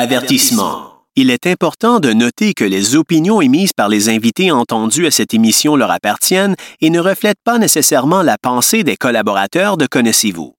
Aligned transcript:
Avertissement. 0.00 0.92
Il 1.16 1.28
est 1.28 1.44
important 1.48 1.98
de 1.98 2.12
noter 2.12 2.54
que 2.54 2.62
les 2.62 2.94
opinions 2.94 3.40
émises 3.40 3.72
par 3.72 3.88
les 3.88 4.08
invités 4.08 4.52
entendus 4.52 5.08
à 5.08 5.10
cette 5.10 5.34
émission 5.34 5.74
leur 5.74 5.90
appartiennent 5.90 6.54
et 6.80 6.90
ne 6.90 7.00
reflètent 7.00 7.42
pas 7.42 7.58
nécessairement 7.58 8.22
la 8.22 8.36
pensée 8.40 8.84
des 8.84 8.96
collaborateurs 8.96 9.76
de 9.76 9.88
Connaissez-vous. 9.88 10.54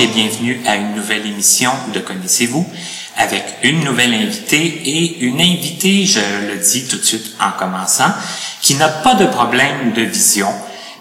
Bonjour 0.00 0.16
et 0.16 0.22
bienvenue 0.22 0.60
à 0.66 0.76
une 0.76 0.94
nouvelle 0.94 1.26
émission 1.26 1.70
de 1.92 2.00
Connaissez-vous 2.00 2.66
avec 3.18 3.44
une 3.62 3.84
nouvelle 3.84 4.14
invitée 4.14 4.64
et 4.64 5.18
une 5.18 5.42
invitée, 5.42 6.06
je 6.06 6.20
le 6.48 6.56
dis 6.56 6.86
tout 6.86 6.96
de 6.96 7.02
suite 7.02 7.34
en 7.38 7.50
commençant, 7.58 8.10
qui 8.62 8.76
n'a 8.76 8.88
pas 8.88 9.14
de 9.14 9.26
problème 9.26 9.92
de 9.92 10.00
vision, 10.00 10.48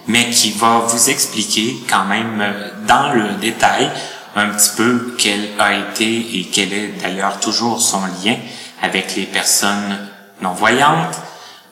mais 0.07 0.29
qui 0.31 0.51
va 0.51 0.79
vous 0.79 1.09
expliquer 1.09 1.77
quand 1.89 2.03
même 2.05 2.41
euh, 2.41 2.71
dans 2.87 3.13
le 3.13 3.35
détail 3.39 3.89
un 4.35 4.47
petit 4.49 4.71
peu 4.75 5.15
quel 5.17 5.47
a 5.59 5.77
été 5.77 6.37
et 6.37 6.49
quel 6.51 6.73
est 6.73 6.93
d'ailleurs 7.01 7.39
toujours 7.39 7.81
son 7.81 8.01
lien 8.21 8.35
avec 8.81 9.15
les 9.15 9.27
personnes 9.27 10.09
non-voyantes. 10.41 11.15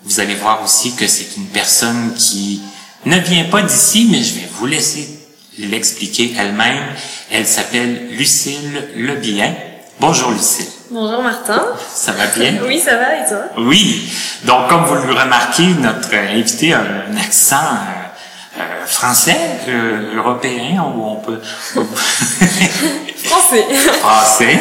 Vous 0.05 0.21
allez 0.21 0.35
voir 0.35 0.63
aussi 0.63 0.95
que 0.95 1.07
c'est 1.07 1.35
une 1.35 1.47
personne 1.47 2.13
qui 2.13 2.61
ne 3.05 3.17
vient 3.17 3.45
pas 3.45 3.63
d'ici, 3.63 4.07
mais 4.09 4.23
je 4.23 4.35
vais 4.35 4.49
vous 4.57 4.65
laisser 4.65 5.16
l'expliquer 5.57 6.33
elle-même. 6.39 6.83
Elle 7.31 7.45
s'appelle 7.45 8.09
Lucille 8.11 8.89
Lebien. 8.95 9.53
Bonjour 9.99 10.31
Lucille. 10.31 10.67
Bonjour 10.91 11.21
Martin. 11.21 11.63
Ça 11.93 12.13
va 12.13 12.27
bien? 12.27 12.53
Oui, 12.65 12.79
ça 12.79 12.95
va 12.97 13.15
et 13.17 13.27
toi? 13.27 13.43
Oui. 13.57 14.09
Donc, 14.45 14.69
comme 14.69 14.85
vous 14.85 14.95
le 15.07 15.13
remarquez, 15.13 15.67
notre 15.81 16.13
invité 16.15 16.73
a 16.73 16.79
un 16.81 17.17
accent 17.17 17.57
euh, 18.59 18.85
français, 18.85 19.37
euh, 19.67 20.15
européen, 20.17 20.83
où 20.95 21.03
on 21.03 21.15
peut... 21.17 21.39
Français. 23.27 23.65
français. 23.99 24.59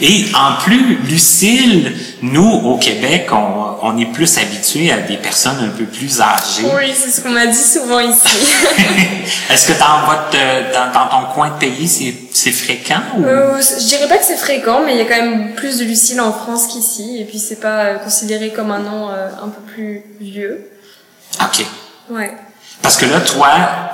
Et 0.00 0.24
en 0.34 0.60
plus, 0.62 0.96
Lucille, 1.04 1.92
nous, 2.22 2.50
au 2.64 2.76
Québec, 2.76 3.28
on, 3.30 3.76
on 3.82 3.98
est 3.98 4.06
plus 4.06 4.38
habitués 4.38 4.90
à 4.90 4.98
des 4.98 5.16
personnes 5.16 5.58
un 5.62 5.68
peu 5.68 5.84
plus 5.84 6.20
âgées. 6.20 6.66
Oui, 6.74 6.92
c'est 6.94 7.10
ce 7.10 7.20
qu'on 7.20 7.30
m'a 7.30 7.46
dit 7.46 7.54
souvent 7.54 8.00
ici. 8.00 8.26
Est-ce 9.50 9.68
que 9.68 9.78
dans 9.78 10.06
votre 10.06 10.30
dans, 10.72 10.92
dans 10.92 11.08
ton 11.08 11.32
coin 11.32 11.50
de 11.50 11.58
pays, 11.58 11.88
c'est, 11.88 12.14
c'est 12.32 12.52
fréquent 12.52 13.00
ou... 13.16 13.24
Euh, 13.24 13.60
je 13.60 13.86
dirais 13.86 14.08
pas 14.08 14.18
que 14.18 14.24
c'est 14.24 14.36
fréquent, 14.36 14.82
mais 14.84 14.92
il 14.92 14.98
y 14.98 15.02
a 15.02 15.04
quand 15.04 15.22
même 15.22 15.54
plus 15.54 15.78
de 15.78 15.84
Lucille 15.84 16.20
en 16.20 16.32
France 16.32 16.66
qu'ici, 16.66 17.18
et 17.20 17.24
puis 17.24 17.38
c'est 17.38 17.60
pas 17.60 17.84
euh, 17.84 17.98
considéré 17.98 18.50
comme 18.50 18.70
un 18.70 18.80
nom 18.80 19.10
euh, 19.10 19.28
un 19.42 19.48
peu 19.48 19.60
plus 19.62 20.02
vieux. 20.20 20.70
OK. 21.40 21.64
Ouais. 22.10 22.32
Parce 22.82 22.96
que 22.96 23.06
là, 23.06 23.20
toi, 23.20 23.50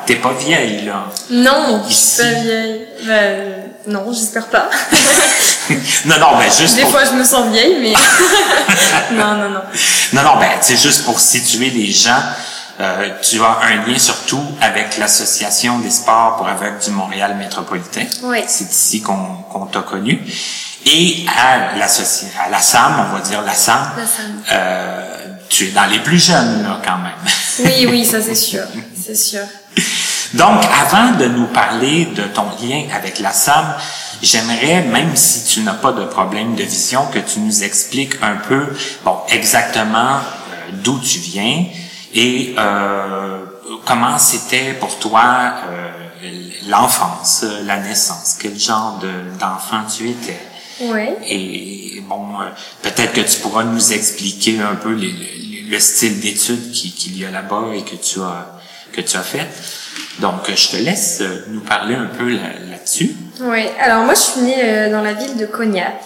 t'es 0.06 0.17
pas 0.17 0.33
vieille, 0.33 0.84
là. 0.87 1.06
Non, 1.31 1.83
je 1.89 1.92
suis 1.95 2.23
pas 2.23 2.41
vieille. 2.41 2.87
Ben, 3.06 3.55
non, 3.87 4.12
j'espère 4.12 4.47
pas. 4.47 4.69
non, 6.06 6.19
non, 6.20 6.39
ben 6.39 6.51
juste 6.51 6.77
Des 6.77 6.83
pour... 6.83 6.93
fois, 6.93 7.05
je 7.05 7.12
me 7.12 7.25
sens 7.25 7.48
vieille, 7.53 7.77
mais 7.81 7.93
non, 9.17 9.34
non, 9.34 9.51
non. 9.51 9.61
Non, 10.12 10.23
non, 10.23 10.37
ben, 10.39 10.51
c'est 10.61 10.77
juste 10.77 11.05
pour 11.05 11.19
situer 11.20 11.70
les 11.70 11.91
gens. 11.91 12.20
Euh, 12.78 13.09
tu 13.23 13.41
as 13.43 13.59
un 13.62 13.87
lien 13.87 13.98
surtout 13.98 14.43
avec 14.61 14.99
l'Association 14.99 15.78
des 15.78 15.91
sports 15.91 16.37
pour 16.37 16.47
aveugles 16.47 16.78
du 16.78 16.91
Montréal 16.91 17.34
métropolitain. 17.38 18.05
Oui. 18.25 18.44
C'est 18.47 18.71
ici 18.71 19.00
qu'on 19.00 19.16
qu'on 19.50 19.65
t'a 19.66 19.81
connu. 19.81 20.21
Et 20.84 21.25
à, 21.27 21.72
à 21.75 22.50
la 22.50 22.59
SAM, 22.61 23.06
on 23.11 23.16
va 23.16 23.21
dire 23.22 23.41
la 23.43 23.55
SAM, 23.55 23.93
La 23.97 24.05
SAM. 24.05 24.43
euh, 24.53 25.25
tu 25.49 25.67
es 25.69 25.71
dans 25.71 25.87
les 25.87 26.01
plus 26.01 26.19
jeunes, 26.25 26.62
là, 26.62 26.81
quand 26.84 26.99
même. 26.99 27.12
Oui, 27.61 27.87
oui, 27.91 28.05
ça 28.11 28.21
c'est 28.21 28.34
sûr, 28.34 28.62
c'est 29.01 29.15
sûr. 29.17 29.43
Donc, 30.34 30.61
avant 30.83 31.12
de 31.12 31.27
nous 31.27 31.47
parler 31.47 32.07
de 32.07 32.23
ton 32.25 32.47
lien 32.61 32.84
avec 32.95 33.21
la 33.21 33.33
SAM, 33.33 33.65
j'aimerais, 34.23 34.83
même 34.83 35.15
si 35.15 35.45
tu 35.45 35.61
n'as 35.61 35.75
pas 35.75 35.93
de 35.93 36.05
problème 36.05 36.55
de 36.56 36.65
vision, 36.65 37.06
que 37.12 37.21
tu 37.21 37.39
nous 37.41 37.62
expliques 37.62 38.15
un 38.23 38.37
peu, 38.37 38.67
bon, 39.05 39.19
exactement 39.29 40.17
euh, 40.17 40.71
d'où 40.83 40.99
tu 40.99 41.19
viens 41.19 41.65
et 42.12 42.55
euh, 42.59 43.39
comment 43.85 44.19
c'était 44.19 44.73
pour 44.75 44.99
toi 44.99 45.53
euh, 45.69 45.91
l'enfance, 46.69 47.45
la 47.65 47.79
naissance, 47.79 48.37
quel 48.41 48.59
genre 48.59 48.99
de- 49.01 49.39
d'enfant 49.39 49.83
tu 49.97 50.11
étais. 50.11 50.41
Oui. 50.81 51.09
Et 51.28 52.00
bon, 52.03 52.41
euh, 52.41 52.44
peut-être 52.82 53.12
que 53.12 53.20
tu 53.22 53.38
pourras 53.41 53.64
nous 53.64 53.92
expliquer 53.92 54.60
un 54.60 54.75
peu 54.76 54.92
les- 54.92 55.10
le, 55.10 55.70
le 55.70 55.81
style 55.81 56.20
d'études 56.20 56.70
qui- 56.72 56.92
qu'il 56.92 57.19
y 57.19 57.25
a 57.25 57.31
là-bas 57.31 57.69
et 57.75 57.82
que 57.82 57.97
tu 57.97 58.20
as 58.20 58.53
que 58.92 59.00
tu 59.03 59.16
as 59.16 59.22
fait. 59.22 59.47
Donc, 60.20 60.50
je 60.54 60.69
te 60.70 60.76
laisse 60.76 61.19
euh, 61.20 61.44
nous 61.48 61.60
parler 61.60 61.94
un 61.94 62.06
peu 62.06 62.31
là- 62.31 62.59
là-dessus. 62.70 63.14
Oui, 63.41 63.64
alors 63.81 64.04
moi 64.04 64.14
je 64.14 64.20
suis 64.20 64.41
née 64.41 64.56
euh, 64.64 64.91
dans 64.91 65.03
la 65.03 65.12
ville 65.12 65.37
de 65.37 65.44
Cognac. 65.47 66.00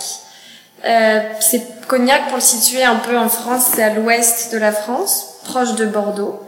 Euh, 0.85 1.21
c'est 1.41 1.63
Cognac, 1.87 2.27
pour 2.29 2.37
le 2.37 2.43
situer 2.43 2.83
un 2.83 2.97
peu 2.97 3.17
en 3.17 3.29
France, 3.29 3.67
c'est 3.75 3.83
à 3.83 3.95
l'ouest 3.95 4.53
de 4.53 4.59
la 4.59 4.73
France, 4.73 5.27
proche 5.45 5.75
de 5.77 5.85
Bordeaux. 5.87 6.41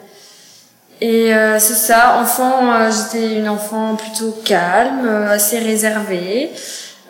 Et 1.01 1.35
euh, 1.35 1.59
c'est 1.61 1.75
ça, 1.75 2.19
enfant, 2.21 2.73
euh, 2.73 2.91
j'étais 2.91 3.35
une 3.35 3.49
enfant 3.49 3.97
plutôt 3.97 4.33
calme, 4.45 5.07
assez 5.31 5.59
réservée. 5.59 6.51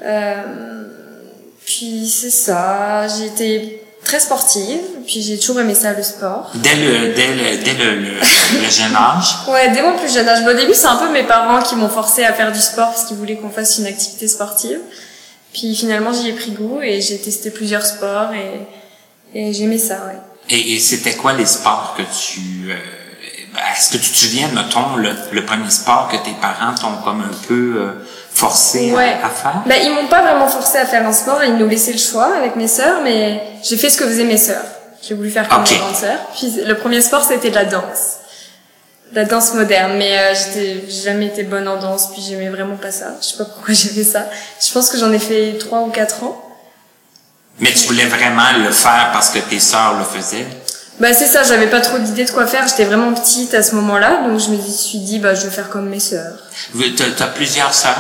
Euh, 0.04 0.42
puis 1.77 2.09
c'est 2.09 2.31
ça, 2.31 3.06
j'ai 3.09 3.27
été 3.27 3.83
très 4.05 4.19
sportive, 4.21 4.81
puis 5.06 5.22
j'ai 5.22 5.38
toujours 5.38 5.60
aimé 5.60 5.75
ça 5.75 5.93
le 5.93 6.03
sport. 6.03 6.50
Dès 6.55 6.75
le 6.75 7.15
dès 7.15 7.28
le 7.34 7.62
dès 7.65 7.75
le, 7.75 7.94
le- 8.00 8.19
le 8.65 8.71
jeune 8.71 8.94
âge. 8.97 9.37
Ouais, 9.49 9.71
dès 9.72 9.81
mon 9.83 9.97
plus 9.97 10.12
jeune 10.12 10.28
âge. 10.28 10.44
Bon, 10.44 10.50
au 10.50 10.56
début, 10.56 10.75
c'est 10.75 10.87
un 10.87 10.97
peu 10.97 11.10
mes 11.10 11.22
parents 11.22 11.62
qui 11.62 11.77
m'ont 11.77 11.88
forcé 11.88 12.25
à 12.25 12.33
faire 12.33 12.53
du 12.53 12.60
sport 12.60 12.88
parce 12.91 13.05
qu'ils 13.05 13.16
voulaient 13.16 13.37
qu'on 13.37 13.50
fasse 13.50 13.78
une 13.78 13.87
activité 13.87 14.27
sportive. 14.28 14.81
Puis 15.55 15.75
finalement, 15.77 16.12
j'y 16.12 16.28
ai 16.31 16.33
pris 16.33 16.50
goût 16.50 16.81
et 16.83 17.00
j'ai 17.00 17.19
testé 17.19 17.50
plusieurs 17.50 17.84
sports 17.87 18.31
et, 18.34 19.39
et 19.39 19.53
j'aimais 19.53 19.78
ça, 19.78 19.94
ouais. 20.06 20.19
Et, 20.50 20.75
et 20.75 20.78
c'était 20.81 21.15
quoi 21.15 21.33
les 21.34 21.47
sports 21.47 21.94
que 21.97 22.03
tu 22.03 22.71
euh, 22.72 22.77
est-ce 23.77 23.91
que 23.93 23.99
tu 24.03 24.10
te 24.10 24.16
souviens, 24.16 24.49
mettons, 24.49 24.97
le, 24.97 25.10
le 25.31 25.44
premier 25.44 25.71
sport 25.71 26.09
que 26.10 26.16
tes 26.16 26.34
parents 26.41 26.75
t'ont 26.75 26.97
comme 27.04 27.21
un 27.21 27.47
peu 27.49 27.75
euh, 27.77 27.93
forcé 28.47 28.91
à- 28.91 28.94
Ouais. 28.97 29.16
à, 29.22 29.28
faire? 29.28 29.62
Bah, 29.66 29.75
ils 29.82 29.91
m'ont 29.92 30.08
pas 30.08 30.22
vraiment 30.22 30.48
forcé 30.48 30.78
à 30.78 30.84
faire 30.86 31.06
un 31.06 31.12
sport, 31.12 31.42
ils 31.44 31.54
nous 31.56 31.69
laissaient 31.69 31.92
le 31.92 31.98
choix 31.98 32.30
avec 32.36 32.56
mes 32.56 32.69
sœurs, 32.69 33.00
mais 33.04 33.41
j'ai 33.62 33.76
fait 33.76 33.88
ce 33.91 33.97
que 33.98 34.04
faisaient 34.04 34.25
mes 34.25 34.36
sœurs. 34.36 34.64
J'ai 35.06 35.14
voulu 35.14 35.30
faire 35.30 35.48
comme 35.48 35.62
mes 35.62 35.76
grandes 35.76 35.97
sœurs. 35.97 36.19
Puis 36.36 36.60
le 36.64 36.76
premier 36.76 37.00
sport, 37.00 37.25
c'était 37.25 37.50
de 37.50 37.54
la 37.54 37.64
danse. 37.64 38.19
De 39.12 39.16
La 39.16 39.25
danse 39.25 39.53
moderne, 39.54 39.92
mais 39.98 40.16
euh, 40.19 40.34
j'étais 40.34 40.84
jamais 40.88 41.26
été 41.26 41.42
bonne 41.42 41.69
en 41.69 41.76
danse, 41.76 42.10
puis 42.12 42.22
j'aimais 42.26 42.48
vraiment 42.48 42.76
pas 42.76 42.91
ça. 42.92 43.06
Je 43.20 43.26
sais 43.26 43.36
pas 43.38 43.44
pourquoi 43.44 43.75
j'ai 43.80 43.88
fait 43.91 44.04
ça. 44.04 44.26
Je 44.64 44.72
pense 44.72 44.91
que 44.91 44.98
j'en 44.98 45.12
ai 45.12 45.19
fait 45.19 45.56
trois 45.59 45.80
ou 45.80 45.91
quatre 45.91 46.22
ans. 46.24 46.36
Mais 47.60 47.72
tu 47.72 47.86
voulais 47.86 48.06
vraiment 48.06 48.50
le 48.64 48.70
faire 48.72 49.10
parce 49.12 49.30
que 49.30 49.38
tes 49.38 49.60
sœurs 49.60 49.94
le 49.98 50.04
faisaient? 50.04 50.47
Bah 51.00 51.12
c'est 51.14 51.26
ça, 51.26 51.42
j'avais 51.42 51.66
pas 51.69 51.80
trop 51.80 51.98
d'idées 51.98 52.24
de 52.24 52.30
quoi 52.30 52.47
faire, 52.47 52.66
j'étais 52.69 52.84
vraiment 52.84 53.12
petite 53.12 53.54
à 53.54 53.62
ce 53.62 53.74
moment-là, 53.76 54.20
donc 54.28 54.38
je 54.38 54.50
me 54.50 54.60
suis 54.60 54.98
dit 54.98 55.19
bah 55.19 55.34
je 55.34 55.44
vais 55.47 55.50
faire 55.50 55.69
comme 55.70 55.88
mes 55.88 55.98
sœurs. 56.00 56.34
T'as 56.97 57.04
t'as 57.16 57.26
plusieurs 57.28 57.72
sœurs? 57.74 57.97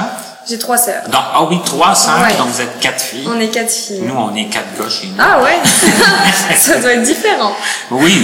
J'ai 0.48 0.58
trois 0.58 0.76
sœurs. 0.76 1.02
Donc, 1.06 1.22
ah 1.34 1.44
oui, 1.48 1.58
trois 1.64 1.94
sœurs, 1.94 2.20
Ouais. 2.20 2.36
donc 2.36 2.48
vous 2.48 2.60
êtes 2.60 2.80
quatre 2.80 3.00
filles. 3.00 3.28
On 3.32 3.38
est 3.40 3.48
quatre 3.48 3.70
filles. 3.70 4.00
Nous, 4.02 4.14
on 4.14 4.34
est 4.34 4.46
quatre 4.46 4.76
gars 4.78 4.88
chez 4.90 5.06
nous. 5.06 5.14
Ah 5.18 5.40
ouais 5.42 5.58
Ça 6.56 6.78
doit 6.78 6.92
être 6.94 7.02
différent. 7.02 7.52
Oui, 7.90 8.22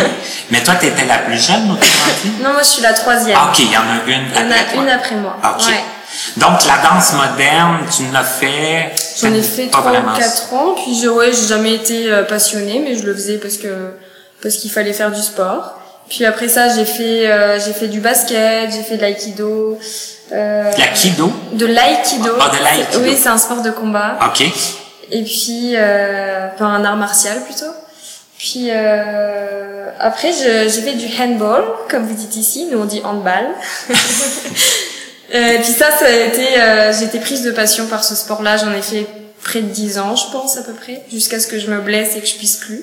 mais 0.51 0.63
toi, 0.63 0.75
t'étais 0.75 1.05
la 1.07 1.19
plus 1.19 1.39
jeune, 1.39 1.71
autrement 1.71 2.43
Non, 2.43 2.53
moi 2.55 2.63
je 2.63 2.69
suis 2.69 2.83
la 2.83 2.93
troisième. 2.93 3.39
Ah, 3.41 3.51
OK, 3.51 3.59
il 3.61 3.71
y 3.71 3.77
en 3.77 3.81
a 3.83 4.03
une 4.07 4.27
Il 4.35 4.35
y 4.35 4.39
en 4.39 4.51
après 4.51 4.59
a 4.61 4.65
toi. 4.75 4.83
une 4.83 4.89
après 4.89 5.15
moi. 5.17 5.37
OK. 5.45 5.67
Ouais. 5.67 5.85
Donc, 6.39 6.65
la 6.67 6.89
danse 6.89 7.13
moderne, 7.13 7.79
tu 7.95 8.03
l'as 8.13 8.25
fait... 8.25 8.93
J'en 9.21 9.33
ai 9.33 9.43
fait 9.43 9.69
trois 9.69 9.83
ou 9.93 10.19
quatre 10.19 10.53
ans, 10.55 10.75
puis 10.75 10.99
je, 11.01 11.09
ouais, 11.09 11.31
j'ai 11.33 11.47
jamais 11.47 11.75
été 11.75 12.11
euh, 12.11 12.23
passionnée, 12.25 12.81
mais 12.85 12.97
je 12.97 13.05
le 13.05 13.15
faisais 13.15 13.37
parce 13.39 13.57
que 13.59 13.93
parce 14.43 14.57
qu'il 14.57 14.71
fallait 14.71 14.93
faire 14.93 15.11
du 15.13 15.21
sport. 15.21 15.75
Puis 16.09 16.25
après 16.25 16.49
ça, 16.49 16.69
j'ai 16.75 16.85
fait 16.87 17.29
euh, 17.31 17.61
j'ai 17.61 17.73
fait 17.73 17.89
du 17.89 18.01
basket, 18.01 18.71
j'ai 18.73 18.83
fait 18.83 18.97
de 18.97 19.03
l'aïkido. 19.03 19.79
Euh, 20.33 20.71
L'aïkido? 20.77 21.33
de 21.53 21.67
l'aïkido. 21.67 22.33
Ah, 22.41 22.51
de 22.57 22.63
l'aïkido. 22.65 23.01
Oui, 23.03 23.17
c'est 23.21 23.29
un 23.29 23.39
sport 23.39 23.63
de 23.63 23.71
combat. 23.71 24.19
OK. 24.27 24.43
Et 25.11 25.23
puis, 25.25 25.73
euh, 25.75 26.49
enfin 26.55 26.67
un 26.67 26.85
art 26.85 26.97
martial 26.97 27.43
plutôt. 27.45 27.73
Puis 28.39 28.69
euh, 28.71 29.87
après, 29.99 30.33
j'ai 30.33 30.69
fait 30.83 30.93
du 30.95 31.07
handball, 31.21 31.65
comme 31.91 32.07
vous 32.07 32.15
dites 32.15 32.37
ici, 32.37 32.69
nous 32.71 32.79
on 32.81 32.85
dit 32.85 33.01
handball. 33.05 33.47
Euh, 35.35 35.53
Et 35.53 35.59
puis 35.59 35.73
ça, 35.73 35.91
ça 35.91 36.07
a 36.07 36.11
été, 36.11 36.59
euh, 36.59 36.91
j'ai 36.99 37.05
été 37.05 37.19
prise 37.21 37.43
de 37.43 37.51
passion 37.51 37.87
par 37.87 38.03
ce 38.03 38.15
sport-là. 38.15 38.57
J'en 38.57 38.73
ai 38.73 38.81
fait 38.81 39.07
près 39.43 39.61
de 39.61 39.67
10 39.69 39.99
ans, 39.99 40.17
je 40.17 40.31
pense, 40.33 40.57
à 40.57 40.63
peu 40.63 40.73
près, 40.73 41.03
jusqu'à 41.13 41.39
ce 41.39 41.47
que 41.47 41.59
je 41.59 41.71
me 41.71 41.83
blesse 41.83 42.17
et 42.17 42.21
que 42.21 42.27
je 42.27 42.37
puisse 42.37 42.57
plus. 42.57 42.83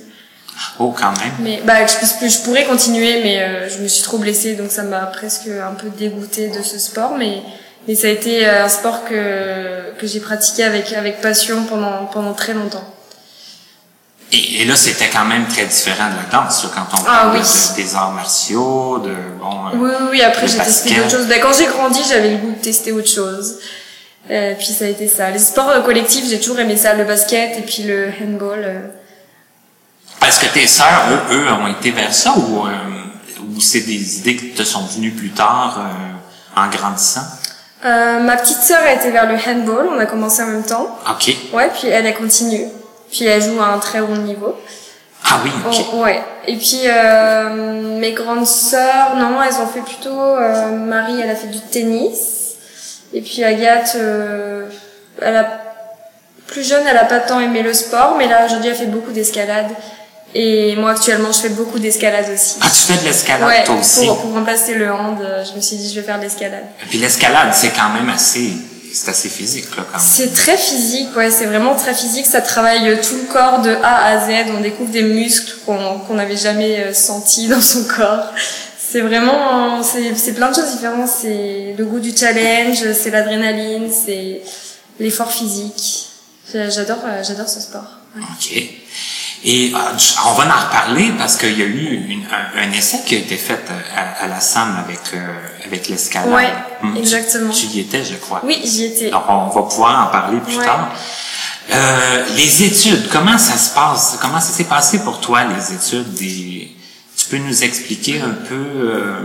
Oh, 0.80 0.94
quand 0.98 1.12
même. 1.12 1.34
Mais, 1.40 1.62
bah, 1.66 1.86
je 1.86 2.28
je 2.30 2.38
pourrais 2.44 2.63
continuer, 2.66 3.22
mais 3.24 3.40
euh, 3.42 3.69
je 3.69 3.80
me 3.81 3.88
suis 3.88 4.04
trop 4.04 4.18
blessée, 4.18 4.54
donc 4.56 4.72
ça 4.72 4.84
m'a 4.84 5.06
presque 5.07 5.48
un 5.48 5.74
peu 5.74 5.90
dégoûtée 5.90 6.48
de 6.48 6.62
ce 6.63 6.80
sport, 6.80 7.16
mais, 7.18 7.42
mais 7.88 7.96
ça 7.96 8.07
a 8.07 8.12
été 8.12 8.48
euh, 8.48 8.66
un 8.66 8.69
sport 8.69 9.04
que, 9.06 9.92
que 10.00 10.07
j'ai 10.07 10.19
pratiqué 10.22 10.63
avec, 10.63 10.94
avec 10.94 11.19
passion 11.22 11.63
pendant, 11.66 12.06
pendant 12.06 12.34
très 12.34 12.54
longtemps. 12.54 12.84
Et, 14.31 14.62
et 14.62 14.66
là, 14.66 14.75
c'était 14.75 15.10
quand 15.10 15.25
même 15.25 15.46
très 15.48 15.66
différent 15.66 16.10
de 16.10 16.16
la 16.16 16.40
danse, 16.40 16.63
là, 16.63 16.69
quand 16.74 16.98
on 16.98 17.01
Ah 17.01 17.06
parle 17.06 17.38
oui. 17.38 17.42
de- 17.42 17.75
des 17.75 17.96
arts 17.96 18.12
martiaux, 18.12 19.00
de, 19.00 19.12
bon, 19.40 19.68
euh, 19.68 19.72
Oui, 19.75 19.90
oui, 20.01 20.08
oui, 20.12 20.22
après 20.22 20.48
j'ai 20.48 20.58
testé 20.58 20.96
d'autres 20.96 21.12
choses. 21.12 21.28
Bah, 21.28 21.36
quand 21.42 21.54
j'ai 21.54 21.66
grandi, 21.68 22.00
j'avais 22.08 22.31
le 22.31 22.38
goût 22.38 22.51
de 22.51 22.62
tester 22.62 22.92
autre 22.92 23.10
chose. 23.10 23.60
Euh, 24.31 24.56
puis 24.58 24.66
ça 24.68 24.86
a 24.86 24.88
été 24.88 25.08
ça. 25.08 25.30
Les 25.30 25.38
sports 25.40 25.69
euh, 25.69 25.81
collectifs, 25.81 26.25
j'ai 26.28 26.40
toujours 26.40 26.60
aimé 26.60 26.75
ça, 26.75 26.94
le 26.96 27.04
basket 27.04 27.60
et 27.60 27.62
puis 27.62 27.84
le 27.84 28.08
handball. 28.24 28.90
Est-ce 30.36 30.48
que 30.50 30.54
tes 30.54 30.68
sœurs, 30.68 31.04
eux, 31.12 31.34
eux, 31.34 31.52
ont 31.54 31.68
été 31.68 31.92
vers 31.92 32.14
ça 32.14 32.34
ou, 32.36 32.68
euh, 32.68 32.70
ou 33.56 33.62
c'est 33.62 33.80
des 33.86 34.18
idées 34.18 34.36
qui 34.36 34.50
te 34.50 34.64
sont 34.64 34.82
venues 34.86 35.12
plus 35.12 35.30
tard 35.30 35.80
euh, 35.80 36.60
en 36.62 36.68
grandissant? 36.68 37.22
Euh, 37.86 38.20
ma 38.20 38.36
petite 38.36 38.60
sœur 38.60 38.82
a 38.82 38.92
été 38.92 39.12
vers 39.12 39.28
le 39.28 39.36
handball, 39.36 39.88
on 39.96 39.98
a 39.98 40.06
commencé 40.06 40.44
en 40.44 40.48
même 40.48 40.66
temps. 40.66 41.00
OK. 41.10 41.34
Ouais, 41.54 41.70
puis 41.74 41.88
elle 41.88 42.06
a 42.06 42.12
continué. 42.12 42.68
Puis 43.10 43.24
elle 43.24 43.42
joue 43.42 43.62
à 43.62 43.68
un 43.68 43.80
très 43.80 44.02
haut 44.02 44.08
niveau. 44.08 44.60
Ah 45.24 45.40
oui, 45.42 45.52
OK. 45.66 45.86
Oh, 45.94 45.98
ouais. 46.04 46.22
Et 46.48 46.58
puis 46.58 46.82
euh, 46.84 47.98
mes 47.98 48.12
grandes 48.12 48.46
sœurs, 48.46 49.16
non, 49.16 49.42
elles 49.42 49.56
ont 49.62 49.68
fait 49.68 49.84
plutôt. 49.84 50.20
euh, 50.20 50.72
Marie, 50.72 51.22
elle 51.22 51.30
a 51.30 51.36
fait 51.36 51.48
du 51.48 51.62
tennis. 51.62 52.56
Et 53.14 53.22
puis 53.22 53.42
Agathe, 53.42 53.96
elle 55.22 55.38
a 55.38 55.62
plus 56.48 56.68
jeune, 56.68 56.84
elle 56.86 56.98
a 56.98 57.06
pas 57.06 57.20
tant 57.20 57.40
aimé 57.40 57.62
le 57.62 57.74
sport, 57.74 58.16
mais 58.18 58.28
là 58.28 58.46
aujourd'hui, 58.46 58.72
elle 58.72 58.76
fait 58.76 58.86
beaucoup 58.88 59.14
d'escalade. 59.14 59.68
Et 60.38 60.76
moi 60.76 60.92
actuellement, 60.92 61.32
je 61.32 61.40
fais 61.40 61.50
beaucoup 61.50 61.80
d'escalade 61.80 62.26
aussi. 62.34 62.56
Ah, 62.62 62.68
tu 62.70 62.82
fais 62.82 62.98
de 63.00 63.06
l'escalade 63.06 63.48
ouais, 63.48 63.64
toi 63.64 63.76
aussi? 63.80 64.06
pour, 64.06 64.22
pour 64.22 64.34
remplacer 64.34 64.74
le 64.74 64.92
hand, 64.92 65.18
euh, 65.22 65.46
je 65.50 65.56
me 65.56 65.62
suis 65.62 65.78
dit 65.78 65.90
je 65.90 65.98
vais 65.98 66.06
faire 66.06 66.18
de 66.18 66.24
l'escalade. 66.24 66.66
Et 66.84 66.86
puis 66.90 66.98
l'escalade, 66.98 67.54
c'est 67.54 67.70
quand 67.70 67.88
même 67.94 68.10
assez, 68.10 68.52
c'est 68.94 69.10
assez 69.10 69.30
physique, 69.30 69.74
là, 69.78 69.84
quand 69.90 69.98
même. 69.98 70.06
C'est 70.06 70.34
très 70.34 70.58
physique, 70.58 71.16
ouais, 71.16 71.32
c'est 71.32 71.46
vraiment 71.46 71.74
très 71.76 71.94
physique. 71.94 72.26
Ça 72.26 72.42
travaille 72.42 73.00
tout 73.02 73.16
le 73.16 73.32
corps 73.32 73.62
de 73.62 73.76
A 73.82 74.08
à 74.08 74.28
Z. 74.28 74.48
On 74.58 74.60
découvre 74.60 74.92
des 74.92 75.04
muscles 75.04 75.54
qu'on 75.66 76.00
qu'on 76.00 76.16
n'avait 76.16 76.36
jamais 76.36 76.80
euh, 76.84 76.94
sentis 76.94 77.48
dans 77.54 77.62
son 77.62 77.86
corps. 77.86 78.34
C'est 78.78 79.00
vraiment, 79.02 79.82
c'est 79.84 80.16
c'est 80.16 80.34
plein 80.34 80.50
de 80.52 80.56
choses 80.56 80.72
différentes. 80.72 81.08
C'est 81.08 81.76
le 81.78 81.86
goût 81.86 82.00
du 82.02 82.12
challenge, 82.16 82.84
c'est 82.94 83.10
l'adrénaline, 83.10 83.90
c'est 83.90 84.42
l'effort 85.00 85.32
physique. 85.32 86.08
J'a- 86.52 86.70
J'adore, 86.70 87.00
euh, 87.06 87.24
j'adore 87.26 87.48
ce 87.48 87.62
sport. 87.62 87.88
Ouais. 88.18 88.22
OK. 88.22 88.64
Et 89.48 89.72
euh, 89.76 89.78
on 90.26 90.34
va 90.34 90.44
en 90.46 90.66
reparler 90.66 91.12
parce 91.20 91.36
qu'il 91.38 91.58
y 91.58 91.62
a 91.62 91.66
eu 91.66 92.04
une- 92.10 92.26
un, 92.26 92.64
un 92.68 92.72
essai 92.72 93.02
qui 93.06 93.14
a 93.16 93.20
été 93.20 93.38
fait 93.38 93.64
euh, 93.70 93.80
à, 93.96 94.24
à 94.24 94.28
la 94.28 94.40
SAM 94.40 94.76
avec, 94.84 95.00
euh, 95.14 95.20
avec 95.66 95.88
l'escalade. 95.88 96.30
Ouais, 96.34 96.52
Hum, 96.82 96.94
tu- 96.96 97.00
exactement. 97.00 97.52
Tu, 97.54 97.68
y 97.68 97.80
étais, 97.82 98.04
je 98.04 98.16
crois. 98.16 98.42
Oui, 98.44 98.60
j'y 98.66 98.86
étais. 98.86 99.10
Donc, 99.12 99.24
on 99.30 99.48
va 99.50 99.62
pouvoir 99.62 100.08
en 100.08 100.12
parler 100.12 100.40
plus 100.40 100.58
Ouais. 100.58 100.66
tard. 100.66 100.90
Euh, 101.72 102.26
les 102.36 102.64
études, 102.64 103.08
comment 103.12 103.38
ça 103.38 103.56
se 103.58 103.70
passe? 103.76 104.18
Comment 104.20 104.40
ça 104.40 104.52
s'est 104.52 104.64
passé 104.66 105.00
pour 105.04 105.20
toi, 105.20 105.44
les 105.44 105.74
études? 105.76 106.14
Des... 106.16 106.76
Tu 107.18 107.26
peux 107.30 107.38
nous 107.38 107.64
expliquer 107.64 108.22
un 108.22 108.34
peu... 108.48 108.56
Euh, 108.56 109.20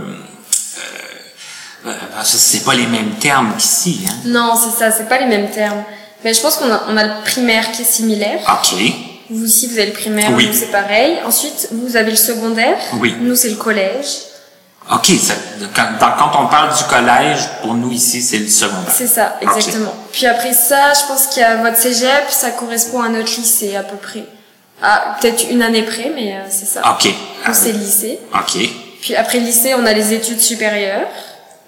euh, 1.87 1.93
parce 2.15 2.31
que 2.31 2.37
c'est 2.37 2.63
pas 2.63 2.75
les 2.75 2.85
mêmes 2.87 3.15
termes 3.19 3.53
qu'ici, 3.57 4.01
hein? 4.07 4.13
Non, 4.25 4.53
c'est 4.55 4.77
ça, 4.77 4.91
c'est 4.91 5.09
pas 5.09 5.17
les 5.17 5.25
mêmes 5.25 5.49
termes. 5.49 5.83
Mais 6.23 6.33
je 6.33 6.41
pense 6.41 6.57
qu'on 6.57 6.71
a, 6.71 6.83
on 6.89 6.95
a 6.97 7.03
le 7.05 7.23
primaire 7.23 7.71
qui 7.71 7.81
est 7.81 7.85
similaire. 7.85 8.39
OK. 8.47 8.79
Vous 9.31 9.45
aussi, 9.45 9.67
vous 9.67 9.77
avez 9.77 9.87
le 9.87 9.93
primaire, 9.93 10.31
Oui. 10.35 10.47
nous 10.47 10.53
c'est 10.53 10.71
pareil. 10.71 11.17
Ensuite, 11.25 11.69
vous 11.71 11.95
avez 11.95 12.11
le 12.11 12.17
secondaire. 12.17 12.77
Oui. 12.99 13.15
Nous, 13.21 13.35
c'est 13.35 13.49
le 13.49 13.55
collège. 13.55 14.07
OK, 14.91 15.05
ça, 15.21 15.35
quand, 15.75 16.43
on 16.43 16.47
parle 16.47 16.75
du 16.75 16.83
collège, 16.85 17.39
pour 17.61 17.75
nous 17.75 17.91
ici, 17.91 18.21
c'est 18.21 18.39
le 18.39 18.47
secondaire. 18.47 18.93
C'est 18.93 19.07
ça, 19.07 19.37
exactement. 19.39 19.93
Puis 20.11 20.25
après 20.25 20.53
ça, 20.53 20.91
je 20.93 21.07
pense 21.07 21.27
qu'il 21.27 21.41
y 21.43 21.45
a 21.45 21.57
votre 21.57 21.77
cégep, 21.77 22.25
ça 22.29 22.51
correspond 22.51 23.01
à 23.01 23.09
notre 23.09 23.33
lycée 23.37 23.75
à 23.75 23.83
peu 23.83 23.95
près. 23.95 24.25
Ah, 24.81 25.17
peut-être 25.21 25.49
une 25.49 25.61
année 25.61 25.83
près, 25.83 26.11
mais 26.13 26.33
euh, 26.33 26.39
c'est 26.49 26.65
ça. 26.65 26.81
OK. 26.91 27.05
Nous, 27.47 27.53
c'est 27.53 27.71
le 27.71 27.77
lycée. 27.77 28.19
OK. 28.33 28.57
Puis 29.01 29.15
après 29.15 29.39
le 29.39 29.45
lycée, 29.45 29.75
on 29.75 29.85
a 29.85 29.93
les 29.93 30.13
études 30.13 30.41
supérieures. 30.41 31.07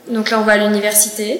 Donc 0.09 0.31
là, 0.31 0.39
on 0.39 0.43
va 0.43 0.53
à 0.53 0.57
l'université. 0.57 1.39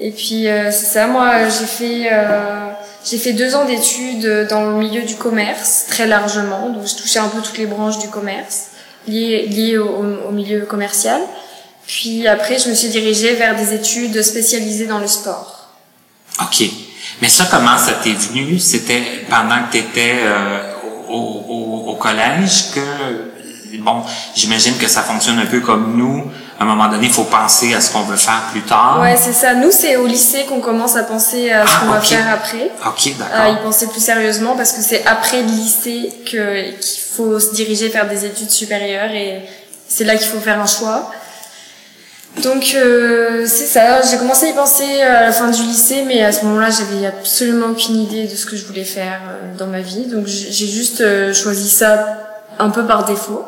Et 0.00 0.12
puis 0.12 0.46
euh, 0.48 0.70
c'est 0.70 0.86
ça. 0.86 1.06
Moi, 1.08 1.48
j'ai 1.48 1.66
fait 1.66 2.08
euh, 2.12 2.68
j'ai 3.08 3.18
fait 3.18 3.32
deux 3.32 3.54
ans 3.54 3.64
d'études 3.64 4.48
dans 4.50 4.64
le 4.64 4.76
milieu 4.76 5.02
du 5.02 5.14
commerce 5.14 5.84
très 5.88 6.06
largement. 6.06 6.70
Donc 6.70 6.86
je 6.86 6.96
touchais 6.96 7.20
un 7.20 7.28
peu 7.28 7.40
toutes 7.40 7.58
les 7.58 7.66
branches 7.66 7.98
du 7.98 8.08
commerce 8.08 8.70
liées 9.06 9.78
au, 9.78 10.32
milieu 10.32 10.62
commercial. 10.62 11.20
Puis 11.86 12.26
après, 12.26 12.58
je 12.58 12.68
me 12.68 12.74
suis 12.74 12.88
dirigée 12.88 13.34
vers 13.34 13.56
des 13.56 13.74
études 13.74 14.20
spécialisées 14.22 14.86
dans 14.86 14.98
le 14.98 15.06
sport. 15.06 15.68
OK. 16.40 16.64
Mais 17.22 17.28
ça, 17.28 17.46
comment 17.48 17.78
ça 17.78 17.92
t'est 17.92 18.10
venu? 18.10 18.58
C'était 18.58 19.02
pendant 19.30 19.68
que 19.70 19.78
tu 19.78 20.10
au, 21.08 21.84
au 21.86 21.94
collège 21.94 22.72
que, 22.74 22.80
bon, 23.78 24.02
j'imagine 24.34 24.76
que 24.78 24.88
ça 24.88 25.02
fonctionne 25.02 25.38
un 25.38 25.46
peu 25.46 25.60
comme 25.60 25.96
nous. 25.96 26.30
À 26.58 26.62
un 26.62 26.66
moment 26.66 26.88
donné, 26.88 27.06
il 27.06 27.12
faut 27.12 27.24
penser 27.24 27.74
à 27.74 27.80
ce 27.82 27.90
qu'on 27.92 28.00
veut 28.02 28.16
faire 28.16 28.42
plus 28.50 28.62
tard. 28.62 28.98
Ouais, 29.02 29.16
c'est 29.20 29.32
ça. 29.34 29.54
Nous, 29.54 29.70
c'est 29.70 29.96
au 29.96 30.06
lycée 30.06 30.44
qu'on 30.48 30.60
commence 30.60 30.96
à 30.96 31.02
penser 31.02 31.50
à 31.52 31.66
ce 31.66 31.72
Ah, 31.76 31.80
qu'on 31.80 31.92
va 31.92 32.00
faire 32.00 32.26
après. 32.32 32.70
OK, 32.86 33.06
à 33.06 33.08
y 33.10 33.12
d'accord. 33.50 33.62
penser 33.62 33.86
plus 33.88 34.00
sérieusement 34.02 34.56
parce 34.56 34.72
que 34.72 34.80
c'est 34.80 35.04
après 35.06 35.42
le 35.42 35.48
lycée 35.48 36.10
que 36.24 36.70
qu'il 36.80 37.02
faut 37.14 37.38
se 37.38 37.52
diriger 37.52 37.88
vers 37.88 38.08
des 38.08 38.24
études 38.24 38.50
supérieures 38.50 39.10
et 39.10 39.42
c'est 39.86 40.04
là 40.04 40.16
qu'il 40.16 40.28
faut 40.28 40.40
faire 40.40 40.58
un 40.60 40.66
choix. 40.66 41.10
Donc 42.42 42.72
euh, 42.74 43.44
c'est 43.46 43.64
ça, 43.66 44.02
j'ai 44.02 44.18
commencé 44.18 44.46
à 44.46 44.48
y 44.50 44.52
penser 44.54 45.00
à 45.02 45.22
la 45.22 45.32
fin 45.32 45.50
du 45.50 45.62
lycée, 45.62 46.04
mais 46.06 46.22
à 46.22 46.32
ce 46.32 46.44
moment-là, 46.44 46.68
j'avais 46.70 47.06
absolument 47.06 47.68
aucune 47.68 47.96
idée 47.96 48.24
de 48.26 48.34
ce 48.36 48.44
que 48.44 48.56
je 48.56 48.64
voulais 48.66 48.84
faire 48.84 49.20
euh, 49.28 49.56
dans 49.58 49.66
ma 49.66 49.80
vie. 49.80 50.06
Donc 50.06 50.26
j'ai 50.26 50.52
j'ai 50.52 50.66
juste 50.66 51.00
euh, 51.00 51.32
choisi 51.32 51.68
ça 51.70 52.18
un 52.58 52.68
peu 52.70 52.84
par 52.86 53.04
défaut. 53.04 53.44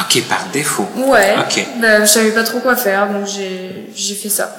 OK, 0.00 0.22
par 0.28 0.46
défaut. 0.52 0.88
Ouais. 0.96 1.34
OK. 1.38 1.66
Bah, 1.80 2.00
je 2.00 2.06
savais 2.06 2.30
pas 2.30 2.44
trop 2.44 2.60
quoi 2.60 2.76
faire, 2.76 3.08
donc 3.08 3.26
j'ai 3.26 3.90
j'ai 3.94 4.14
fait 4.14 4.30
ça. 4.30 4.56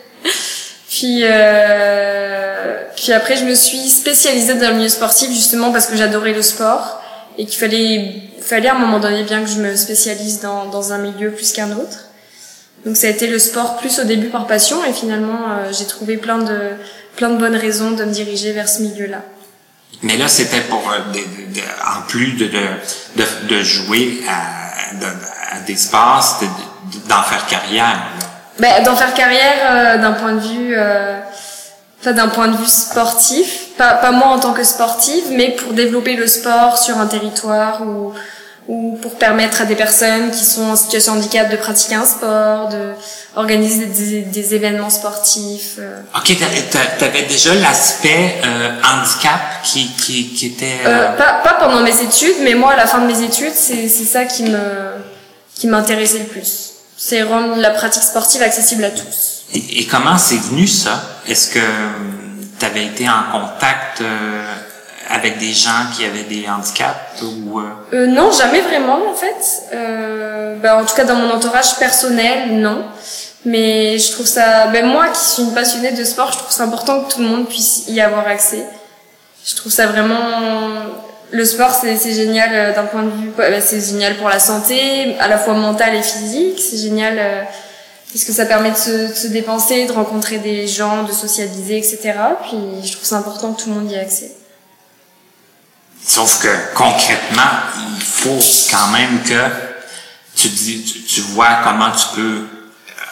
puis 0.88 1.20
euh, 1.22 2.82
puis 2.96 3.12
après, 3.12 3.36
je 3.36 3.44
me 3.44 3.54
suis 3.54 3.88
spécialisée 3.88 4.54
dans 4.54 4.70
le 4.70 4.76
milieu 4.76 4.88
sportif 4.88 5.30
justement 5.30 5.72
parce 5.72 5.86
que 5.86 5.96
j'adorais 5.96 6.32
le 6.32 6.42
sport 6.42 7.02
et 7.36 7.44
qu'il 7.44 7.58
fallait 7.58 8.22
fallait 8.40 8.68
à 8.68 8.74
un 8.74 8.78
moment 8.78 8.98
donné 8.98 9.24
bien 9.24 9.42
que 9.42 9.50
je 9.50 9.60
me 9.60 9.76
spécialise 9.76 10.40
dans 10.40 10.66
dans 10.66 10.92
un 10.92 10.98
milieu 10.98 11.30
plus 11.30 11.52
qu'un 11.52 11.72
autre. 11.72 12.06
Donc 12.86 12.96
ça 12.96 13.08
a 13.08 13.10
été 13.10 13.26
le 13.26 13.38
sport 13.38 13.76
plus 13.76 13.98
au 13.98 14.04
début 14.04 14.28
par 14.28 14.46
passion 14.46 14.82
et 14.84 14.92
finalement 14.92 15.50
euh, 15.50 15.72
j'ai 15.76 15.86
trouvé 15.86 16.16
plein 16.16 16.38
de 16.38 16.58
plein 17.16 17.30
de 17.30 17.36
bonnes 17.36 17.56
raisons 17.56 17.90
de 17.90 18.04
me 18.04 18.12
diriger 18.12 18.52
vers 18.52 18.68
ce 18.68 18.80
milieu-là. 18.82 19.22
Mais 20.02 20.16
là, 20.16 20.28
c'était 20.28 20.60
pour, 20.62 20.90
euh, 20.90 20.98
en 21.86 22.02
plus 22.02 22.32
de, 22.32 22.46
de, 22.46 23.48
de, 23.48 23.62
jouer 23.62 24.22
à, 24.28 25.56
à 25.56 25.60
des 25.60 25.76
sports, 25.76 26.40
d'en 27.08 27.22
faire 27.22 27.46
carrière. 27.46 27.98
Ben, 28.58 28.82
d'en 28.84 28.96
faire 28.96 29.14
carrière 29.14 29.54
euh, 29.70 29.98
d'un 29.98 30.12
point 30.12 30.32
de 30.32 30.40
vue, 30.40 30.74
euh, 30.76 31.20
d'un 32.04 32.28
point 32.28 32.48
de 32.48 32.56
vue 32.56 32.66
sportif, 32.66 33.76
pas, 33.76 33.94
pas 33.94 34.12
moi 34.12 34.28
en 34.28 34.38
tant 34.38 34.52
que 34.52 34.64
sportive, 34.64 35.24
mais 35.32 35.50
pour 35.50 35.72
développer 35.72 36.16
le 36.16 36.26
sport 36.26 36.78
sur 36.78 36.98
un 36.98 37.06
territoire 37.06 37.82
ou, 37.82 38.12
ou 38.68 38.98
pour 39.00 39.14
permettre 39.16 39.60
à 39.62 39.64
des 39.64 39.76
personnes 39.76 40.30
qui 40.30 40.44
sont 40.44 40.62
en 40.64 40.76
situation 40.76 41.14
de 41.14 41.18
handicap 41.20 41.48
de 41.50 41.56
pratiquer 41.56 41.94
un 41.94 42.04
sport, 42.04 42.68
de 42.68 42.92
organiser 43.36 43.86
des, 43.86 44.22
des 44.22 44.54
événements 44.54 44.90
sportifs. 44.90 45.76
euh. 45.78 46.00
OK, 46.16 46.36
tu 46.36 47.04
avais 47.04 47.22
déjà 47.22 47.54
l'aspect 47.54 48.36
euh, 48.44 48.70
handicap 48.82 49.40
qui, 49.62 49.88
qui, 49.92 50.32
qui 50.34 50.46
était... 50.46 50.78
Euh, 50.84 50.88
euh, 50.88 51.16
pas, 51.16 51.34
pas 51.44 51.54
pendant 51.60 51.80
mes 51.82 52.00
études, 52.02 52.36
mais 52.42 52.54
moi 52.54 52.72
à 52.72 52.76
la 52.76 52.86
fin 52.86 52.98
de 52.98 53.06
mes 53.06 53.22
études, 53.22 53.54
c'est 53.54 53.88
ça 53.88 54.24
qui 54.24 54.42
me 54.44 54.58
qui 55.54 55.68
m'intéressait 55.68 56.18
le 56.18 56.24
plus. 56.26 56.72
C'est 56.98 57.22
rendre 57.22 57.56
la 57.56 57.70
pratique 57.70 58.02
sportive 58.02 58.42
accessible 58.42 58.84
à 58.84 58.90
tous. 58.90 59.44
et, 59.54 59.80
et 59.80 59.86
comment 59.86 60.18
c'est 60.18 60.36
venu 60.50 60.66
ça? 60.66 61.02
Est-ce 61.28 61.48
que 61.54 61.60
tu 62.58 62.64
avais 62.66 62.84
été 62.84 63.08
en 63.08 63.22
contact 63.32 64.00
euh, 64.00 64.54
avec 65.16 65.38
des 65.38 65.52
gens 65.52 65.86
qui 65.94 66.04
avaient 66.04 66.24
des 66.24 66.46
handicaps 66.48 67.22
ou... 67.22 67.58
euh, 67.60 67.64
Euh, 67.92 68.06
non, 68.06 68.30
jamais 68.32 68.60
vraiment 68.60 68.98
en 69.10 69.14
fait. 69.14 69.42
Euh, 69.74 70.56
bah, 70.62 70.76
en 70.76 70.84
tout 70.84 70.94
cas 70.94 71.04
dans 71.04 71.14
mon 71.16 71.30
entourage 71.30 71.76
personnel, 71.78 72.52
non. 72.52 72.84
Mais 73.44 73.98
je 73.98 74.10
trouve 74.12 74.26
ça, 74.26 74.66
ben 74.68 74.84
moi 74.86 75.06
qui 75.08 75.20
suis 75.24 75.42
une 75.42 75.54
passionnée 75.54 75.92
de 75.92 76.02
sport, 76.04 76.32
je 76.32 76.38
trouve 76.38 76.50
ça 76.50 76.64
important 76.64 77.00
que 77.02 77.14
tout 77.14 77.20
le 77.20 77.28
monde 77.28 77.46
puisse 77.48 77.84
y 77.88 78.00
avoir 78.00 78.26
accès. 78.26 78.64
Je 79.46 79.54
trouve 79.54 79.70
ça 79.70 79.86
vraiment, 79.86 80.18
le 81.30 81.44
sport 81.44 81.70
c'est 81.72 82.12
génial 82.12 82.50
euh, 82.52 82.74
d'un 82.74 82.84
point 82.84 83.04
de 83.04 83.10
vue, 83.10 83.30
bah, 83.36 83.60
c'est 83.60 83.80
génial 83.80 84.16
pour 84.16 84.28
la 84.28 84.40
santé, 84.40 85.16
à 85.20 85.28
la 85.28 85.38
fois 85.38 85.54
mentale 85.54 85.94
et 85.94 86.02
physique. 86.02 86.58
C'est 86.58 86.76
génial, 86.78 87.14
euh, 87.18 87.42
parce 88.12 88.24
que 88.24 88.32
ça 88.32 88.46
permet 88.46 88.72
de 88.72 88.76
se, 88.76 89.08
de 89.10 89.14
se 89.14 89.28
dépenser, 89.28 89.86
de 89.86 89.92
rencontrer 89.92 90.38
des 90.38 90.66
gens, 90.66 91.04
de 91.04 91.12
socialiser, 91.12 91.78
etc. 91.78 92.14
Puis 92.42 92.58
je 92.84 92.92
trouve 92.92 93.04
ça 93.04 93.16
important 93.18 93.52
que 93.52 93.62
tout 93.62 93.68
le 93.68 93.76
monde 93.76 93.90
y 93.90 93.94
ait 93.94 94.00
accès. 94.00 94.32
Sauf 96.06 96.40
que 96.42 96.48
concrètement, 96.74 97.42
il 97.96 98.02
faut 98.02 98.40
quand 98.70 98.88
même 98.92 99.22
que 99.22 99.42
tu, 100.36 100.48
dis, 100.48 100.84
tu, 100.84 101.02
tu 101.02 101.20
vois 101.20 101.58
comment 101.64 101.90
tu 101.90 102.06
peux 102.14 102.46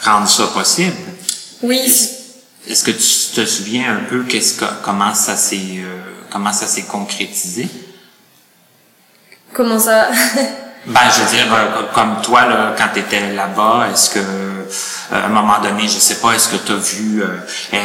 rendre 0.03 0.29
ça 0.29 0.47
possible. 0.49 0.97
Oui, 1.63 1.81
Est-ce 2.69 2.85
que 2.85 2.91
tu 2.93 3.35
te 3.35 3.47
souviens 3.47 3.97
un 3.97 4.05
peu 4.09 4.23
qu'est-ce 4.25 4.55
que, 4.55 4.65
comment 4.85 5.15
ça 5.15 5.35
s'est 5.37 5.57
euh, 5.79 6.01
comment 6.31 6.53
ça 6.53 6.67
s'est 6.67 6.83
concrétisé? 6.85 7.69
comment 9.53 9.79
ça? 9.79 10.09
Ben, 10.87 11.01
je 11.17 11.23
veux 11.23 11.31
dire, 11.31 11.47
euh, 11.55 11.83
comme 11.95 12.21
toi, 12.23 12.45
là, 12.45 12.75
quand 12.77 12.89
tu 12.93 13.01
étais 13.01 13.33
là-bas, 13.33 13.89
est-ce 13.91 14.11
que, 14.11 14.19
euh, 14.19 14.65
à 15.11 15.25
un 15.25 15.29
moment 15.29 15.59
donné, 15.63 15.85
je 15.85 15.99
sais 15.99 16.17
pas, 16.17 16.33
est-ce 16.33 16.51
que 16.51 16.57
tu 16.57 16.73
as 16.73 16.77
vu 16.77 17.23
euh, 17.23 17.29
euh, 17.73 17.79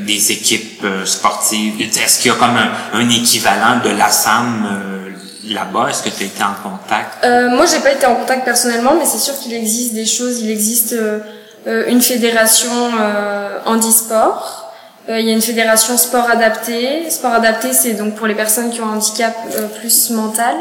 des 0.00 0.32
équipes 0.32 0.82
euh, 0.84 1.04
sportives? 1.04 1.80
Est-ce 1.80 2.18
qu'il 2.18 2.30
y 2.30 2.34
a 2.34 2.38
comme 2.38 2.56
un, 2.56 2.70
un 2.92 3.08
équivalent 3.10 3.80
de 3.84 3.90
la 3.90 4.10
SAM 4.10 4.66
euh, 4.66 5.10
là-bas? 5.54 5.88
Est-ce 5.90 6.02
que 6.02 6.10
tu 6.10 6.24
as 6.24 6.26
été 6.26 6.42
en 6.42 6.54
contact? 6.62 7.24
Euh, 7.24 7.50
moi, 7.50 7.66
j'ai 7.66 7.80
pas 7.80 7.92
été 7.92 8.06
en 8.06 8.14
contact 8.14 8.44
personnellement, 8.44 8.94
mais 8.98 9.06
c'est 9.06 9.18
sûr 9.18 9.38
qu'il 9.38 9.52
existe 9.54 9.94
des 9.94 10.06
choses. 10.06 10.40
Il 10.40 10.50
existe 10.50 10.92
euh, 10.92 11.20
euh, 11.66 11.88
une 11.88 12.02
fédération 12.02 12.90
euh, 13.00 13.58
handisport. 13.66 14.72
Euh, 15.08 15.20
il 15.20 15.26
y 15.26 15.30
a 15.30 15.32
une 15.32 15.42
fédération 15.42 15.96
sport 15.96 16.28
adapté. 16.30 17.08
Sport 17.10 17.32
adapté, 17.32 17.72
c'est 17.72 17.94
donc 17.94 18.14
pour 18.14 18.26
les 18.26 18.34
personnes 18.34 18.70
qui 18.70 18.80
ont 18.80 18.88
un 18.88 18.96
handicap 18.96 19.34
euh, 19.56 19.66
plus 19.80 20.10
mental. 20.10 20.54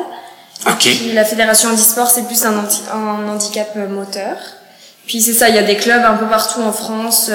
OK. 0.66 0.80
Puis 0.80 1.12
la 1.14 1.26
fédération 1.26 1.70
handisport, 1.70 2.10
c'est 2.10 2.26
plus 2.26 2.44
un, 2.46 2.58
anti- 2.58 2.82
un 2.94 3.28
handicap 3.28 3.70
euh, 3.76 3.88
moteur. 3.88 4.38
Puis 5.06 5.22
c'est 5.22 5.34
ça, 5.34 5.50
il 5.50 5.56
y 5.56 5.60
a 5.60 5.64
des 5.64 5.76
clubs 5.76 6.04
un 6.04 6.16
peu 6.16 6.26
partout 6.26 6.62
en 6.62 6.74
France, 6.74 7.30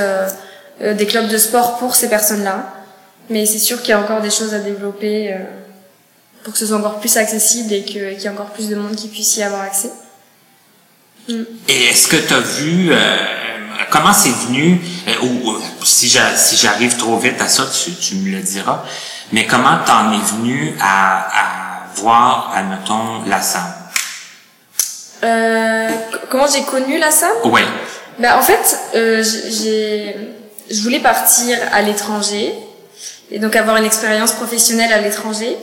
euh, 0.83 0.95
des 0.95 1.07
clubs 1.07 1.29
de 1.29 1.39
sport 1.39 1.79
pour 1.79 1.95
ces 1.95 2.09
personnes-là. 2.09 2.73
Mais 3.31 3.47
c'est 3.47 3.59
sûr 3.59 3.81
qu'il 3.81 3.91
y 3.91 3.93
a 3.93 4.01
encore 4.01 4.21
des 4.21 4.31
choses 4.31 4.53
à 4.55 4.59
développer 4.59 5.33
euh, 5.33 5.39
pour 6.45 6.53
que 6.53 6.59
ce 6.59 6.67
soit 6.67 6.77
encore 6.79 6.99
plus 7.01 7.17
accessible 7.17 7.73
et 7.73 7.83
que- 7.85 8.13
qu'il 8.15 8.23
y 8.23 8.27
ait 8.27 8.29
encore 8.29 8.51
plus 8.51 8.69
de 8.69 8.75
monde 8.77 8.95
qui 8.97 9.09
puisse 9.09 9.37
y 9.37 9.43
avoir 9.43 9.63
accès. 9.63 9.91
Et 11.69 11.85
est-ce 11.85 12.09
que 12.09 12.17
tu 12.17 12.35
as 12.35 12.41
vu 12.41 12.89
euh, 12.93 13.17
comment 13.91 14.13
c'est 14.13 14.33
venu 14.47 14.81
euh, 15.07 15.25
ou, 15.25 15.57
si 15.85 16.09
j'a- 16.09 16.35
si 16.37 16.57
j'arrive 16.57 16.97
trop 16.97 17.17
vite 17.17 17.41
à 17.41 17.47
ça, 17.49 17.65
tu, 17.73 17.93
tu 17.95 18.17
me 18.17 18.31
le 18.37 18.43
diras. 18.43 18.83
Mais 19.31 19.47
comment 19.47 19.79
t'en 19.87 20.13
es 20.13 20.19
venu 20.37 20.75
à, 20.81 21.21
à 21.21 21.87
voir, 21.95 22.53
admettons, 22.57 23.23
la 23.29 23.41
SAM? 23.41 23.63
Euh, 25.25 25.89
comment 26.29 26.47
j'ai 26.53 26.63
connu 26.65 26.99
la 26.99 27.13
SAM 27.13 27.31
Oui. 27.45 27.61
Bah, 28.19 28.37
en 28.37 28.43
fait, 28.43 28.79
euh, 28.97 29.23
j'ai, 29.23 30.17
je 30.73 30.81
voulais 30.83 31.01
partir 31.01 31.59
à 31.73 31.83
l'étranger 31.83 32.55
et 33.31 33.39
donc 33.39 33.57
avoir 33.57 33.77
une 33.77 33.85
expérience 33.85 34.33
professionnelle 34.33 34.93
à 34.93 35.01
l'étranger. 35.01 35.57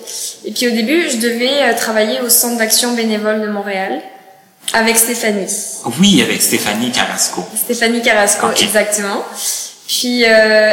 Et 0.46 0.52
puis 0.52 0.68
au 0.68 0.72
début, 0.72 1.10
je 1.10 1.18
devais 1.18 1.62
euh, 1.62 1.76
travailler 1.76 2.22
au 2.22 2.30
centre 2.30 2.58
d'action 2.58 2.94
bénévole 2.94 3.42
de 3.42 3.48
Montréal 3.48 4.02
avec 4.74 4.98
Stéphanie. 4.98 5.48
Oui, 6.00 6.22
avec 6.22 6.42
Stéphanie 6.42 6.92
Carrasco. 6.92 7.44
Stéphanie 7.56 8.02
Carrasco, 8.02 8.48
exactement. 8.60 9.24
Puis 9.88 10.24
euh, 10.24 10.28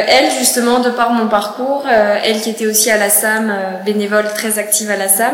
elle, 0.07 0.31
justement, 0.37 0.79
de 0.79 0.91
par 0.91 1.09
mon 1.11 1.27
parcours, 1.27 1.83
euh, 1.91 2.19
elle 2.23 2.39
qui 2.39 2.51
était 2.51 2.67
aussi 2.67 2.91
à 2.91 2.97
la 2.97 3.09
SAM, 3.09 3.49
euh, 3.49 3.83
bénévole 3.83 4.31
très 4.35 4.59
active 4.59 4.91
à 4.91 4.95
la 4.95 5.09
SAM, 5.09 5.33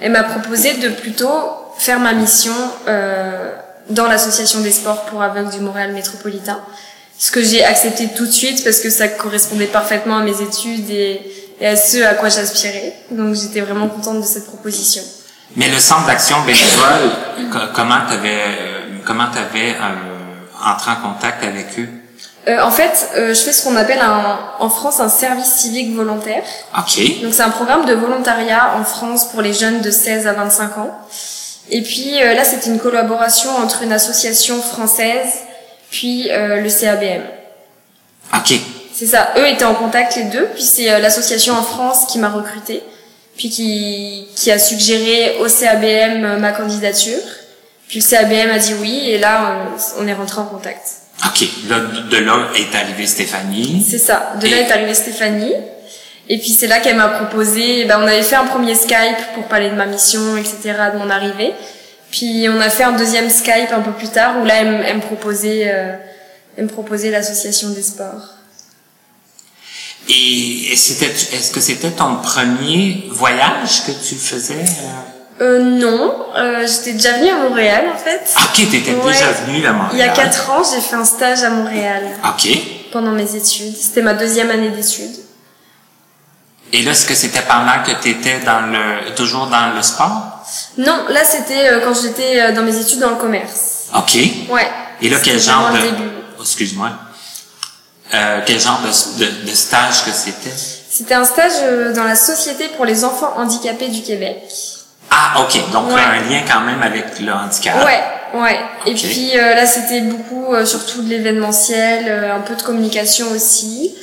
elle 0.00 0.12
m'a 0.12 0.22
proposé 0.22 0.74
de 0.74 0.88
plutôt 0.90 1.32
faire 1.78 1.98
ma 1.98 2.12
mission 2.12 2.54
euh, 2.86 3.52
dans 3.90 4.06
l'association 4.06 4.60
des 4.60 4.70
sports 4.70 5.02
pour 5.06 5.22
aveugles 5.22 5.50
du 5.50 5.60
Montréal 5.60 5.92
métropolitain. 5.92 6.60
Ce 7.18 7.30
que 7.30 7.42
j'ai 7.42 7.64
accepté 7.64 8.08
tout 8.16 8.26
de 8.26 8.30
suite 8.30 8.62
parce 8.64 8.80
que 8.80 8.90
ça 8.90 9.08
correspondait 9.08 9.66
parfaitement 9.66 10.18
à 10.18 10.22
mes 10.22 10.40
études 10.42 10.90
et, 10.90 11.20
et 11.60 11.66
à 11.66 11.76
ce 11.76 12.02
à 12.04 12.14
quoi 12.14 12.28
j'aspirais. 12.28 12.94
Donc 13.10 13.34
j'étais 13.34 13.60
vraiment 13.60 13.88
contente 13.88 14.20
de 14.20 14.26
cette 14.26 14.46
proposition. 14.46 15.02
Mais 15.56 15.68
le 15.70 15.78
centre 15.78 16.06
d'action 16.06 16.36
bénévole, 16.42 17.10
co- 17.50 17.58
comment 17.74 18.00
t'avais 18.08 18.28
euh, 18.34 18.80
comment 19.06 19.26
t'avais 19.32 19.70
euh, 19.70 20.70
entré 20.70 20.90
en 20.90 21.12
contact 21.12 21.42
avec 21.42 21.66
eux? 21.78 21.88
Euh, 22.48 22.60
en 22.62 22.70
fait, 22.70 23.08
euh, 23.16 23.28
je 23.34 23.40
fais 23.40 23.52
ce 23.52 23.64
qu'on 23.64 23.74
appelle 23.76 24.00
un, 24.00 24.38
en 24.60 24.68
France 24.68 25.00
un 25.00 25.08
service 25.08 25.46
civique 25.52 25.94
volontaire. 25.96 26.42
OK. 26.76 27.22
Donc 27.22 27.32
c'est 27.32 27.42
un 27.42 27.50
programme 27.50 27.86
de 27.86 27.94
volontariat 27.94 28.74
en 28.78 28.84
France 28.84 29.30
pour 29.30 29.40
les 29.40 29.52
jeunes 29.54 29.80
de 29.80 29.90
16 29.90 30.26
à 30.26 30.32
25 30.34 30.78
ans. 30.78 30.90
Et 31.70 31.82
puis 31.82 32.20
euh, 32.22 32.34
là, 32.34 32.44
c'est 32.44 32.66
une 32.66 32.78
collaboration 32.78 33.50
entre 33.56 33.82
une 33.82 33.92
association 33.92 34.60
française 34.60 35.26
puis 35.96 36.30
euh, 36.30 36.60
le 36.60 36.68
CABM. 36.68 37.22
OK. 38.34 38.60
C'est 38.94 39.06
ça, 39.06 39.32
eux 39.38 39.46
étaient 39.48 39.64
en 39.64 39.74
contact 39.74 40.16
les 40.16 40.24
deux, 40.24 40.46
puis 40.54 40.62
c'est 40.62 40.90
euh, 40.90 40.98
l'association 40.98 41.54
en 41.54 41.62
France 41.62 42.06
qui 42.10 42.18
m'a 42.18 42.28
recruté, 42.28 42.82
puis 43.36 43.48
qui, 43.50 44.28
qui 44.34 44.50
a 44.50 44.58
suggéré 44.58 45.38
au 45.40 45.48
CABM 45.48 46.24
euh, 46.24 46.36
ma 46.38 46.52
candidature. 46.52 47.20
Puis 47.88 48.00
le 48.00 48.04
CABM 48.04 48.50
a 48.50 48.58
dit 48.58 48.74
oui, 48.80 49.10
et 49.10 49.18
là, 49.18 49.56
on, 49.98 50.02
on 50.04 50.08
est 50.08 50.12
rentré 50.14 50.40
en 50.40 50.46
contact. 50.46 50.82
OK. 51.24 51.46
Là, 51.68 51.80
de 52.10 52.16
là 52.18 52.48
est 52.56 52.74
arrivée 52.76 53.06
Stéphanie. 53.06 53.86
C'est 53.88 53.98
ça. 53.98 54.34
De 54.40 54.48
là 54.48 54.56
Et- 54.58 54.60
est 54.60 54.70
arrivée 54.72 54.94
Stéphanie. 54.94 55.54
Et 56.28 56.38
puis 56.38 56.50
c'est 56.50 56.66
là 56.66 56.80
qu'elle 56.80 56.96
m'a 56.96 57.08
proposé, 57.08 57.84
ben, 57.84 58.00
on 58.02 58.06
avait 58.06 58.22
fait 58.22 58.34
un 58.36 58.46
premier 58.46 58.74
Skype 58.74 59.34
pour 59.34 59.44
parler 59.44 59.70
de 59.70 59.76
ma 59.76 59.86
mission, 59.86 60.36
etc., 60.36 60.58
de 60.92 60.98
mon 60.98 61.08
arrivée. 61.08 61.52
Puis 62.10 62.46
on 62.48 62.60
a 62.60 62.70
fait 62.70 62.84
un 62.84 62.92
deuxième 62.92 63.28
Skype 63.30 63.72
un 63.72 63.80
peu 63.80 63.92
plus 63.92 64.08
tard 64.08 64.36
où 64.40 64.44
là 64.44 64.54
elle, 64.60 64.70
me- 64.70 64.84
elle 64.84 64.96
me 64.96 65.02
proposait, 65.02 65.64
euh, 65.66 65.96
elle 66.56 66.64
me 66.64 66.68
proposait 66.70 67.10
l'association 67.10 67.70
des 67.70 67.82
sports. 67.82 68.34
Et 70.08 70.74
c'était 70.76 71.06
est-ce 71.06 71.50
que 71.50 71.60
c'était 71.60 71.90
ton 71.90 72.16
premier 72.16 73.06
voyage 73.10 73.84
que 73.86 73.90
tu 73.92 74.14
faisais? 74.14 74.54
euh? 74.64 75.42
Euh, 75.42 75.58
non, 75.58 76.14
euh, 76.36 76.66
j'étais 76.66 76.92
déjà 76.92 77.18
venue 77.18 77.28
à 77.30 77.36
Montréal 77.48 77.84
en 77.92 77.98
fait. 77.98 78.22
Ah, 78.36 78.42
OK, 78.44 78.70
t'étais 78.70 78.94
Ouais. 78.94 79.12
déjà 79.12 79.32
venu 79.32 79.66
à 79.66 79.72
Montréal. 79.72 79.90
Il 79.94 79.98
y 79.98 80.02
a 80.02 80.08
quatre 80.08 80.48
ans, 80.50 80.62
j'ai 80.62 80.80
fait 80.80 80.94
un 80.96 81.04
stage 81.04 81.42
à 81.42 81.50
Montréal 81.50 82.04
OK. 82.24 82.48
pendant 82.92 83.10
mes 83.10 83.34
études. 83.34 83.76
C'était 83.76 84.00
ma 84.00 84.14
deuxième 84.14 84.50
année 84.50 84.70
d'études. 84.70 85.16
Et 86.72 86.82
là, 86.82 86.92
est-ce 86.92 87.04
que 87.06 87.14
c'était 87.14 87.42
pendant 87.42 87.82
que 87.84 88.00
tu 88.00 88.10
étais 88.10 88.40
dans 88.40 88.60
le, 88.72 89.14
toujours 89.14 89.46
dans 89.48 89.74
le 89.74 89.82
sport? 89.82 90.35
Non, 90.78 91.04
là 91.08 91.24
c'était 91.24 91.68
euh, 91.68 91.80
quand 91.84 91.94
j'étais 92.00 92.40
euh, 92.40 92.52
dans 92.52 92.62
mes 92.62 92.76
études 92.76 93.00
dans 93.00 93.10
le 93.10 93.16
commerce. 93.16 93.86
OK. 93.96 94.14
Ouais. 94.50 94.66
Et 95.00 95.08
là, 95.08 95.18
quel 95.22 95.38
genre 95.40 95.70
de... 95.72 95.78
Oh, 96.38 96.42
Excuse-moi. 96.42 96.90
Euh, 98.14 98.40
quel 98.46 98.60
genre 98.60 98.80
de, 98.82 99.24
de, 99.24 99.50
de 99.50 99.54
stage 99.54 100.04
que 100.04 100.10
c'était? 100.12 100.54
C'était 100.88 101.14
un 101.14 101.24
stage 101.24 101.52
euh, 101.62 101.92
dans 101.92 102.04
la 102.04 102.16
Société 102.16 102.68
pour 102.76 102.84
les 102.84 103.04
enfants 103.04 103.34
handicapés 103.36 103.88
du 103.88 104.02
Québec. 104.02 104.42
Ah, 105.10 105.40
OK. 105.40 105.70
Donc, 105.72 105.88
Ouais. 105.88 106.00
un 106.00 106.28
lien 106.30 106.42
quand 106.50 106.60
même 106.60 106.82
avec 106.82 107.18
le 107.20 107.32
handicap. 107.32 107.84
Ouais, 107.84 108.40
ouais. 108.40 108.58
Et 108.86 108.94
puis 108.94 109.32
euh, 109.38 109.54
là, 109.54 109.66
c'était 109.66 110.00
beaucoup, 110.02 110.54
euh, 110.54 110.64
surtout 110.64 111.02
de 111.02 111.08
l'événementiel, 111.08 112.04
euh, 112.08 112.36
un 112.36 112.40
peu 112.40 112.54
de 112.54 112.62
communication 112.62 113.26
aussi. 113.32 113.94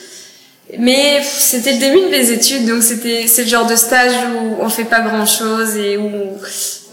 Mais 0.80 1.22
c'était 1.24 1.74
le 1.74 1.78
début 1.80 2.02
de 2.06 2.10
mes 2.10 2.32
études, 2.32 2.66
donc 2.68 2.82
c'était 2.84 3.26
c'est 3.28 3.44
le 3.44 3.50
genre 3.50 3.66
de 3.66 3.76
stage 3.76 4.14
où 4.34 4.58
on 4.64 4.70
fait 4.70 4.86
pas 4.86 5.02
grand 5.02 5.26
chose 5.26 5.76
et 5.76 5.98
où 5.98 6.10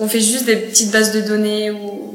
on 0.00 0.08
fait 0.08 0.20
juste 0.20 0.44
des 0.44 0.56
petites 0.56 0.90
bases 0.90 1.12
de 1.12 1.20
données 1.20 1.70
ou 1.70 2.14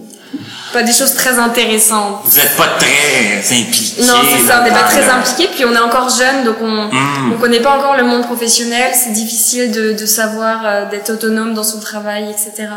pas 0.74 0.84
des 0.84 0.92
choses 0.92 1.14
très 1.16 1.40
intéressantes. 1.40 2.20
Vous 2.26 2.38
n'êtes 2.38 2.56
pas 2.58 2.68
très 2.78 3.40
impliqués. 3.52 4.04
Non, 4.04 4.16
c'est 4.30 4.46
ça, 4.46 4.60
on 4.62 4.64
n'est 4.66 4.70
pas 4.72 4.84
très 4.84 5.02
le- 5.06 5.10
impliqué, 5.12 5.48
puis 5.56 5.64
on 5.66 5.74
est 5.74 5.80
encore 5.80 6.10
jeune, 6.10 6.44
donc 6.44 6.58
on 6.62 6.68
Mm. 6.94 7.34
on 7.36 7.38
connaît 7.40 7.62
pas 7.62 7.78
encore 7.78 7.96
le 7.96 8.04
monde 8.04 8.26
professionnel, 8.26 8.92
c'est 8.94 9.14
difficile 9.14 9.72
de, 9.72 9.94
de 9.94 10.06
savoir, 10.06 10.62
euh, 10.66 10.86
d'être 10.90 11.10
autonome 11.12 11.54
dans 11.54 11.64
son 11.64 11.80
travail, 11.80 12.26
etc. 12.30 12.68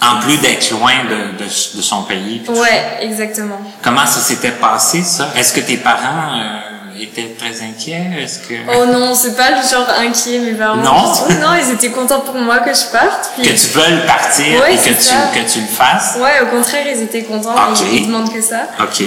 En 0.00 0.20
plus 0.20 0.38
d'être 0.38 0.70
loin 0.70 0.92
de, 1.10 1.44
de, 1.44 1.48
de 1.76 1.82
son 1.82 2.04
pays. 2.04 2.40
Ouais, 2.48 2.98
exactement. 3.02 3.60
Comment 3.82 4.06
ça 4.06 4.20
s'était 4.20 4.52
passé, 4.52 5.02
ça? 5.02 5.30
Est-ce 5.36 5.52
que 5.52 5.60
tes 5.60 5.76
parents 5.76 6.38
euh, 6.38 6.60
étaient 6.98 7.34
très 7.38 7.62
inquiets? 7.62 8.22
Est-ce 8.22 8.38
que... 8.40 8.54
Oh 8.76 8.86
non, 8.86 9.14
c'est 9.14 9.36
pas 9.36 9.50
le 9.50 9.56
genre 9.68 9.88
inquiet, 9.98 10.38
mes 10.38 10.52
parents. 10.52 10.76
Non? 10.76 11.04
Non, 11.40 11.54
ils 11.62 11.72
étaient 11.72 11.90
contents 11.90 12.20
pour 12.20 12.36
moi 12.36 12.58
que 12.58 12.74
je 12.74 12.84
parte. 12.92 13.30
Puis... 13.36 13.42
Que 13.48 13.58
tu 13.58 13.66
veuilles 13.78 14.06
partir 14.06 14.60
Ouais, 14.60 14.74
et 14.74 14.76
que 14.76 14.88
tu, 14.90 15.40
que 15.40 15.52
tu 15.52 15.60
le 15.60 15.66
fasses? 15.66 16.16
Ouais, 16.18 16.40
au 16.42 16.46
contraire, 16.54 16.86
ils 16.94 17.02
étaient 17.02 17.22
contents. 17.22 17.54
Ok. 17.54 17.80
Ils, 17.92 17.96
ils 18.02 18.06
demandent 18.06 18.32
que 18.32 18.42
ça. 18.42 18.68
OK. 18.80 19.02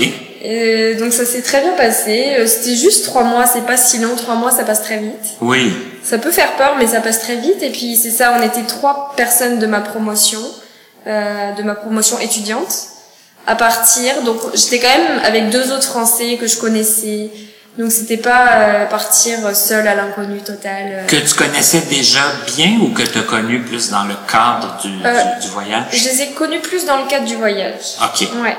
Et 0.45 0.95
donc 0.95 1.13
ça 1.13 1.23
s'est 1.25 1.41
très 1.41 1.61
bien 1.61 1.71
passé. 1.71 2.35
Euh, 2.37 2.47
C'était 2.47 2.75
juste 2.75 3.05
trois 3.05 3.23
mois, 3.23 3.45
c'est 3.45 3.65
pas 3.65 3.77
si 3.77 3.99
long. 3.99 4.13
Trois 4.17 4.35
mois, 4.35 4.51
ça 4.51 4.63
passe 4.63 4.81
très 4.83 4.97
vite. 4.97 5.37
Oui. 5.39 5.73
Ça 6.03 6.17
peut 6.17 6.31
faire 6.31 6.51
peur, 6.57 6.75
mais 6.77 6.85
ça 6.87 6.99
passe 6.99 7.21
très 7.21 7.37
vite. 7.37 7.61
Et 7.63 7.69
puis 7.69 7.95
c'est 7.95 8.09
ça, 8.11 8.35
on 8.37 8.43
était 8.43 8.63
trois 8.63 9.13
personnes 9.15 9.59
de 9.59 9.65
ma 9.67 9.79
promotion, 9.79 10.41
euh, 11.07 11.53
de 11.53 11.63
ma 11.63 11.75
promotion 11.75 12.19
étudiante, 12.19 12.75
à 13.47 13.55
partir. 13.55 14.21
Donc 14.23 14.41
j'étais 14.53 14.79
quand 14.79 14.89
même 14.89 15.21
avec 15.23 15.49
deux 15.49 15.71
autres 15.71 15.85
Français 15.85 16.37
que 16.37 16.45
je 16.45 16.57
connaissais. 16.57 17.29
Donc 17.77 17.91
c'était 17.91 18.17
pas 18.17 18.47
euh, 18.51 18.85
partir 18.85 19.39
seule 19.55 19.87
à 19.87 19.95
l'inconnu 19.95 20.39
total. 20.41 20.83
euh. 20.89 21.05
Que 21.07 21.15
tu 21.15 21.33
connaissais 21.33 21.81
déjà 21.89 22.21
bien 22.55 22.77
ou 22.81 22.89
que 22.93 23.01
tu 23.01 23.17
as 23.17 23.23
connu 23.23 23.61
plus 23.61 23.89
dans 23.89 24.03
le 24.03 24.13
cadre 24.31 24.77
du, 24.81 24.89
Euh, 25.03 25.23
du, 25.39 25.45
du 25.47 25.51
voyage? 25.51 25.85
Je 25.91 26.09
les 26.09 26.21
ai 26.21 26.27
connus 26.31 26.59
plus 26.59 26.85
dans 26.85 26.97
le 26.97 27.07
cadre 27.07 27.25
du 27.25 27.35
voyage. 27.35 27.95
OK. 28.03 28.27
Ouais. 28.43 28.55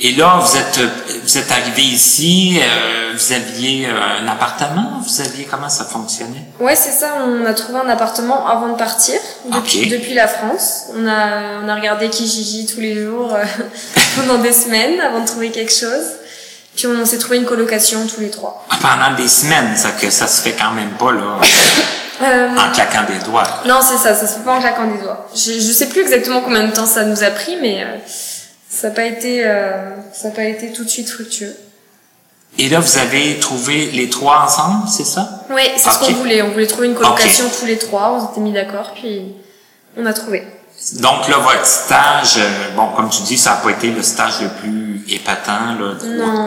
Et 0.00 0.10
là, 0.16 0.40
vous 0.42 0.56
êtes 0.56 0.80
vous 1.22 1.38
êtes 1.38 1.52
arrivé 1.52 1.82
ici, 1.82 2.58
euh, 2.60 3.12
vous 3.16 3.32
aviez 3.32 3.86
un 3.86 4.26
appartement, 4.26 5.00
vous 5.00 5.20
aviez 5.20 5.44
comment 5.44 5.68
ça 5.68 5.84
fonctionnait? 5.84 6.42
Ouais, 6.58 6.74
c'est 6.74 6.90
ça. 6.90 7.14
On 7.24 7.46
a 7.46 7.54
trouvé 7.54 7.78
un 7.78 7.88
appartement 7.88 8.44
avant 8.48 8.70
de 8.72 8.76
partir 8.76 9.14
depuis, 9.52 9.82
Ok. 9.84 9.88
depuis 9.90 10.14
la 10.14 10.26
France. 10.26 10.86
On 10.96 11.06
a 11.06 11.60
on 11.64 11.68
a 11.68 11.74
regardé 11.76 12.08
Kijiji 12.10 12.66
tous 12.66 12.80
les 12.80 13.04
jours 13.04 13.32
euh, 13.34 13.44
pendant 14.16 14.38
des 14.42 14.52
semaines 14.52 15.00
avant 15.00 15.20
de 15.20 15.26
trouver 15.28 15.50
quelque 15.52 15.72
chose. 15.72 16.06
Puis 16.76 16.86
on 16.86 17.04
s'est 17.06 17.18
trouvé 17.18 17.36
une 17.38 17.44
colocation 17.44 18.06
tous 18.06 18.20
les 18.20 18.30
trois. 18.30 18.66
Ah, 18.70 18.76
Pendant 18.80 19.16
des 19.16 19.28
semaines, 19.28 19.76
ça 19.76 19.92
que 19.92 20.10
ça 20.10 20.26
se 20.26 20.42
fait 20.42 20.52
quand 20.58 20.72
même 20.72 20.90
pas 20.92 21.12
là, 21.12 21.38
Euh, 22.22 22.48
en 22.56 22.72
claquant 22.72 23.02
des 23.08 23.18
doigts. 23.24 23.42
non, 23.66 23.80
c'est 23.82 23.96
ça. 23.96 24.14
Ça 24.14 24.28
se 24.28 24.34
fait 24.38 24.44
pas 24.44 24.54
en 24.54 24.60
claquant 24.60 24.86
des 24.86 24.98
doigts. 25.02 25.26
Je, 25.34 25.54
je 25.54 25.72
sais 25.72 25.88
plus 25.88 26.00
exactement 26.00 26.42
combien 26.42 26.64
de 26.64 26.70
temps 26.72 26.86
ça 26.86 27.02
nous 27.04 27.24
a 27.24 27.30
pris, 27.30 27.56
mais 27.60 27.82
euh, 27.82 27.86
ça 28.70 28.88
n'a 28.88 28.94
pas 28.94 29.04
été 29.04 29.42
euh, 29.44 29.90
ça 30.12 30.28
a 30.28 30.30
pas 30.30 30.44
été 30.44 30.72
tout 30.72 30.84
de 30.84 30.88
suite 30.88 31.10
fructueux. 31.10 31.54
Et 32.56 32.68
là, 32.68 32.78
vous 32.78 32.98
avez 32.98 33.40
trouvé 33.40 33.90
les 33.90 34.08
trois 34.10 34.44
ensemble, 34.44 34.88
c'est 34.88 35.04
ça? 35.04 35.44
Oui, 35.50 35.62
c'est 35.76 35.90
ce 35.90 35.98
qu'on 35.98 36.12
voulait. 36.12 36.40
On 36.42 36.50
voulait 36.50 36.68
trouver 36.68 36.86
une 36.86 36.94
colocation 36.94 37.46
tous 37.58 37.66
les 37.66 37.78
trois. 37.78 38.12
On 38.12 38.28
s'était 38.28 38.40
mis 38.40 38.52
d'accord, 38.52 38.92
puis 38.94 39.34
on 39.96 40.06
a 40.06 40.12
trouvé. 40.12 40.46
Donc 40.92 41.28
là, 41.28 41.38
votre 41.38 41.66
stage, 41.66 42.36
euh, 42.36 42.70
bon, 42.76 42.88
comme 42.94 43.08
tu 43.08 43.22
dis, 43.22 43.38
ça 43.38 43.50
n'a 43.50 43.56
pas 43.56 43.70
été 43.70 43.90
le 43.90 44.02
stage 44.02 44.42
le 44.42 44.48
plus 44.48 45.02
épatant 45.08 45.74
là, 45.80 45.94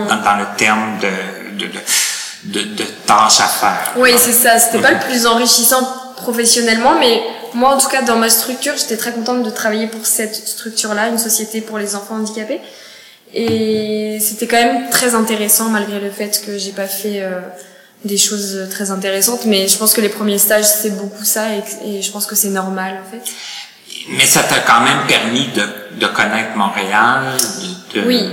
dans, 0.09 0.23
dans 0.23 0.35
le 0.37 0.45
terme 0.55 0.99
de, 0.99 1.65
de, 2.45 2.75
de, 2.75 2.83
tâches 3.05 3.39
à 3.39 3.47
faire. 3.47 3.93
Oui, 3.97 4.11
c'est 4.17 4.33
ça. 4.33 4.59
C'était 4.59 4.79
pas 4.79 4.91
le 4.91 4.99
plus 4.99 5.25
enrichissant 5.25 5.81
professionnellement, 6.17 6.99
mais 6.99 7.21
moi, 7.53 7.73
en 7.73 7.77
tout 7.79 7.89
cas, 7.89 8.03
dans 8.03 8.17
ma 8.17 8.29
structure, 8.29 8.73
j'étais 8.77 8.97
très 8.97 9.11
contente 9.11 9.41
de 9.41 9.49
travailler 9.49 9.87
pour 9.87 10.05
cette 10.05 10.35
structure-là, 10.35 11.07
une 11.07 11.17
société 11.17 11.61
pour 11.61 11.79
les 11.79 11.95
enfants 11.95 12.15
handicapés. 12.15 12.61
Et 13.33 14.19
c'était 14.21 14.47
quand 14.47 14.57
même 14.57 14.89
très 14.89 15.15
intéressant, 15.15 15.65
malgré 15.69 15.99
le 15.99 16.11
fait 16.11 16.41
que 16.45 16.57
j'ai 16.57 16.71
pas 16.71 16.87
fait 16.87 17.21
euh, 17.23 17.39
des 18.05 18.17
choses 18.17 18.67
très 18.69 18.91
intéressantes. 18.91 19.45
Mais 19.45 19.67
je 19.67 19.77
pense 19.77 19.93
que 19.93 20.01
les 20.01 20.09
premiers 20.09 20.37
stages, 20.37 20.65
c'est 20.65 20.95
beaucoup 20.95 21.25
ça, 21.25 21.47
et, 21.53 21.63
et 21.97 22.01
je 22.03 22.11
pense 22.11 22.27
que 22.27 22.35
c'est 22.35 22.49
normal, 22.49 22.99
en 23.05 23.11
fait. 23.11 23.31
Mais 24.09 24.25
ça 24.25 24.43
t'a 24.43 24.59
quand 24.59 24.81
même 24.81 25.05
permis 25.07 25.47
de, 25.55 25.63
de 25.99 26.05
connaître 26.07 26.55
Montréal, 26.55 27.21
de, 27.93 28.01
de- 28.01 28.07
Oui. 28.07 28.23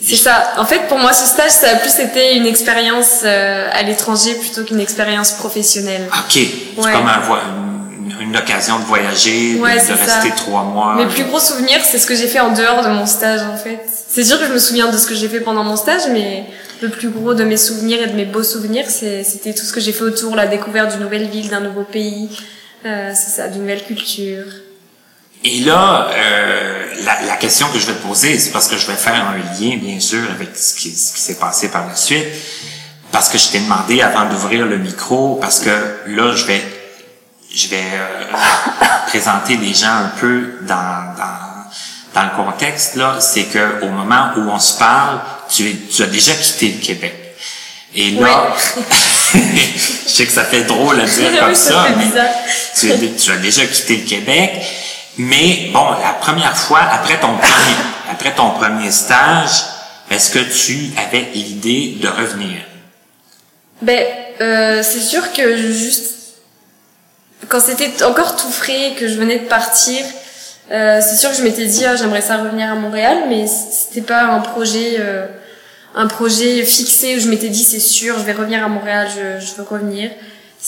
C'est 0.00 0.16
ça. 0.16 0.52
En 0.58 0.64
fait, 0.64 0.86
pour 0.88 0.98
moi, 0.98 1.12
ce 1.12 1.26
stage, 1.26 1.50
ça 1.50 1.70
a 1.70 1.74
plus 1.76 1.98
été 1.98 2.36
une 2.36 2.46
expérience 2.46 3.22
euh, 3.24 3.68
à 3.72 3.82
l'étranger 3.82 4.34
plutôt 4.34 4.62
qu'une 4.62 4.78
expérience 4.78 5.32
professionnelle. 5.32 6.08
Ok, 6.12 6.32
c'est 6.32 6.80
Ouais. 6.84 6.92
comme 6.92 7.08
un 7.08 7.20
une, 8.20 8.28
une 8.28 8.36
occasion 8.36 8.78
de 8.78 8.84
voyager, 8.84 9.54
de- 9.54 9.58
Ouais, 9.60 9.74
de, 9.74 9.80
c'est 9.80 9.94
rester 9.94 10.28
ça. 10.28 10.34
trois 10.36 10.62
mois. 10.62 10.94
Mes 10.94 11.06
plus 11.06 11.24
gros 11.24 11.40
souvenirs, 11.40 11.80
c'est 11.84 11.98
ce 11.98 12.06
que 12.06 12.14
j'ai 12.14 12.28
fait 12.28 12.38
en 12.38 12.52
dehors 12.52 12.84
de 12.84 12.90
mon 12.90 13.06
stage, 13.06 13.40
en 13.42 13.56
fait. 13.56 13.80
C'est 14.08 14.22
sûr 14.24 14.38
que 14.38 14.46
je 14.46 14.52
me 14.52 14.58
souviens 14.60 14.88
de 14.92 14.96
ce 14.96 15.06
que 15.08 15.14
j'ai 15.16 15.28
fait 15.28 15.40
pendant 15.40 15.64
mon 15.64 15.76
stage, 15.76 16.02
mais 16.12 16.44
le 16.82 16.88
plus 16.88 17.08
gros 17.08 17.34
de 17.34 17.42
mes 17.42 17.56
souvenirs 17.56 18.00
et 18.02 18.06
de 18.06 18.14
mes 18.14 18.26
beaux 18.26 18.44
souvenirs, 18.44 18.84
c'est- 18.88 19.24
c'était 19.24 19.54
tout 19.54 19.64
ce 19.64 19.72
que 19.72 19.80
j'ai 19.80 19.92
fait 19.92 20.04
autour, 20.04 20.36
la 20.36 20.46
découverte 20.46 20.92
d'une 20.92 21.00
nouvelle 21.00 21.28
ville, 21.28 21.48
d'un 21.48 21.60
nouveau 21.60 21.82
pays, 21.82 22.28
euh, 22.84 23.10
c'est 23.12 23.30
ça, 23.40 23.48
d'une 23.48 23.62
nouvelle 23.62 23.82
culture. 23.82 24.44
Et 25.48 25.60
là, 25.60 26.08
euh, 26.10 26.84
la, 27.04 27.22
la 27.22 27.36
question 27.36 27.68
que 27.68 27.78
je 27.78 27.86
vais 27.86 27.92
te 27.92 28.02
poser, 28.04 28.36
c'est 28.36 28.50
parce 28.50 28.66
que 28.66 28.76
je 28.76 28.86
vais 28.88 28.96
faire 28.96 29.14
un 29.14 29.36
lien, 29.60 29.76
bien 29.76 30.00
sûr, 30.00 30.28
avec 30.28 30.56
ce 30.56 30.74
qui, 30.74 30.90
ce 30.90 31.12
qui 31.14 31.20
s'est 31.20 31.38
passé 31.38 31.68
par 31.68 31.86
la 31.86 31.94
suite. 31.94 32.26
Parce 33.12 33.28
que 33.28 33.38
je 33.38 33.50
t'ai 33.50 33.60
demandé 33.60 34.02
avant 34.02 34.24
d'ouvrir 34.24 34.66
le 34.66 34.76
micro, 34.76 35.36
parce 35.40 35.60
que 35.60 35.70
là, 36.08 36.34
je 36.34 36.46
vais, 36.46 36.60
je 37.54 37.68
vais 37.68 37.76
euh, 37.76 38.36
présenter 39.06 39.56
les 39.56 39.72
gens 39.72 39.94
un 39.94 40.12
peu 40.18 40.58
dans, 40.62 41.14
dans, 41.16 42.20
dans 42.20 42.24
le 42.24 42.44
contexte. 42.44 42.96
Là, 42.96 43.18
c'est 43.20 43.44
que 43.44 43.84
au 43.84 43.90
moment 43.90 44.30
où 44.36 44.40
on 44.50 44.58
se 44.58 44.76
parle, 44.76 45.20
tu, 45.48 45.70
es, 45.70 45.76
tu 45.94 46.02
as 46.02 46.06
déjà 46.06 46.34
quitté 46.34 46.72
le 46.72 46.84
Québec. 46.84 47.36
Et 47.94 48.10
là, 48.10 48.52
je 49.32 50.10
sais 50.10 50.26
que 50.26 50.32
ça 50.32 50.44
fait 50.44 50.64
drôle 50.64 51.00
à 51.00 51.04
dire 51.04 51.30
comme 51.40 51.54
ça 51.54 51.86
mais 51.94 53.12
tu 53.16 53.30
as 53.30 53.36
déjà 53.36 53.64
quitté 53.64 53.98
le 53.98 54.08
Québec. 54.08 54.50
Mais 55.18 55.70
bon, 55.72 55.90
la 56.02 56.12
première 56.20 56.56
fois, 56.56 56.80
après 56.80 57.18
ton 57.18 57.36
premier, 57.36 57.76
après 58.10 58.34
ton 58.34 58.50
premier 58.50 58.90
stage, 58.90 59.64
est-ce 60.10 60.30
que 60.30 60.38
tu 60.38 60.90
avais 60.98 61.28
l'idée 61.34 61.96
de 62.00 62.08
revenir? 62.08 62.58
Ben, 63.80 64.04
euh, 64.40 64.82
c'est 64.82 65.00
sûr 65.00 65.32
que 65.32 65.56
juste 65.56 66.16
quand 67.48 67.60
c'était 67.60 68.02
encore 68.02 68.36
tout 68.36 68.50
frais, 68.50 68.94
que 68.98 69.08
je 69.08 69.14
venais 69.14 69.38
de 69.38 69.46
partir, 69.46 70.04
euh, 70.70 71.00
c'est 71.00 71.16
sûr 71.16 71.30
que 71.30 71.36
je 71.36 71.42
m'étais 71.42 71.66
dit 71.66 71.84
ah, 71.84 71.96
j'aimerais 71.96 72.20
ça 72.22 72.38
revenir 72.38 72.70
à 72.70 72.74
Montréal, 72.74 73.24
mais 73.28 73.46
c'était 73.46 74.06
pas 74.06 74.24
un 74.24 74.40
projet, 74.40 74.96
euh, 74.98 75.26
un 75.94 76.06
projet 76.06 76.64
fixé 76.64 77.16
où 77.16 77.20
je 77.20 77.28
m'étais 77.28 77.48
dit 77.48 77.62
c'est 77.62 77.80
sûr 77.80 78.18
je 78.18 78.24
vais 78.24 78.32
revenir 78.32 78.64
à 78.64 78.68
Montréal, 78.68 79.08
je, 79.14 79.44
je 79.44 79.54
veux 79.54 79.62
revenir. 79.62 80.10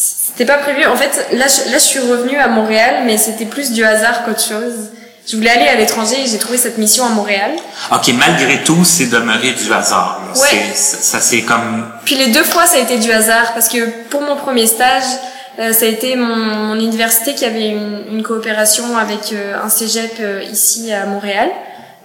C'était 0.01 0.45
pas 0.45 0.59
prévu. 0.59 0.87
En 0.87 0.97
fait, 0.97 1.27
là, 1.33 1.47
je, 1.49 1.73
là, 1.73 1.79
je 1.79 1.83
suis 1.83 1.99
revenue 1.99 2.39
à 2.39 2.47
Montréal, 2.47 3.03
mais 3.05 3.19
c'était 3.19 3.47
plus 3.47 3.73
du 3.73 3.85
hasard 3.85 4.25
qu'autre 4.25 4.43
chose. 4.43 4.91
Je 5.27 5.37
voulais 5.37 5.51
aller 5.51 5.67
à 5.67 5.75
l'étranger 5.75 6.23
et 6.23 6.27
j'ai 6.29 6.39
trouvé 6.39 6.57
cette 6.57 6.79
mission 6.79 7.05
à 7.05 7.09
Montréal. 7.09 7.51
OK, 7.93 8.09
malgré 8.17 8.63
tout, 8.63 8.85
c'est 8.85 9.07
demeuré 9.07 9.51
du 9.53 9.73
hasard. 9.73 10.23
Ouais. 10.37 10.73
Ça, 10.75 10.99
ça 10.99 11.21
c'est 11.21 11.43
comme... 11.43 11.91
Puis 12.05 12.15
les 12.15 12.29
deux 12.29 12.45
fois, 12.45 12.67
ça 12.67 12.77
a 12.77 12.81
été 12.81 12.99
du 12.99 13.11
hasard 13.11 13.53
parce 13.55 13.69
que 13.69 14.05
pour 14.09 14.23
mon 14.23 14.37
premier 14.37 14.69
stage, 14.69 15.03
euh, 15.59 15.73
ça 15.73 15.87
a 15.87 15.89
été 15.89 16.15
mon, 16.15 16.37
mon 16.37 16.75
université 16.77 17.35
qui 17.35 17.45
avait 17.45 17.71
une, 17.71 18.05
une 18.13 18.23
coopération 18.23 18.97
avec 18.97 19.33
euh, 19.33 19.61
un 19.63 19.69
cégep 19.69 20.13
euh, 20.21 20.45
ici 20.45 20.93
à 20.93 21.07
Montréal. 21.07 21.51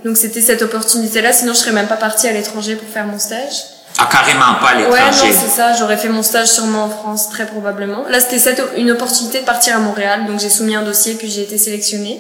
Donc 0.04 0.18
c'était 0.18 0.42
cette 0.42 0.64
opportunité-là, 0.64 1.32
sinon 1.32 1.54
je 1.54 1.60
serais 1.60 1.72
même 1.72 1.88
pas 1.88 1.96
partie 1.96 2.28
à 2.28 2.32
l'étranger 2.32 2.76
pour 2.76 2.90
faire 2.90 3.06
mon 3.06 3.20
stage. 3.20 3.73
Ah, 4.00 4.10
carrément 4.12 4.56
pas 4.60 4.70
à 4.70 4.76
Ouais, 4.76 4.84
non, 4.84 4.90
l'étranger. 4.90 5.32
c'est 5.34 5.50
ça, 5.50 5.74
j'aurais 5.74 5.98
fait 5.98 6.10
mon 6.10 6.24
stage 6.24 6.48
sûrement 6.48 6.86
en 6.86 6.90
France, 6.90 7.30
très 7.30 7.46
probablement. 7.46 8.04
Là, 8.10 8.20
c'était 8.20 8.40
cette, 8.40 8.62
une 8.78 8.92
opportunité 8.92 9.42
de 9.42 9.46
partir 9.46 9.76
à 9.76 9.80
Montréal, 9.80 10.26
donc 10.26 10.40
j'ai 10.40 10.50
soumis 10.50 10.76
un 10.76 10.82
dossier, 10.82 11.14
puis 11.16 11.30
j'ai 11.30 11.44
été 11.44 11.58
sélectionnée. 11.58 12.20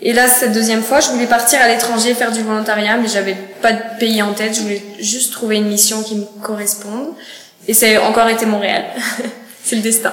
Et 0.00 0.12
là, 0.12 0.28
cette 0.28 0.52
deuxième 0.52 0.82
fois, 0.82 1.00
je 1.00 1.08
voulais 1.10 1.26
partir 1.26 1.60
à 1.62 1.68
l'étranger 1.68 2.14
faire 2.14 2.32
du 2.32 2.42
volontariat, 2.42 2.96
mais 2.96 3.08
j'avais 3.08 3.34
pas 3.34 3.72
de 3.72 3.80
pays 4.00 4.22
en 4.22 4.32
tête, 4.32 4.54
je 4.54 4.60
voulais 4.62 4.82
juste 4.98 5.32
trouver 5.32 5.56
une 5.56 5.68
mission 5.68 6.02
qui 6.02 6.16
me 6.16 6.24
corresponde. 6.42 7.14
Et 7.68 7.74
ça 7.74 7.86
a 7.86 8.00
encore 8.08 8.28
été 8.28 8.44
Montréal. 8.46 8.84
c'est 9.64 9.76
le 9.76 9.82
destin. 9.82 10.12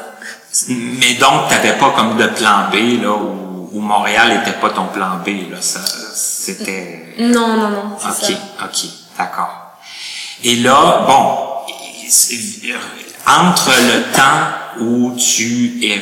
Mais 0.70 1.14
donc, 1.16 1.50
t'avais 1.50 1.74
pas 1.78 1.94
comme 1.96 2.18
de 2.18 2.28
plan 2.28 2.70
B, 2.72 3.02
là, 3.02 3.12
où, 3.14 3.70
où 3.74 3.80
Montréal 3.80 4.42
était 4.42 4.58
pas 4.60 4.70
ton 4.70 4.86
plan 4.88 5.18
B, 5.26 5.50
là. 5.52 5.58
Ça, 5.62 5.80
c'était... 6.14 7.16
Non, 7.20 7.56
non, 7.58 7.70
non, 7.70 7.98
c'est 8.00 8.34
OK, 8.34 8.38
ça. 8.60 8.66
OK, 8.66 8.90
d'accord. 9.18 9.61
Et 10.44 10.56
là, 10.58 11.06
bon, 11.08 11.38
entre 13.28 13.70
le 13.70 14.14
temps 14.16 14.82
où 14.84 15.16
tu 15.16 15.80
es, 15.86 16.02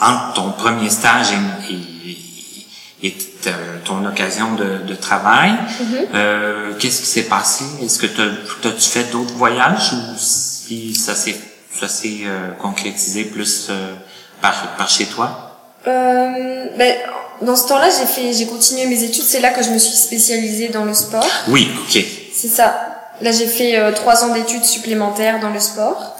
entre 0.00 0.34
ton 0.34 0.50
premier 0.52 0.90
stage 0.90 1.28
et, 1.70 1.74
et, 1.74 3.08
et 3.08 3.12
t- 3.12 3.50
ton 3.84 4.04
occasion 4.06 4.54
de, 4.54 4.86
de 4.86 4.94
travail, 4.94 5.52
Mm-hmm. 5.52 6.06
euh, 6.14 6.72
qu'est-ce 6.78 7.00
qui 7.00 7.06
s'est 7.06 7.22
passé? 7.24 7.64
Est-ce 7.82 7.98
que 7.98 8.06
t'as- 8.06 8.36
t'as-tu 8.62 8.88
fait 8.88 9.10
d'autres 9.10 9.34
voyages 9.34 9.92
ou 9.92 10.18
si 10.18 10.94
ça 10.94 11.14
s'est 11.14 11.36
ça 11.80 11.86
s'est 11.88 12.22
euh, 12.24 12.50
concrétisé 12.60 13.24
plus 13.24 13.68
euh, 13.70 13.94
par, 14.42 14.74
par 14.76 14.88
chez 14.90 15.06
toi? 15.06 15.54
Euh, 15.86 16.66
ben, 16.76 16.94
dans 17.42 17.54
ce 17.54 17.68
temps-là, 17.68 17.88
j'ai 17.88 18.06
fait, 18.06 18.32
j'ai 18.32 18.46
continué 18.46 18.86
mes 18.86 19.00
études. 19.04 19.22
C'est 19.22 19.40
là 19.40 19.50
que 19.50 19.62
je 19.62 19.70
me 19.70 19.78
suis 19.78 19.94
spécialisée 19.96 20.68
dans 20.68 20.84
le 20.84 20.92
sport. 20.92 21.24
Oui, 21.46 21.70
OK. 21.80 22.04
C'est 22.34 22.48
ça. 22.48 22.87
Là, 23.20 23.32
j'ai 23.32 23.46
fait 23.46 23.78
euh, 23.78 23.92
trois 23.92 24.24
ans 24.24 24.32
d'études 24.32 24.64
supplémentaires 24.64 25.40
dans 25.40 25.50
le 25.50 25.60
sport. 25.60 26.16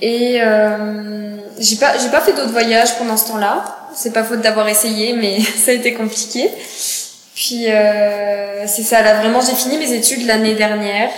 Et 0.00 0.40
euh, 0.40 1.36
j'ai 1.58 1.76
pas, 1.76 1.98
j'ai 1.98 2.08
pas 2.08 2.20
fait 2.20 2.32
d'autres 2.32 2.52
voyages 2.52 2.96
pendant 2.98 3.16
ce 3.16 3.28
temps-là. 3.28 3.64
C'est 3.94 4.12
pas 4.12 4.24
faute 4.24 4.40
d'avoir 4.40 4.68
essayé, 4.68 5.12
mais 5.12 5.40
ça 5.64 5.70
a 5.70 5.74
été 5.74 5.94
compliqué. 5.94 6.50
Puis 7.34 7.68
euh, 7.68 8.66
c'est 8.66 8.82
ça. 8.82 9.02
Là, 9.02 9.14
vraiment, 9.20 9.40
j'ai 9.40 9.54
fini 9.54 9.78
mes 9.78 9.92
études 9.92 10.26
l'année 10.26 10.54
dernière. 10.54 11.10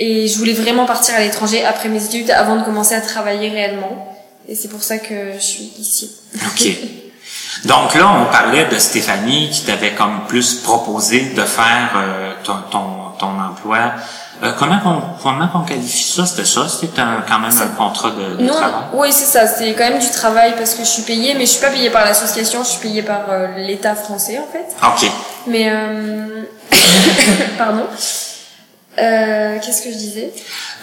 Et 0.00 0.28
je 0.28 0.38
voulais 0.38 0.52
vraiment 0.52 0.86
partir 0.86 1.16
à 1.16 1.20
l'étranger 1.20 1.64
après 1.64 1.88
mes 1.88 2.04
études, 2.04 2.30
avant 2.30 2.56
de 2.56 2.64
commencer 2.64 2.94
à 2.94 3.00
travailler 3.00 3.48
réellement. 3.48 4.16
Et 4.48 4.54
c'est 4.54 4.68
pour 4.68 4.82
ça 4.82 4.98
que 4.98 5.32
je 5.34 5.42
suis 5.42 5.72
ici. 5.78 6.10
OK. 6.34 6.68
Donc 7.64 7.94
là, 7.94 8.08
on 8.22 8.30
parlait 8.30 8.66
de 8.66 8.78
Stéphanie 8.78 9.50
qui 9.50 9.62
t'avait 9.62 9.92
comme 9.92 10.26
plus 10.28 10.54
proposé 10.54 11.20
de 11.34 11.42
faire 11.42 11.90
euh, 11.96 12.32
ton, 12.44 12.54
ton, 12.70 13.07
ton 13.18 13.38
emploi. 13.40 13.78
Euh, 14.42 14.52
comment 14.58 14.78
on, 14.86 15.22
comment 15.22 15.48
on 15.54 15.60
qualifie 15.60 16.12
ça? 16.12 16.24
C'était 16.24 16.44
ça? 16.44 16.68
C'était 16.68 17.00
un- 17.00 17.22
quand 17.28 17.40
même 17.40 17.50
un 17.60 17.66
contrat 17.76 18.10
de, 18.10 18.36
de 18.36 18.42
Non, 18.44 18.52
travail? 18.54 18.72
oui, 18.92 19.08
c'est 19.12 19.24
ça. 19.26 19.46
C'est 19.46 19.72
quand 19.74 19.88
même 19.90 19.98
du 19.98 20.10
travail 20.10 20.54
parce 20.56 20.74
que 20.74 20.80
je 20.84 20.88
suis 20.88 21.02
payée, 21.02 21.34
mais 21.34 21.40
je 21.46 21.50
suis 21.52 21.60
pas 21.60 21.70
payée 21.70 21.90
par 21.90 22.04
l'association, 22.04 22.62
je 22.62 22.68
suis 22.68 22.80
payée 22.80 23.02
par 23.02 23.22
euh, 23.30 23.48
l'État 23.56 23.94
français 23.96 24.38
en 24.38 24.46
fait. 24.52 24.66
OK. 24.86 25.10
Mais 25.48 25.68
euh... 25.70 26.44
pardon. 27.58 27.86
Euh, 29.00 29.58
Qu'est-ce 29.64 29.82
que 29.82 29.90
je 29.90 29.96
disais? 29.96 30.32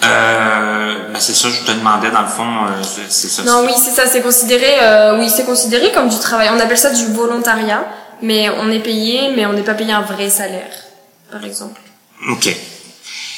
Euh, 0.05 1.09
ben 1.11 1.19
c'est 1.19 1.33
ça, 1.33 1.49
je 1.49 1.63
te 1.65 1.71
demandais 1.71 2.11
dans 2.11 2.21
le 2.21 2.27
fond, 2.27 2.43
euh, 2.43 2.81
c'est- 2.83 3.09
c'est 3.11 3.27
ça. 3.27 3.43
Non, 3.43 3.63
oui, 3.65 3.73
c'est 3.77 3.91
ça. 3.91 4.07
C'est 4.07 4.21
considéré, 4.21 4.77
euh, 4.81 5.17
oui, 5.19 5.29
c'est 5.29 5.43
considéré 5.45 5.91
comme 5.91 6.07
du 6.09 6.17
travail. 6.19 6.49
On 6.53 6.59
appelle 6.59 6.77
ça 6.77 6.91
du 6.91 7.05
volontariat, 7.07 7.83
mais 8.21 8.49
on 8.61 8.69
est 8.71 8.79
payé, 8.79 9.33
mais 9.35 9.45
on 9.45 9.53
n'est 9.53 9.63
pas 9.63 9.73
payé 9.73 9.91
un 9.93 10.01
vrai 10.01 10.29
salaire. 10.29 10.71
par 11.31 11.43
exemple. 11.43 11.81
OK. 12.29 12.55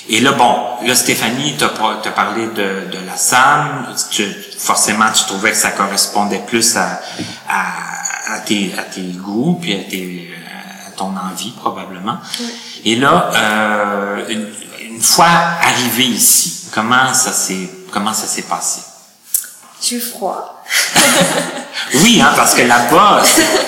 Et 0.09 0.21
là, 0.21 0.31
bon, 0.31 0.55
là, 0.85 0.95
Stéphanie, 0.95 1.55
t'as 1.57 1.67
pas- 1.69 1.99
t'as 2.01 2.11
parlé 2.11 2.47
de, 2.47 2.89
de 2.91 3.05
la 3.05 3.17
SAM. 3.17 3.93
Tu, 4.11 4.25
forcément, 4.57 5.11
tu 5.11 5.25
trouvais 5.25 5.51
que 5.51 5.57
ça 5.57 5.71
correspondait 5.71 6.43
plus 6.47 6.77
à, 6.77 7.01
à, 7.49 8.33
à 8.35 8.39
tes, 8.39 8.73
à 8.77 8.83
tes 8.83 9.01
goûts, 9.01 9.57
puis 9.61 9.73
à, 9.73 9.83
tes, 9.83 10.29
à 10.87 10.91
ton 10.91 11.13
envie, 11.17 11.51
probablement. 11.51 12.17
Et 12.85 12.95
là, 12.95 13.29
euh, 13.35 14.25
une, 14.29 14.47
une 14.95 15.01
fois 15.01 15.27
arrivé 15.61 16.05
ici, 16.05 16.69
comment 16.73 17.13
ça 17.13 17.33
s'est, 17.33 17.69
comment 17.91 18.13
ça 18.13 18.27
s'est 18.27 18.43
passé? 18.43 18.81
Eu 19.91 19.99
froid. 19.99 20.63
Oui, 22.03 22.19
hein, 22.21 22.31
parce 22.35 22.53
que 22.53 22.63
là-bas, 22.63 23.21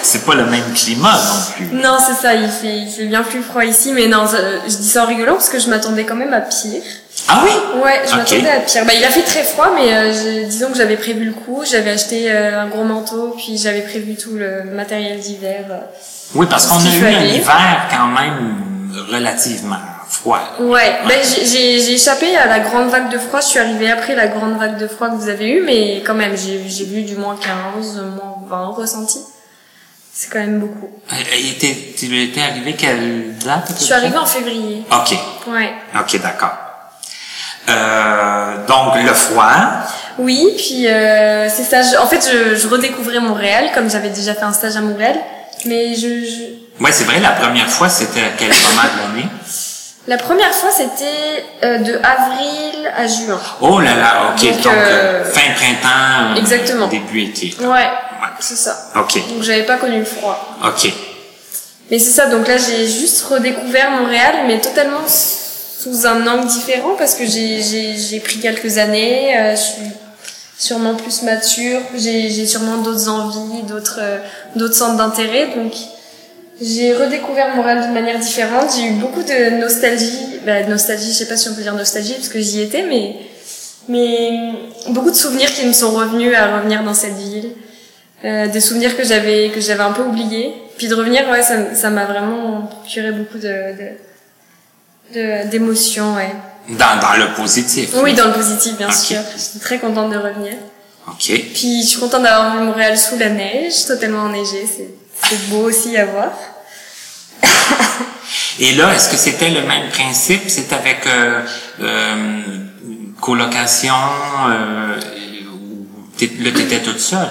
c'est- 0.03 0.25
pas 0.25 0.35
le 0.35 0.45
même 0.45 0.73
climat 0.73 1.13
non 1.13 1.39
plus. 1.55 1.65
Non, 1.77 1.97
c'est 2.05 2.15
ça, 2.21 2.33
il 2.33 2.49
fait, 2.49 2.77
il 2.79 2.89
fait 2.91 3.05
bien 3.05 3.23
plus 3.23 3.41
froid 3.41 3.63
ici, 3.63 3.93
mais 3.93 4.07
non, 4.07 4.25
je 4.27 4.75
dis 4.75 4.89
ça 4.89 5.03
en 5.03 5.07
rigolant 5.07 5.33
parce 5.35 5.47
que 5.47 5.57
je 5.59 5.69
m'attendais 5.69 6.05
quand 6.05 6.15
même 6.15 6.33
à 6.33 6.41
pire. 6.41 6.81
Ah 7.29 7.41
oui? 7.45 7.51
Ouais, 7.81 8.01
je 8.09 8.15
m'attendais 8.15 8.49
à 8.49 8.59
pire. 8.59 8.83
Bah, 8.85 8.93
il 8.93 9.03
a 9.05 9.09
fait 9.09 9.21
très 9.21 9.43
froid, 9.43 9.69
mais 9.75 9.93
euh, 9.95 10.45
disons 10.47 10.69
que 10.69 10.77
j'avais 10.77 10.97
prévu 10.97 11.23
le 11.25 11.31
coup, 11.33 11.63
j'avais 11.69 11.91
acheté 11.91 12.29
euh, 12.29 12.61
un 12.61 12.67
gros 12.67 12.83
manteau, 12.83 13.35
puis 13.37 13.57
j'avais 13.57 13.81
prévu 13.81 14.15
tout 14.17 14.33
le 14.33 14.63
matériel 14.75 15.19
d'hiver. 15.19 15.65
euh. 15.69 15.77
Oui, 16.35 16.45
parce 16.49 16.65
qu'on 16.67 16.77
a 16.79 16.89
eu 16.89 17.05
un 17.05 17.23
hiver 17.23 17.87
quand 17.89 18.07
même 18.07 18.63
relativement 19.11 19.77
froid. 20.09 20.39
Ouais, 20.59 20.99
ben, 21.07 21.19
j'ai- 21.23 21.93
échappé 21.93 22.35
à 22.35 22.47
la 22.47 22.59
grande 22.59 22.89
vague 22.89 23.09
de 23.11 23.17
froid, 23.17 23.39
je 23.41 23.45
suis 23.47 23.59
arrivée 23.59 23.89
après 23.91 24.15
la 24.15 24.27
grande 24.27 24.57
vague 24.57 24.77
de 24.77 24.87
froid 24.87 25.09
que 25.09 25.15
vous 25.15 25.29
avez 25.29 25.49
eue, 25.49 25.61
mais 25.63 26.01
quand 26.05 26.15
même, 26.15 26.35
j'ai 26.35 26.67
j'ai 26.67 26.85
vu 26.85 27.03
du 27.03 27.15
moins 27.15 27.35
15, 27.37 28.01
moins 28.15 28.35
20 28.49 28.67
ressentis. 28.75 29.23
C'est 30.13 30.29
quand 30.31 30.39
même 30.39 30.59
beaucoup. 30.59 30.89
Et 31.11 31.55
tu 31.97 32.23
étais 32.23 32.41
arrivé 32.41 32.73
quelle 32.73 33.37
date? 33.37 33.71
Je 33.77 33.83
suis 33.85 33.93
arrivée 33.93 34.17
en 34.17 34.25
février. 34.25 34.83
OK. 34.91 35.17
Ouais. 35.47 35.73
OK, 35.97 36.21
d'accord. 36.21 36.53
Euh, 37.69 38.65
donc, 38.67 38.95
le 39.05 39.13
froid. 39.13 39.53
Oui, 40.17 40.53
puis 40.57 40.87
euh, 40.87 41.47
c'est 41.49 41.63
ça. 41.63 41.81
je- 41.83 41.97
en 41.97 42.07
fait, 42.07 42.19
je, 42.29 42.55
je 42.55 42.67
redécouvrais 42.67 43.19
Montréal, 43.19 43.69
comme 43.73 43.89
j'avais 43.89 44.09
déjà 44.09 44.33
fait 44.33 44.43
un 44.43 44.53
stage 44.53 44.75
à 44.75 44.81
Montréal. 44.81 45.15
Mais 45.65 45.93
je, 45.95 46.07
je- 46.25 46.83
Ouais, 46.83 46.91
c'est 46.91 47.03
vrai, 47.03 47.19
la 47.19 47.31
première 47.31 47.69
fois, 47.69 47.89
c'était 47.89 48.21
à 48.21 48.29
quel 48.37 48.47
moment 48.49 48.87
de 48.95 49.17
l'année? 49.17 49.29
la 50.09 50.17
première 50.17 50.53
fois, 50.53 50.69
c'était 50.75 51.45
euh, 51.63 51.77
de 51.79 51.93
avril 52.03 52.91
à 52.97 53.05
juin. 53.07 53.39
Oh 53.61 53.79
là 53.79 53.95
là, 53.95 54.33
OK. 54.33 54.43
Donc, 54.43 54.61
Donc, 54.63 54.73
euh, 54.73 55.23
euh, 55.23 55.23
fin 55.25 55.51
printemps. 55.55 56.35
Exactement. 56.35 56.87
Début 56.87 57.21
été. 57.23 57.55
Ouais, 57.61 57.89
c'est 58.39 58.55
ça. 58.57 58.75
OK. 58.95 59.13
Donc 59.29 59.43
j'avais 59.43 59.63
pas 59.63 59.77
connu 59.77 59.99
le 59.99 60.05
froid. 60.05 60.57
OK. 60.65 60.91
Mais 61.91 61.97
c'est 61.99 62.11
ça, 62.11 62.27
donc 62.27 62.47
là 62.47 62.57
j'ai 62.57 62.87
juste 62.87 63.23
redécouvert 63.23 63.89
Montréal, 63.91 64.33
mais 64.47 64.59
totalement 64.59 65.07
sous 65.07 66.05
un 66.05 66.25
angle 66.27 66.45
différent 66.47 66.95
parce 66.97 67.15
que 67.15 67.25
j'ai- 67.25 67.61
j'ai 67.63 67.97
j'ai 67.97 68.19
pris 68.19 68.39
quelques 68.39 68.77
années, 68.77 69.35
euh, 69.37 69.51
je 69.55 69.61
suis 69.61 69.91
sûrement 70.57 70.93
plus 70.95 71.23
mature, 71.23 71.79
j'ai 71.95 72.29
j'ai 72.29 72.45
sûrement 72.45 72.77
d'autres 72.77 73.09
envies, 73.09 73.63
d'autres 73.63 73.99
euh, 73.99 74.17
d'autres 74.55 74.75
centres 74.75 74.97
d'intérêt, 74.97 75.47
donc 75.55 75.71
j'ai 76.61 76.93
redécouvert 76.93 77.55
Montréal 77.55 77.81
d'une 77.83 77.93
manière 77.93 78.19
différente. 78.19 78.69
J'ai 78.75 78.87
eu 78.87 78.91
beaucoup 78.93 79.23
de 79.23 79.59
nostalgie, 79.61 80.39
bah, 80.45 80.63
nostalgie, 80.63 81.07
je 81.11 81.17
sais 81.17 81.27
pas 81.27 81.37
si 81.37 81.47
on 81.49 81.53
peut 81.55 81.61
dire 81.61 81.73
nostalgie 81.75 82.13
parce 82.13 82.29
que 82.29 82.39
j'y 82.39 82.61
étais, 82.61 82.83
mais 82.83 83.15
mais 83.87 84.51
beaucoup 84.89 85.09
de 85.11 85.15
souvenirs 85.15 85.51
qui 85.53 85.65
me 85.65 85.73
sont 85.73 85.91
revenus 85.91 86.35
à 86.35 86.57
revenir 86.57 86.83
dans 86.83 86.93
cette 86.93 87.15
ville. 87.15 87.51
Euh, 88.25 88.47
des 88.47 88.59
souvenirs 88.59 88.95
que 88.97 89.03
j'avais 89.03 89.49
que 89.49 89.61
j'avais 89.61 89.83
un 89.83 89.93
peu 89.93 90.03
oubliés. 90.03 90.53
Puis 90.77 90.87
de 90.87 90.95
revenir, 90.95 91.27
ouais, 91.29 91.41
ça 91.41 91.73
ça 91.75 91.89
m'a 91.89 92.05
vraiment 92.05 92.63
procuré 92.63 93.11
beaucoup 93.11 93.37
de 93.37 93.73
de- 95.13 95.47
d'émotions, 95.49 96.15
ouais. 96.15 96.31
Dans, 96.69 96.99
dans 97.01 97.13
le 97.17 97.33
positif. 97.35 97.91
Oui, 98.03 98.13
dans 98.13 98.27
le 98.27 98.33
positif, 98.33 98.77
bien 98.77 98.91
sûr. 98.91 99.17
J'étais 99.35 99.59
très 99.63 99.79
contente 99.79 100.11
de 100.11 100.17
revenir. 100.17 100.53
OK. 101.07 101.31
Puis 101.53 101.81
je 101.81 101.87
suis 101.87 101.99
contente 101.99 102.21
d'avoir 102.21 102.55
vu 102.57 102.63
Montréal 102.63 102.95
sous 102.97 103.17
la 103.17 103.29
neige, 103.29 103.85
totalement 103.87 104.23
enneigé. 104.25 104.67
C'est 104.67 104.87
c'est 105.27 105.49
beau 105.49 105.67
aussi 105.67 105.97
à 105.97 106.05
voir. 106.05 106.31
Et 108.59 108.73
là, 108.73 108.93
est-ce 108.93 109.09
que 109.09 109.15
c'était 109.17 109.49
le 109.49 109.61
même 109.61 109.89
principe? 109.89 110.43
C'est 110.47 110.71
avec 110.73 111.05
euh, 111.07 111.41
euh, 111.81 112.41
colocation 113.21 113.93
euh, 114.49 114.95
là, 116.39 116.51
t'étais 116.51 116.79
toute 116.79 116.99
seule? 116.99 117.27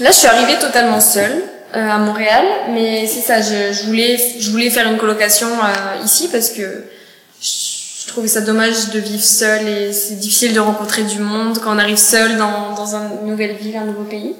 Là, 0.00 0.10
je 0.10 0.16
suis 0.16 0.26
arrivée 0.28 0.58
totalement 0.58 1.00
seule 1.00 1.42
euh, 1.74 1.90
à 1.90 1.98
Montréal, 1.98 2.44
mais 2.70 3.06
c'est 3.06 3.20
ça. 3.20 3.40
Je, 3.40 3.72
je 3.72 3.84
voulais, 3.84 4.18
je 4.38 4.50
voulais 4.50 4.70
faire 4.70 4.86
une 4.90 4.98
colocation 4.98 5.48
euh, 5.48 6.04
ici 6.04 6.28
parce 6.30 6.50
que 6.50 6.84
je, 7.40 7.48
je 8.02 8.08
trouvais 8.08 8.28
ça 8.28 8.40
dommage 8.40 8.90
de 8.90 9.00
vivre 9.00 9.22
seule 9.24 9.66
et 9.68 9.92
c'est 9.92 10.16
difficile 10.16 10.52
de 10.52 10.60
rencontrer 10.60 11.02
du 11.02 11.18
monde 11.18 11.58
quand 11.58 11.74
on 11.74 11.78
arrive 11.78 11.96
seul 11.96 12.36
dans 12.36 12.74
dans 12.74 12.94
une 12.94 13.26
nouvelle 13.28 13.56
ville, 13.56 13.76
un 13.76 13.84
nouveau 13.84 14.04
pays. 14.04 14.34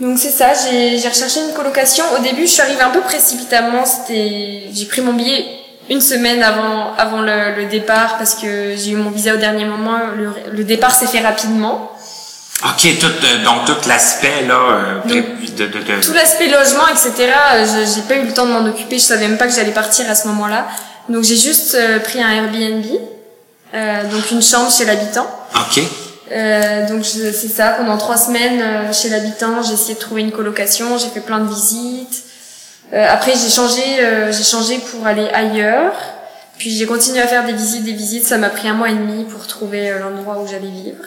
Donc 0.00 0.18
c'est 0.18 0.30
ça. 0.30 0.52
J'ai 0.54 1.08
recherché 1.08 1.40
une 1.40 1.54
colocation. 1.54 2.04
Au 2.18 2.22
début, 2.22 2.42
je 2.42 2.52
suis 2.52 2.62
arrivée 2.62 2.82
un 2.82 2.90
peu 2.90 3.00
précipitamment. 3.00 3.84
C'était, 3.86 4.64
j'ai 4.72 4.84
pris 4.86 5.00
mon 5.00 5.14
billet 5.14 5.46
une 5.88 6.00
semaine 6.00 6.42
avant 6.42 6.94
avant 6.98 7.20
le, 7.22 7.54
le 7.56 7.64
départ 7.66 8.18
parce 8.18 8.34
que 8.34 8.74
j'ai 8.76 8.90
eu 8.90 8.96
mon 8.96 9.10
visa 9.10 9.34
au 9.34 9.38
dernier 9.38 9.64
moment. 9.64 9.98
Le, 10.16 10.32
le 10.52 10.64
départ 10.64 10.94
s'est 10.94 11.06
fait 11.06 11.20
rapidement. 11.20 11.92
OK, 12.64 12.98
tout, 12.98 13.06
euh, 13.06 13.44
donc 13.44 13.66
tout 13.66 13.86
l'aspect 13.88 14.42
là 14.48 14.54
euh, 14.54 14.94
Donc, 15.04 15.24
de, 15.56 15.66
de, 15.66 15.78
de, 15.78 16.00
Tout 16.02 16.14
l'aspect 16.14 16.48
logement, 16.48 16.88
etc., 16.88 17.12
euh, 17.54 17.64
je- 17.66 17.94
j'ai 17.94 18.00
pas 18.02 18.14
eu 18.16 18.26
le 18.26 18.32
temps 18.32 18.46
de 18.46 18.52
m'en 18.52 18.64
occuper. 18.66 18.98
Je 18.98 19.04
savais 19.04 19.28
même 19.28 19.36
pas 19.36 19.46
que 19.46 19.52
j'allais 19.54 19.72
partir 19.72 20.10
à 20.10 20.14
ce 20.14 20.26
moment-là. 20.28 20.66
Donc 21.10 21.22
j'ai 21.22 21.36
juste 21.36 21.74
euh, 21.74 21.98
pris 22.00 22.22
un 22.22 22.30
Airbnb, 22.30 22.84
euh, 23.74 24.02
donc 24.04 24.30
une 24.30 24.42
chambre 24.42 24.72
chez 24.72 24.86
l'habitant. 24.86 25.26
OK. 25.54 25.82
Euh, 26.32 26.88
donc 26.88 27.04
c'est 27.04 27.32
ça, 27.32 27.70
pendant 27.78 27.96
trois 27.98 28.16
semaines 28.16 28.60
euh, 28.60 28.92
chez 28.92 29.08
l'habitant, 29.08 29.62
j'ai 29.62 29.74
essayé 29.74 29.94
de 29.94 30.00
trouver 30.00 30.22
une 30.22 30.32
colocation, 30.32 30.98
j'ai 30.98 31.08
fait 31.08 31.20
plein 31.20 31.38
de 31.38 31.48
visites. 31.48 32.24
Euh, 32.92 33.06
après 33.08 33.32
j'ai 33.34 33.48
changé, 33.50 33.82
euh, 34.00 34.32
j'ai 34.32 34.44
changé 34.44 34.78
pour 34.78 35.06
aller 35.06 35.28
ailleurs. 35.32 35.92
Puis 36.58 36.70
j'ai 36.70 36.86
continué 36.86 37.20
à 37.20 37.26
faire 37.28 37.44
des 37.44 37.52
visites, 37.52 37.84
des 37.84 37.92
visites. 37.92 38.24
Ça 38.24 38.38
m'a 38.38 38.48
pris 38.48 38.66
un 38.68 38.72
mois 38.74 38.88
et 38.88 38.94
demi 38.94 39.24
pour 39.24 39.46
trouver 39.46 39.90
euh, 39.90 39.98
l'endroit 40.00 40.38
où 40.38 40.46
j'allais 40.48 40.68
vivre. 40.70 41.04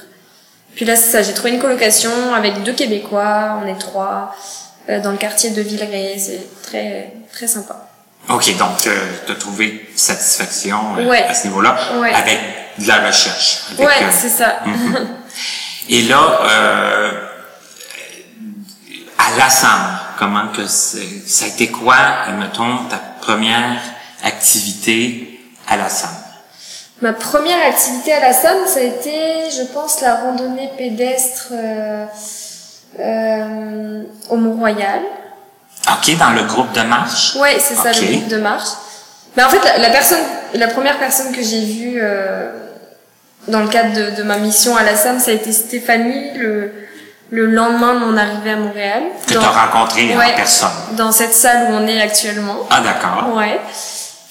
Puis 0.76 0.86
là 0.86 0.96
c'est 0.96 1.10
ça, 1.12 1.22
j'ai 1.22 1.34
trouvé 1.34 1.52
une 1.52 1.60
colocation 1.60 2.12
avec 2.34 2.64
deux 2.64 2.74
Québécois, 2.74 3.60
on 3.62 3.68
est 3.68 3.78
trois, 3.80 4.34
euh, 4.90 5.02
dans 5.02 5.12
le 5.12 5.18
quartier 5.18 5.50
de 5.50 5.62
Villeray. 5.62 6.18
C'est 6.18 6.48
très 6.64 7.14
très 7.34 7.48
sympa. 7.48 7.88
OK, 8.30 8.58
donc 8.58 8.70
tu 8.82 8.90
as 9.32 9.36
trouvé 9.36 9.90
satisfaction 9.96 10.78
euh, 11.00 11.06
Ouais. 11.08 11.24
à 11.24 11.34
ce 11.34 11.48
niveau-là 11.48 11.76
Ouais. 12.00 12.14
avec 12.14 12.38
de 12.80 12.88
la 12.88 13.08
recherche. 13.08 13.60
euh, 13.80 13.86
c'est 14.12 14.30
ça. 14.30 14.60
Et 15.90 16.04
là, 16.04 16.40
euh, 16.44 17.12
à 19.18 19.38
l'Assemble, 19.38 20.00
comment 20.18 20.48
que 20.50 20.66
ça 20.68 21.46
a 21.46 21.48
été 21.48 21.68
quoi, 21.70 21.96
mettons, 22.38 22.86
ta 22.90 22.98
première 23.22 23.82
activité 24.24 25.40
à 25.68 25.78
l'Assemble? 25.78 26.14
Ma 27.02 27.14
première 27.14 27.66
activité 27.66 28.12
à 28.12 28.20
la 28.20 28.34
Somme, 28.34 28.68
ça 28.68 28.80
a 28.80 28.84
été, 28.84 29.50
je 29.58 29.64
pense, 29.74 30.02
la 30.02 30.16
randonnée 30.16 30.70
pédestre 30.78 31.48
euh, 31.54 32.06
euh, 33.00 34.04
au 34.30 34.36
Mont-Royal. 34.36 35.00
OK, 35.90 36.18
dans 36.18 36.32
le 36.32 36.44
groupe 36.44 36.72
de 36.74 36.82
marche? 36.82 37.36
Ouais, 37.36 37.58
c'est 37.60 37.76
ça, 37.76 37.94
le 37.94 38.12
groupe 38.12 38.28
de 38.28 38.38
marche. 38.38 38.70
Mais 39.38 39.44
en 39.44 39.50
fait, 39.50 39.64
la, 39.64 39.78
la 39.78 39.90
personne, 39.92 40.20
la 40.54 40.68
première 40.68 41.00
personne 41.00 41.32
que 41.32 41.42
j'ai 41.42 41.64
vue 41.64 42.00
euh, 42.02 42.52
dans 43.50 43.62
le 43.62 43.68
cadre 43.68 43.94
de, 43.94 44.16
de 44.18 44.24
ma 44.24 44.38
mission 44.38 44.76
à 44.78 44.84
la 44.84 44.96
Somme, 44.96 45.20
ça 45.20 45.32
a 45.32 45.34
été 45.34 45.52
Stéphanie 45.52 46.38
le, 46.38 46.72
le 47.32 47.46
lendemain 47.46 47.94
de 47.96 48.00
mon 48.00 48.18
arrivée 48.18 48.52
à 48.52 48.56
Montréal. 48.58 49.04
Tu 49.28 49.36
as 49.38 49.40
rencontré 49.40 50.08
Ouais. 50.16 50.34
en 50.34 50.36
personne. 50.36 50.70
Dans 50.98 51.12
cette 51.12 51.34
salle 51.34 51.68
où 51.70 51.74
on 51.76 51.88
est 51.88 52.02
actuellement. 52.02 52.58
Ah, 52.70 52.82
d'accord. 52.82 53.36
Ouais. 53.36 53.60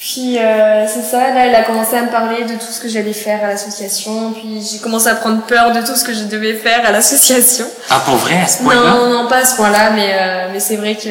Puis 0.00 0.38
euh, 0.38 0.86
c'est 0.86 1.02
ça, 1.02 1.18
là, 1.34 1.46
elle 1.46 1.54
a 1.56 1.62
commencé 1.64 1.96
à 1.96 2.02
me 2.02 2.08
parler 2.10 2.44
de 2.44 2.52
tout 2.54 2.70
ce 2.72 2.80
que 2.80 2.88
j'allais 2.88 3.12
faire 3.12 3.42
à 3.44 3.48
l'association. 3.48 4.32
Puis 4.32 4.62
j'ai 4.72 4.78
commencé 4.78 5.08
à 5.08 5.16
prendre 5.16 5.42
peur 5.42 5.72
de 5.72 5.80
tout 5.80 5.96
ce 5.96 6.04
que 6.04 6.14
je 6.14 6.22
devais 6.24 6.54
faire 6.54 6.86
à 6.86 6.92
l'association. 6.92 7.66
Ah, 7.90 8.00
pour 8.04 8.14
vrai, 8.14 8.38
à 8.42 8.46
ce 8.46 8.62
point-là? 8.62 8.90
Non, 8.90 9.08
non, 9.12 9.28
pas 9.28 9.38
à 9.38 9.44
ce 9.44 9.56
point-là, 9.56 9.90
mais 9.90 10.10
euh, 10.12 10.48
mais 10.52 10.60
c'est 10.60 10.76
vrai 10.76 10.94
que 10.94 11.10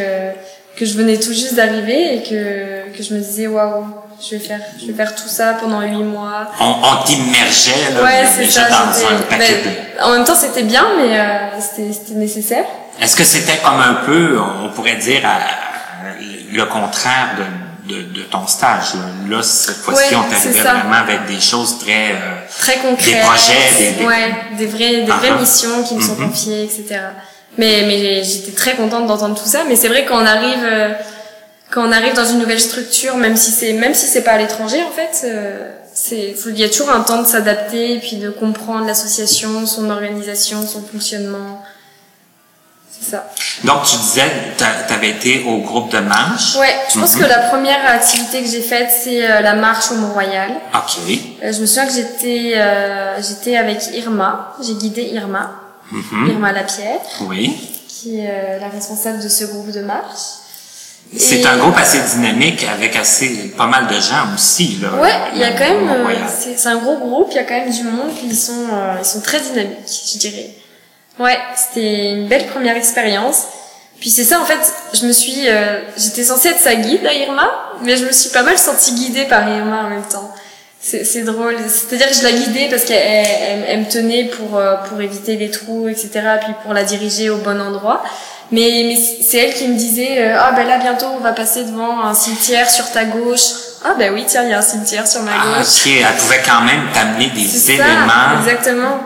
que 0.79 0.85
je 0.85 0.95
venais 0.97 1.17
tout 1.17 1.33
juste 1.33 1.55
d'arriver 1.55 2.15
et 2.15 2.23
que 2.23 2.95
que 2.97 3.03
je 3.03 3.13
me 3.13 3.19
disais 3.19 3.47
waouh, 3.47 3.85
je 4.21 4.35
vais 4.35 4.39
faire 4.39 4.59
je 4.79 4.87
vais 4.87 4.93
faire 4.93 5.13
tout 5.15 5.27
ça 5.27 5.53
pendant 5.53 5.81
huit 5.81 6.03
mois. 6.03 6.51
On, 6.59 6.65
on 6.83 7.03
t'immergeait 7.05 7.93
là, 7.93 8.03
Ouais, 8.03 8.25
c'est 8.35 8.45
ça. 8.49 8.69
dans 8.69 9.15
un 9.15 9.21
paquet 9.29 9.61
ben, 9.63 10.03
en 10.05 10.11
même 10.11 10.23
temps, 10.25 10.35
c'était 10.35 10.63
bien, 10.63 10.85
mais 10.97 11.19
euh, 11.19 11.59
c'était 11.59 11.91
c'était 11.93 12.13
nécessaire. 12.15 12.65
Est-ce 13.01 13.15
que 13.15 13.23
c'était 13.23 13.57
comme 13.57 13.79
un 13.79 13.95
peu, 14.05 14.37
on 14.63 14.69
pourrait 14.69 14.95
dire, 14.95 15.21
à- 15.25 15.35
à- 15.37 16.13
le 16.51 16.65
contraire 16.65 17.35
de, 17.87 17.93
de, 17.93 18.01
de 18.13 18.21
ton 18.23 18.45
stage? 18.47 18.93
Là, 19.29 19.41
cette 19.43 19.77
fois-ci, 19.77 20.15
Ouais, 20.15 20.19
on 20.25 20.29
t'arrivait 20.31 20.59
vraiment 20.61 20.93
avec 20.95 21.25
des 21.27 21.39
choses 21.39 21.77
très... 21.79 22.11
euh, 22.11 22.41
très 22.59 22.77
concrètes. 22.77 23.05
Des 23.05 23.19
projets, 23.21 23.53
des- 23.79 23.91
des- 23.99 24.05
Ouais, 24.05 24.35
des 24.57 24.65
vraies, 24.65 25.01
des 25.03 25.11
Ah, 25.11 25.17
vraies 25.17 25.31
ah. 25.35 25.39
missions 25.39 25.83
qui 25.83 25.95
me 25.95 26.01
sont 26.01 26.15
Mhm. 26.15 26.29
confiées, 26.29 26.63
etc. 26.63 26.99
Mais, 27.59 27.83
mais 27.87 28.23
j'étais 28.23 28.51
très 28.51 28.73
contente 28.75 29.07
d'entendre 29.07 29.35
tout 29.35 29.47
ça. 29.49 29.59
Mais 29.67 29.75
c'est 29.75 29.87
vrai 29.89 30.05
qu'on 30.05 30.25
arrive 30.25 30.63
euh, 30.63 30.89
quand 31.71 31.87
on 31.87 31.91
arrive 31.91 32.13
dans 32.13 32.25
une 32.25 32.39
nouvelle 32.39 32.59
structure, 32.61 33.15
même 33.17 33.35
si 33.37 33.51
c'est 33.51 33.73
même 33.73 33.93
si 33.93 34.05
c'est 34.07 34.21
pas 34.23 34.31
à 34.31 34.37
l'étranger 34.37 34.81
en 34.83 34.91
fait, 34.91 35.27
euh, 35.27 35.71
c'est 35.93 36.35
il 36.47 36.57
y 36.59 36.63
a 36.63 36.69
toujours 36.69 36.89
un 36.91 37.01
temps 37.01 37.21
de 37.21 37.27
s'adapter 37.27 37.95
et 37.95 37.99
puis 37.99 38.17
de 38.17 38.29
comprendre 38.29 38.85
l'association, 38.85 39.65
son 39.65 39.89
organisation, 39.89 40.65
son 40.65 40.81
fonctionnement. 40.81 41.63
C'est 42.99 43.11
ça. 43.11 43.29
Donc, 43.63 43.83
tu 43.83 43.95
disais, 43.97 44.23
tu 44.57 44.63
avais 44.63 45.09
été 45.11 45.43
au 45.43 45.57
groupe 45.59 45.91
de 45.91 45.99
marche. 45.99 46.55
Ouais, 46.55 46.73
je 46.91 46.99
pense 46.99 47.15
Mhm. 47.15 47.21
que 47.21 47.27
la 47.27 47.39
première 47.49 47.85
activité 47.91 48.41
que 48.41 48.49
j'ai 48.49 48.61
faite, 48.61 48.89
c'est 49.03 49.23
euh, 49.29 49.41
la 49.41 49.53
marche 49.53 49.91
au 49.91 49.95
Mont-Royal. 49.95 50.49
OK. 50.73 51.19
Euh, 51.43 51.53
je 51.53 51.61
me 51.61 51.65
souviens 51.67 51.85
que 51.85 51.93
j'étais 51.93 52.53
euh, 52.55 53.21
j'étais 53.21 53.55
avec 53.55 53.79
Irma, 53.93 54.55
j'ai 54.63 54.73
guidé 54.73 55.03
Irma, 55.03 55.51
Mhm. 55.91 56.27
Irma 56.31 56.51
Lapierre, 56.53 56.99
Oui. 57.21 57.55
qui 57.87 58.19
est 58.19 58.29
euh, 58.29 58.59
la 58.59 58.67
responsable 58.69 59.21
de 59.21 59.29
ce 59.29 59.45
groupe 59.45 59.71
de 59.71 59.81
marche. 59.81 60.21
C'est 61.15 61.45
un 61.45 61.57
groupe 61.57 61.77
assez 61.77 61.99
dynamique 61.99 62.65
avec 62.71 62.95
assez 62.95 63.53
pas 63.57 63.65
mal 63.65 63.87
de 63.87 63.93
gens 63.93 64.33
aussi. 64.35 64.79
Là, 64.81 64.89
Ouais, 65.01 65.13
il 65.33 65.39
y 65.39 65.43
a 65.43 65.51
quand 65.51 65.63
même, 65.63 65.89
euh, 65.89 66.13
c'est 66.27 66.57
c'est 66.57 66.67
un 66.69 66.77
gros 66.77 66.97
groupe, 66.97 67.29
il 67.31 67.35
y 67.35 67.39
a 67.39 67.43
quand 67.43 67.55
même 67.55 67.71
du 67.71 67.83
monde, 67.83 68.11
puis 68.15 68.27
ils 68.27 68.35
sont, 68.35 68.65
euh, 68.71 68.95
ils 68.99 69.05
sont 69.05 69.21
très 69.21 69.39
dynamiques, 69.39 69.77
je 70.13 70.17
dirais. 70.17 70.49
Ouais, 71.19 71.37
c'était 71.55 72.11
une 72.11 72.27
belle 72.27 72.45
première 72.47 72.75
expérience. 72.75 73.43
Puis 73.99 74.09
c'est 74.11 74.23
ça, 74.23 74.39
en 74.39 74.45
fait, 74.45 74.59
je 74.93 75.07
me 75.07 75.11
suis, 75.11 75.47
euh, 75.47 75.79
j'étais 75.97 76.23
censée 76.23 76.49
être 76.49 76.59
sa 76.59 76.75
guide 76.75 77.05
à 77.05 77.13
Irma, 77.13 77.49
mais 77.81 77.97
je 77.97 78.05
me 78.05 78.11
suis 78.11 78.29
pas 78.29 78.43
mal 78.43 78.57
sentie 78.57 78.93
guidée 78.93 79.25
par 79.25 79.47
Irma 79.49 79.85
en 79.85 79.89
même 79.89 80.03
temps. 80.03 80.31
C'est 80.79 81.03
c'est 81.03 81.23
drôle. 81.23 81.55
C'est-à-dire 81.67 82.07
que 82.09 82.13
je 82.13 82.23
la 82.23 82.31
guidais 82.31 82.67
parce 82.69 82.83
qu'elle 82.83 82.97
elle, 82.97 83.65
elle 83.67 83.79
me 83.79 83.89
tenait 83.89 84.25
pour 84.25 84.57
euh, 84.57 84.75
pour 84.87 85.01
éviter 85.01 85.35
les 85.35 85.49
trous, 85.49 85.87
etc. 85.87 86.09
Puis 86.43 86.53
pour 86.63 86.73
la 86.73 86.83
diriger 86.83 87.31
au 87.31 87.37
bon 87.37 87.59
endroit. 87.59 88.03
Mais, 88.51 88.83
mais 88.87 88.95
c'est 88.95 89.37
elle 89.39 89.53
qui 89.53 89.67
me 89.67 89.77
disait 89.77 90.15
euh, 90.19 90.37
ah 90.39 90.53
ben 90.55 90.65
là 90.65 90.77
bientôt 90.77 91.07
on 91.17 91.19
va 91.19 91.33
passer 91.33 91.65
devant 91.65 92.01
un 92.01 92.13
cimetière 92.13 92.69
sur 92.69 92.89
ta 92.91 93.03
gauche. 93.05 93.41
Ah 93.83 93.93
ben 93.99 94.13
oui 94.13 94.23
tiens 94.27 94.43
il 94.43 94.49
y 94.51 94.53
a 94.53 94.59
un 94.59 94.61
cimetière 94.61 95.05
sur 95.07 95.21
ma 95.23 95.31
Ah, 95.33 95.57
gauche. 95.59 95.67
ok, 95.85 95.91
elle 95.99 96.15
pouvait 96.15 96.41
quand 96.45 96.61
même 96.61 96.83
t'amener 96.93 97.29
des 97.31 97.71
éléments 97.71 98.07
ça, 98.07 98.39
exactement. 98.49 98.99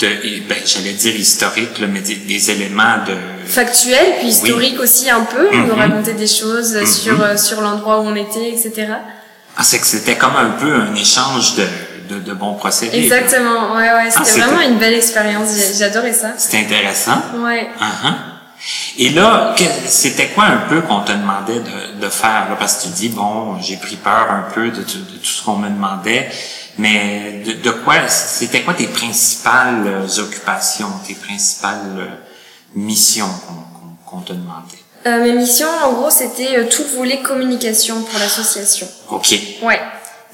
de, 0.00 0.08
ben, 0.48 0.58
j'allais 0.66 0.92
dire 0.92 1.14
historiques, 1.14 1.78
là, 1.78 1.86
mais 1.88 2.00
des, 2.00 2.16
des 2.16 2.50
éléments 2.50 2.98
de, 3.06 3.14
Factuel 3.46 4.14
puis 4.18 4.28
historique 4.28 4.78
aussi 4.80 5.08
un 5.10 5.22
peu. 5.22 5.48
On 5.52 5.56
nous 5.56 5.74
Mhm. 5.74 5.80
racontait 5.80 6.12
des 6.14 6.26
choses 6.26 6.74
euh, 6.76 6.84
sur 6.86 7.20
euh, 7.22 7.36
sur 7.36 7.60
l'endroit 7.60 8.00
où 8.00 8.04
on 8.06 8.14
était, 8.16 8.50
etc. 8.50 8.88
ah, 9.56 9.62
c'est 9.62 9.78
que 9.78 9.86
c'était 9.86 10.16
comme 10.16 10.36
un 10.36 10.50
peu 10.50 10.72
un 10.72 10.94
échange 10.94 11.54
de, 11.56 11.66
de, 12.10 12.20
de 12.20 12.32
bons 12.32 12.54
procédés. 12.54 12.98
Exactement. 12.98 13.74
Ouais 13.74 13.82
ouais. 13.92 14.10
C'était 14.10 14.24
c'était- 14.24 14.40
vraiment 14.42 14.60
une 14.62 14.78
belle 14.78 14.94
expérience. 14.94 15.48
Adoré 15.80 16.12
ça. 16.12 16.28
C'était 16.38 16.58
intéressant. 16.58 17.22
Ouais. 17.44 17.68
Uh-huh. 17.80 18.14
Et 18.98 19.10
là, 19.10 19.54
c'était 19.86 20.28
quoi 20.28 20.44
un 20.44 20.58
peu 20.68 20.82
qu'on 20.82 21.00
te 21.00 21.12
demandait 21.12 21.60
de, 21.60 22.00
de 22.00 22.08
faire? 22.08 22.46
Là, 22.50 22.56
parce 22.58 22.76
que 22.76 22.82
tu 22.84 22.88
dis, 22.90 23.08
bon, 23.08 23.58
j'ai 23.60 23.76
pris 23.76 23.96
peur 23.96 24.26
un 24.30 24.50
peu 24.52 24.70
de, 24.70 24.82
tout- 24.82 24.98
de 24.98 25.16
tout 25.18 25.24
ce 25.24 25.42
qu'on 25.44 25.56
me 25.56 25.68
demandait, 25.68 26.28
mais 26.78 27.42
de, 27.44 27.52
de 27.52 27.70
quoi, 27.70 28.06
c'était 28.08 28.60
quoi 28.62 28.74
tes 28.74 28.86
principales 28.86 29.84
euh, 29.86 30.20
occupations, 30.22 30.90
tes 31.06 31.14
principales 31.14 31.78
euh, 31.98 32.06
missions 32.74 33.28
qu'on 33.46 33.54
qu'on- 33.54 34.16
qu'on 34.18 34.20
te 34.22 34.32
demandait? 34.32 34.76
Euh, 35.06 35.22
mes 35.22 35.32
missions, 35.32 35.68
en 35.84 35.92
gros, 35.92 36.10
c'était 36.10 36.58
euh, 36.58 36.64
tout 36.68 36.82
le 36.92 36.98
volet 36.98 37.20
communication 37.22 38.02
pour 38.02 38.18
l'association. 38.18 38.86
OK. 39.10 39.34
Ouais, 39.62 39.80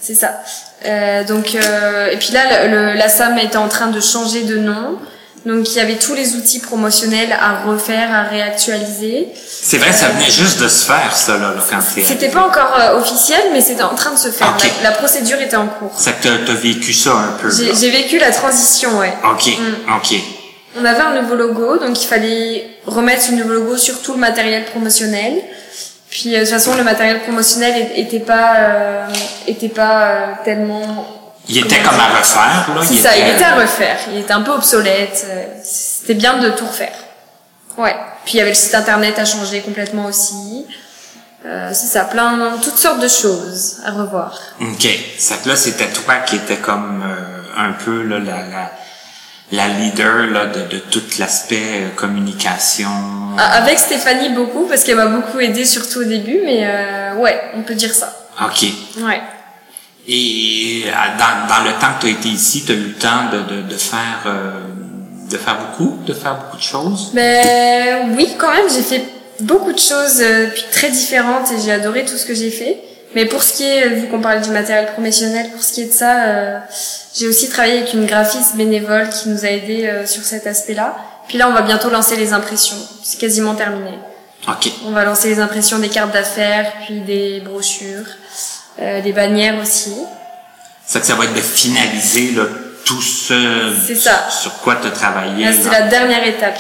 c'est 0.01 0.15
ça. 0.17 0.41
Euh, 0.85 1.23
donc, 1.25 1.55
euh, 1.55 2.11
et 2.11 2.17
puis 2.17 2.33
là, 2.33 2.67
le, 2.67 2.71
le- 2.75 2.93
la 2.95 3.09
SAM 3.09 3.39
était 3.39 3.57
en 3.57 3.69
train 3.69 3.87
de 3.87 4.01
changer 4.01 4.43
de 4.43 4.59
nom. 4.59 4.99
Donc, 5.47 5.69
il 5.71 5.77
y 5.77 5.81
avait 5.81 5.95
tous 5.97 6.15
les 6.15 6.35
outils 6.35 6.59
promotionnels 6.59 7.33
à 7.41 7.63
refaire, 7.65 8.13
à 8.13 8.25
réactualiser. 8.25 9.29
C'est 9.49 9.79
vrai, 9.79 9.93
ça 9.93 10.09
venait 10.09 10.29
juste 10.31 10.61
de 10.61 10.67
se 10.69 10.85
faire, 10.85 11.15
ça, 11.17 11.39
là, 11.39 11.55
quand 11.71 11.79
C'était 11.81 12.29
pas 12.31 12.43
encore 12.47 12.77
euh, 12.79 12.99
officiel, 12.99 13.41
mais 13.53 13.61
c'était 13.61 13.85
en 13.85 13.95
train 13.95 14.11
de 14.13 14.19
se 14.19 14.29
faire. 14.29 14.53
Ok. 14.59 14.69
La, 14.83 14.91
la 14.91 14.97
procédure 14.97 15.41
était 15.41 15.57
en 15.57 15.69
cours. 15.69 15.93
Ça 15.97 16.11
t'as- 16.21 16.53
vécu 16.55 16.93
ça 16.93 17.13
un 17.13 17.33
peu. 17.41 17.49
J'ai 17.51 17.91
vécu 17.91 18.19
la 18.19 18.33
transition, 18.33 18.99
ouais. 18.99 19.13
OK, 19.25 19.47
Mm. 19.57 19.95
OK. 19.97 20.21
On 20.79 20.85
avait 20.85 21.01
un 21.01 21.23
nouveau 21.23 21.37
logo, 21.37 21.79
donc 21.79 22.03
il 22.03 22.07
fallait 22.07 22.69
remettre 22.85 23.23
un 23.31 23.37
nouveau 23.37 23.55
logo 23.55 23.77
sur 23.79 24.03
tout 24.03 24.13
le 24.13 24.19
matériel 24.19 24.65
promotionnel. 24.67 25.35
Puis 26.11 26.35
euh, 26.35 26.41
de 26.41 26.45
toute 26.45 26.53
façon, 26.55 26.75
le 26.75 26.83
matériel 26.85 27.23
promotionnel 27.23 27.93
était 27.97 28.19
pas, 28.21 28.57
euh, 28.59 29.07
était 29.47 29.69
pas 29.71 30.03
euh, 30.03 30.27
tellement. 30.45 31.07
Il 31.49 31.59
était 31.59 31.81
comme 31.81 31.99
à 32.01 32.19
refaire, 32.19 32.75
là. 32.75 32.81
C'est 32.85 32.97
ça, 32.97 33.17
il 33.17 33.27
était 33.35 33.45
à 33.45 33.55
refaire. 33.55 33.99
Il 34.13 34.19
était 34.19 34.33
un 34.33 34.43
peu 34.43 34.53
obsolète. 34.53 35.25
euh, 35.29 35.45
C'était 35.65 36.15
bien 36.15 36.39
de 36.39 36.51
tout 36.51 36.67
refaire. 36.67 36.97
Ouais. 37.79 37.95
Puis 38.25 38.35
il 38.35 38.39
y 38.39 38.41
avait 38.41 38.51
le 38.51 38.57
site 38.57 38.75
internet 38.75 39.19
à 39.19 39.25
changer 39.25 39.61
complètement 39.61 40.07
aussi. 40.07 40.67
Euh, 41.45 41.71
c'est 41.73 41.87
ça, 41.87 42.05
plein, 42.05 42.57
toutes 42.63 42.79
sortes 42.79 42.99
de 43.01 43.07
choses 43.09 43.77
à 43.85 43.93
revoir. 43.93 44.37
OK. 44.61 44.89
Ça 45.19 45.37
là, 45.45 45.55
c'était 45.55 45.87
toi 45.89 46.17
qui 46.27 46.37
étais 46.37 46.57
comme 46.57 47.05
euh, 47.07 47.43
un 47.57 47.73
peu 47.73 48.03
là, 48.03 48.19
la, 48.19 48.39
la, 48.49 48.73
la 49.53 49.69
leader 49.69 50.27
là, 50.33 50.47
de, 50.47 50.63
de 50.63 50.79
tout 50.79 51.03
l'aspect 51.21 51.83
euh, 51.83 51.89
communication. 51.95 52.89
Avec 53.39 53.79
Stéphanie 53.79 54.31
beaucoup, 54.31 54.67
parce 54.67 54.83
qu'elle 54.83 54.97
m'a 54.97 55.07
beaucoup 55.07 55.39
aidé 55.39 55.65
surtout 55.65 56.01
au 56.01 56.05
début, 56.05 56.41
mais 56.45 56.63
euh, 56.67 57.15
ouais, 57.17 57.41
on 57.55 57.63
peut 57.63 57.75
dire 57.75 57.95
ça. 57.95 58.13
OK. 58.43 58.63
Ouais. 59.03 59.21
Et 60.09 60.85
euh, 60.87 60.91
dans, 61.19 61.49
dans 61.49 61.65
le 61.65 61.73
temps 61.81 61.95
que 61.99 62.03
tu 62.03 62.07
as 62.07 62.11
été 62.11 62.29
ici, 62.29 62.65
tu 62.65 62.73
as 62.73 62.75
eu 62.75 62.89
le 62.89 62.95
temps 62.95 63.31
de, 63.33 63.57
de, 63.57 63.63
de 63.63 63.77
faire 63.77 64.23
euh, 64.27 64.51
de 65.31 65.37
faire 65.37 65.59
beaucoup, 65.59 65.99
de 66.07 66.13
faire 66.13 66.37
beaucoup 66.37 66.57
de 66.57 66.63
choses? 66.63 67.11
Ben 67.13 68.15
oui, 68.17 68.29
quand 68.39 68.53
même, 68.53 68.69
j'ai 68.73 68.83
fait 68.83 69.05
beaucoup 69.41 69.73
de 69.73 69.79
choses 69.79 70.21
euh, 70.21 70.47
puis 70.53 70.65
très 70.71 70.91
différentes 70.91 71.51
et 71.53 71.61
j'ai 71.63 71.73
adoré 71.73 72.05
tout 72.05 72.17
ce 72.17 72.25
que 72.25 72.35
j'ai 72.35 72.51
fait. 72.51 72.79
Mais 73.15 73.25
pour 73.27 73.43
ce 73.43 73.55
qui 73.55 73.65
est, 73.65 73.89
vu 73.89 74.09
qu'on 74.09 74.21
parle 74.21 74.43
du 74.43 74.51
matériel 74.51 74.93
professionnel, 74.93 75.51
pour 75.51 75.63
ce 75.63 75.73
qui 75.73 75.83
est 75.83 75.87
de 75.87 75.93
ça, 75.93 76.25
euh, 76.25 76.59
j'ai 77.15 77.27
aussi 77.27 77.49
travaillé 77.49 77.79
avec 77.79 77.95
une 77.95 78.07
graphiste 78.07 78.57
bénévole 78.57 79.09
qui 79.09 79.31
nous 79.31 79.45
a 79.45 79.49
aidé 79.49 79.87
euh, 79.87 80.07
sur 80.07 80.23
cet 80.23 80.47
aspect-là. 80.47 80.97
Puis 81.27 81.39
là, 81.39 81.49
on 81.49 81.53
va 81.53 81.63
bientôt 81.63 81.89
lancer 81.89 82.17
les 82.17 82.33
impressions. 82.33 82.77
C'est 83.03 83.19
quasiment 83.19 83.55
terminé. 83.55 83.99
OK. 84.47 84.71
On 84.87 84.91
va 84.91 85.05
lancer 85.05 85.29
les 85.29 85.41
impressions 85.41 85.79
des 85.79 85.89
cartes 85.89 86.13
d'affaires, 86.13 86.73
puis 86.85 87.01
des 87.01 87.41
brochures, 87.41 88.07
euh, 88.81 89.01
des 89.03 89.13
bannières 89.13 89.61
aussi. 89.61 89.95
Ça 90.87 91.01
que 91.01 91.07
ça 91.07 91.15
va 91.15 91.25
être 91.25 91.35
de 91.35 91.41
finaliser 91.41 92.33
là, 92.33 92.45
tout 92.85 93.01
ce 93.03 93.73
C'est 93.87 93.95
ça. 93.97 94.29
sur 94.31 94.55
quoi 94.61 94.77
tu 94.81 94.87
as 94.87 94.91
travaillé. 94.93 95.45
Là, 95.45 95.53
c'est 95.53 95.71
la 95.71 95.83
dernière 95.83 96.25
étape. 96.27 96.59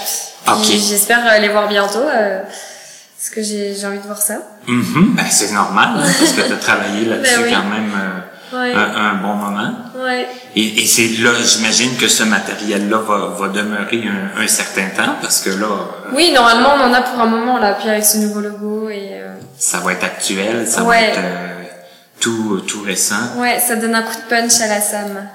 Ok. 0.48 0.62
Puis 0.62 0.78
J'espère 0.88 1.24
aller 1.26 1.48
voir 1.48 1.68
bientôt, 1.68 2.00
euh, 2.00 2.40
parce 2.42 3.30
que 3.34 3.42
j'ai 3.42 3.74
j'ai 3.74 3.86
envie 3.86 3.98
de 3.98 4.02
voir 4.04 4.20
ça. 4.20 4.34
Mhm. 4.66 5.14
Ben, 5.16 5.24
c'est 5.30 5.52
normal, 5.52 5.90
hein, 5.96 6.02
parce 6.18 6.32
que 6.32 6.40
tu 6.42 6.52
as 6.52 6.56
travaillé 6.56 7.04
là-dessus 7.08 7.34
Ben 7.36 7.42
oui. 7.44 7.52
quand 7.52 7.68
même 7.68 7.90
euh, 7.94 8.20
Ouais. 8.52 8.72
un, 8.72 8.94
un 9.10 9.14
bon 9.14 9.34
moment. 9.34 9.72
Ouais. 9.98 10.28
Et, 10.54 10.80
et 10.82 10.86
c'est 10.86 11.08
là, 11.20 11.30
j'imagine 11.44 11.96
que 11.96 12.06
ce 12.06 12.22
matériel-là 12.22 12.98
va, 12.98 13.34
va 13.36 13.48
demeurer 13.48 14.04
un, 14.06 14.40
un 14.40 14.46
certain 14.46 14.86
temps, 14.96 15.16
parce 15.20 15.40
que 15.40 15.50
là, 15.50 15.66
euh, 15.66 16.10
Oui, 16.14 16.30
normalement, 16.32 16.74
on 16.76 16.84
en 16.88 16.94
a 16.94 17.02
pour 17.02 17.20
un 17.20 17.26
moment, 17.26 17.58
là, 17.58 17.72
puis 17.72 17.88
avec 17.88 18.04
ce 18.04 18.18
nouveau 18.18 18.38
logo, 18.40 18.88
et 18.88 19.08
euh, 19.14 19.34
ça 19.58 19.78
va 19.80 19.92
être 19.94 20.04
actuel, 20.04 20.64
ça 20.68 20.84
va 20.84 21.00
être 21.00 21.18
euh, 21.18 21.55
tout, 22.20 22.60
tout 22.66 22.82
récent. 22.82 23.36
ouais, 23.38 23.60
ça 23.60 23.76
donne 23.76 23.94
un 23.94 24.02
coup 24.02 24.14
de 24.16 24.28
punch 24.28 24.60
à 24.60 24.66
la 24.68 24.80
Sam. 24.80 25.28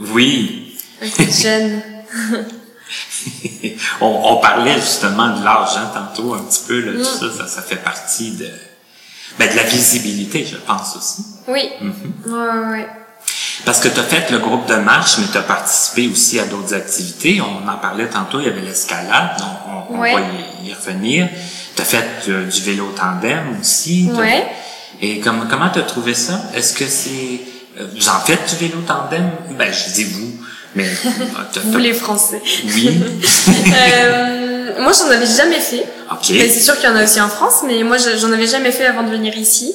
Oui. 0.00 0.78
Un 1.02 1.08
coup 1.08 1.24
de 1.24 1.30
jeune. 1.30 1.82
on, 4.00 4.06
on 4.24 4.36
parlait 4.38 4.74
justement 4.80 5.36
de 5.38 5.44
l'argent 5.44 5.90
tantôt 5.94 6.34
un 6.34 6.40
petit 6.44 6.62
peu, 6.66 6.80
là, 6.80 6.92
Mm. 6.92 6.96
tout 6.98 7.04
ça, 7.04 7.36
ça, 7.38 7.46
ça 7.46 7.62
fait 7.62 7.76
partie 7.76 8.32
de, 8.32 8.48
ben, 9.38 9.50
de 9.50 9.56
la 9.56 9.62
visibilité, 9.64 10.46
je 10.50 10.56
pense 10.56 10.96
aussi. 10.96 11.24
Oui. 11.48 11.68
Mm-hmm. 11.82 12.30
Ouais, 12.30 12.48
ouais, 12.64 12.70
ouais. 12.78 12.88
Parce 13.64 13.80
que 13.80 13.88
tu 13.88 14.00
as 14.00 14.04
fait 14.04 14.30
le 14.30 14.38
groupe 14.38 14.66
de 14.66 14.76
marche, 14.76 15.18
mais 15.18 15.26
tu 15.30 15.36
as 15.36 15.42
participé 15.42 16.08
aussi 16.08 16.40
à 16.40 16.46
d'autres 16.46 16.72
activités. 16.74 17.40
On 17.42 17.68
en 17.68 17.76
parlait 17.76 18.08
tantôt, 18.08 18.40
il 18.40 18.46
y 18.46 18.48
avait 18.48 18.62
l'escalade, 18.62 19.36
donc 19.38 19.48
on, 19.90 19.94
on 19.96 20.00
Ouais. 20.00 20.14
va 20.14 20.20
y, 20.64 20.68
y 20.68 20.72
revenir. 20.74 21.28
Tu 21.76 21.82
as 21.82 21.84
fait 21.84 22.04
euh, 22.28 22.46
du 22.46 22.60
vélo 22.62 22.92
tandem 22.96 23.58
aussi. 23.60 24.08
Ouais. 24.14 24.46
Et 25.02 25.20
comme, 25.20 25.48
comment 25.48 25.70
tu 25.70 25.78
as 25.78 25.82
trouvé 25.82 26.14
ça? 26.14 26.40
Est-ce 26.54 26.74
que 26.74 26.84
c'est... 26.86 27.40
euh, 27.80 27.86
Vous 27.96 28.08
en 28.08 28.20
faites 28.20 28.48
du 28.50 28.56
vélo 28.66 28.80
tandem? 28.86 29.30
Ben, 29.58 29.72
je 29.72 29.92
dis 29.94 30.04
vous, 30.04 30.32
mais... 30.74 30.86
t'as- 31.52 31.60
Vous 31.64 31.78
les 31.78 31.94
Français. 31.94 32.40
Oui. 32.64 32.90
Euh, 34.02 34.82
moi, 34.82 34.92
j'en 34.92 35.10
avais 35.10 35.26
jamais 35.26 35.60
fait. 35.60 35.84
OK. 36.10 36.30
Mais 36.30 36.48
c'est 36.48 36.60
sûr 36.60 36.74
qu'il 36.78 36.88
y 36.88 36.92
en 36.92 36.96
a 36.96 37.04
aussi 37.04 37.20
en 37.20 37.28
France, 37.28 37.62
mais 37.66 37.82
moi, 37.82 37.96
je- 37.98 38.16
j'en 38.18 38.32
avais 38.32 38.46
jamais 38.46 38.72
fait 38.72 38.86
avant 38.86 39.02
de 39.02 39.10
venir 39.10 39.36
ici. 39.36 39.74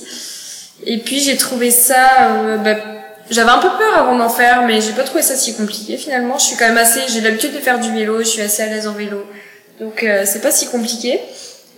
Et 0.85 0.97
puis, 0.99 1.19
j'ai 1.19 1.37
trouvé 1.37 1.69
ça... 1.71 2.29
euh, 2.31 2.57
bah, 2.57 2.75
j'avais 3.29 3.49
un 3.49 3.57
peu 3.59 3.67
peur 3.69 3.97
avant 3.97 4.15
d'en 4.17 4.29
faire, 4.29 4.63
mais 4.67 4.81
j'ai 4.81 4.91
pas 4.91 5.03
trouvé 5.03 5.21
ça 5.23 5.35
si 5.35 5.55
compliqué 5.55 5.97
finalement. 5.97 6.37
Je 6.37 6.45
suis 6.45 6.55
quand 6.57 6.67
même 6.67 6.77
assez... 6.77 7.01
J'ai 7.11 7.21
l'habitude 7.21 7.53
de 7.53 7.59
faire 7.59 7.79
du 7.79 7.91
vélo, 7.91 8.19
je 8.19 8.25
suis 8.25 8.41
assez 8.41 8.61
à 8.63 8.67
l'aise 8.67 8.87
en 8.87 8.93
vélo. 8.93 9.25
Donc, 9.79 10.03
euh, 10.03 10.23
c'est 10.25 10.41
pas 10.41 10.51
si 10.51 10.67
compliqué. 10.67 11.19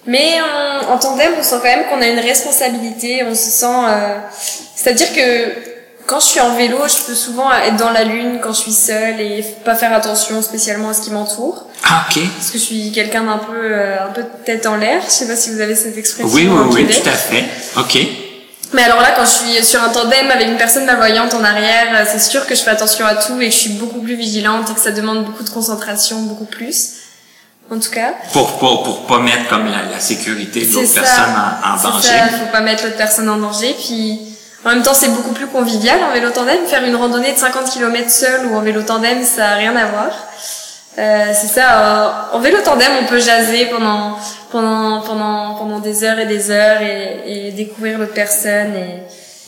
Mais 0.07 0.35
en, 0.41 0.93
en 0.93 0.97
tandem, 0.97 1.31
on 1.37 1.43
sent 1.43 1.55
quand 1.61 1.63
même 1.63 1.85
qu'on 1.89 2.01
a 2.01 2.07
une 2.07 2.19
responsabilité, 2.19 3.23
on 3.29 3.35
se 3.35 3.49
sent... 3.49 3.65
euh, 3.65 4.17
C'est-à-dire 4.75 5.11
que 5.13 5.51
quand 6.05 6.21
je 6.21 6.25
suis 6.25 6.39
en 6.39 6.55
vélo, 6.55 6.77
je 6.87 7.05
peux 7.05 7.13
souvent 7.13 7.51
être 7.51 7.75
dans 7.75 7.89
la 7.89 8.05
lune 8.05 8.39
quand 8.41 8.53
je 8.53 8.61
suis 8.61 8.71
seule 8.71 9.19
et 9.19 9.43
pas 9.65 9.75
faire 9.75 9.91
attention 9.91 10.41
spécialement 10.41 10.89
à 10.89 10.93
ce 10.93 11.01
qui 11.01 11.11
m'entoure. 11.11 11.65
Ah, 11.83 12.05
ok. 12.09 12.21
Parce 12.37 12.51
que 12.51 12.57
je 12.57 12.63
suis 12.63 12.91
quelqu'un 12.93 13.23
d'un 13.25 13.39
peu, 13.39 13.51
euh, 13.57 14.05
un 14.05 14.11
peu 14.13 14.23
tête 14.45 14.65
en 14.65 14.77
l'air. 14.77 15.01
Je 15.05 15.11
sais 15.11 15.27
pas 15.27 15.35
si 15.35 15.49
vous 15.53 15.59
avez 15.59 15.75
cette 15.75 15.97
expression. 15.97 16.33
Oui, 16.33 16.47
oui, 16.49 16.69
oui, 16.71 16.87
tout 16.87 17.09
à 17.09 17.11
fait. 17.11 17.43
OK. 17.75 17.97
Mais 18.73 18.83
alors 18.83 19.01
là, 19.01 19.11
quand 19.15 19.25
je 19.25 19.31
suis 19.55 19.65
sur 19.65 19.81
un 19.83 19.89
tandem 19.89 20.29
avec 20.31 20.47
une 20.47 20.57
personne 20.57 20.85
malvoyante 20.85 21.33
en 21.33 21.43
arrière, 21.43 21.87
euh, 21.93 22.05
c'est 22.09 22.19
sûr 22.19 22.45
que 22.47 22.55
je 22.55 22.61
fais 22.61 22.71
attention 22.71 23.05
à 23.05 23.15
tout 23.15 23.39
et 23.41 23.47
que 23.47 23.53
je 23.53 23.59
suis 23.59 23.69
beaucoup 23.71 23.99
plus 23.99 24.15
vigilante 24.15 24.69
et 24.69 24.73
que 24.73 24.79
ça 24.79 24.91
demande 24.91 25.25
beaucoup 25.25 25.43
de 25.43 25.49
concentration, 25.49 26.21
beaucoup 26.21 26.45
plus. 26.45 26.91
En 27.69 27.79
tout 27.79 27.91
cas. 27.91 28.13
Pour, 28.33 28.57
pour, 28.59 28.83
pour 28.83 29.05
pas 29.07 29.19
mettre 29.19 29.47
comme 29.49 29.65
la, 29.65 29.83
la 29.91 29.99
sécurité 29.99 30.65
de 30.65 30.73
l'autre 30.73 30.93
personne 30.93 31.23
en, 31.65 31.73
en 31.73 31.91
danger. 31.91 32.07
ça, 32.07 32.27
faut 32.39 32.51
pas 32.51 32.61
mettre 32.61 32.83
l'autre 32.85 32.97
personne 32.97 33.27
en 33.29 33.37
danger. 33.37 33.75
Puis 33.77 34.19
en 34.65 34.69
même 34.69 34.83
temps, 34.83 34.93
c'est 34.93 35.09
beaucoup 35.09 35.33
plus 35.33 35.47
convivial 35.47 35.99
en 36.09 36.13
vélo 36.13 36.29
tandem. 36.29 36.57
Faire 36.67 36.83
une 36.85 36.95
randonnée 36.95 37.33
de 37.33 37.37
50 37.37 37.69
km 37.69 38.09
seul 38.09 38.45
ou 38.47 38.55
en 38.55 38.61
vélo 38.61 38.81
tandem, 38.83 39.17
ça 39.23 39.49
a 39.49 39.55
rien 39.55 39.75
à 39.75 39.85
voir. 39.85 40.07
Euh, 40.99 41.33
c'est 41.39 41.47
ça. 41.47 41.81
euh, 42.31 42.35
en 42.37 42.39
vélo 42.39 42.57
tandem, 42.63 42.87
on 43.01 43.05
peut 43.05 43.19
jaser 43.19 43.65
pendant 43.65 44.17
pendant 44.51 45.01
pendant 45.01 45.55
pendant 45.55 45.79
des 45.79 46.03
heures 46.03 46.17
et 46.19 46.25
des 46.25 46.49
heures 46.49 46.81
et, 46.81 47.47
et 47.47 47.51
découvrir 47.51 47.99
l'autre 47.99 48.13
personne 48.13 48.73
et 48.75 49.03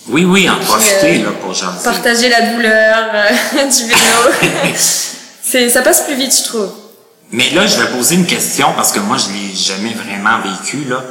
Oui, 0.09 0.25
oui, 0.25 0.47
en 0.49 0.57
profiter 0.63 1.21
euh, 1.21 1.23
là, 1.25 1.29
pour 1.41 1.53
jaser. 1.53 1.83
partager 1.83 2.29
la 2.29 2.41
douleur 2.41 2.97
euh, 3.13 3.29
du 3.65 3.83
vélo. 3.85 4.53
c'est 4.75 5.69
ça 5.69 5.81
passe 5.81 6.01
plus 6.01 6.15
vite, 6.15 6.35
je 6.37 6.43
trouve. 6.49 6.71
Mais 7.31 7.49
là, 7.51 7.67
je 7.67 7.77
vais 7.79 7.87
poser 7.89 8.15
une 8.15 8.25
question 8.25 8.73
parce 8.75 8.91
que 8.91 8.99
moi, 8.99 9.17
je 9.17 9.29
l'ai 9.33 9.55
jamais 9.55 9.93
vraiment 9.93 10.39
vécu. 10.41 10.85
là. 10.85 11.03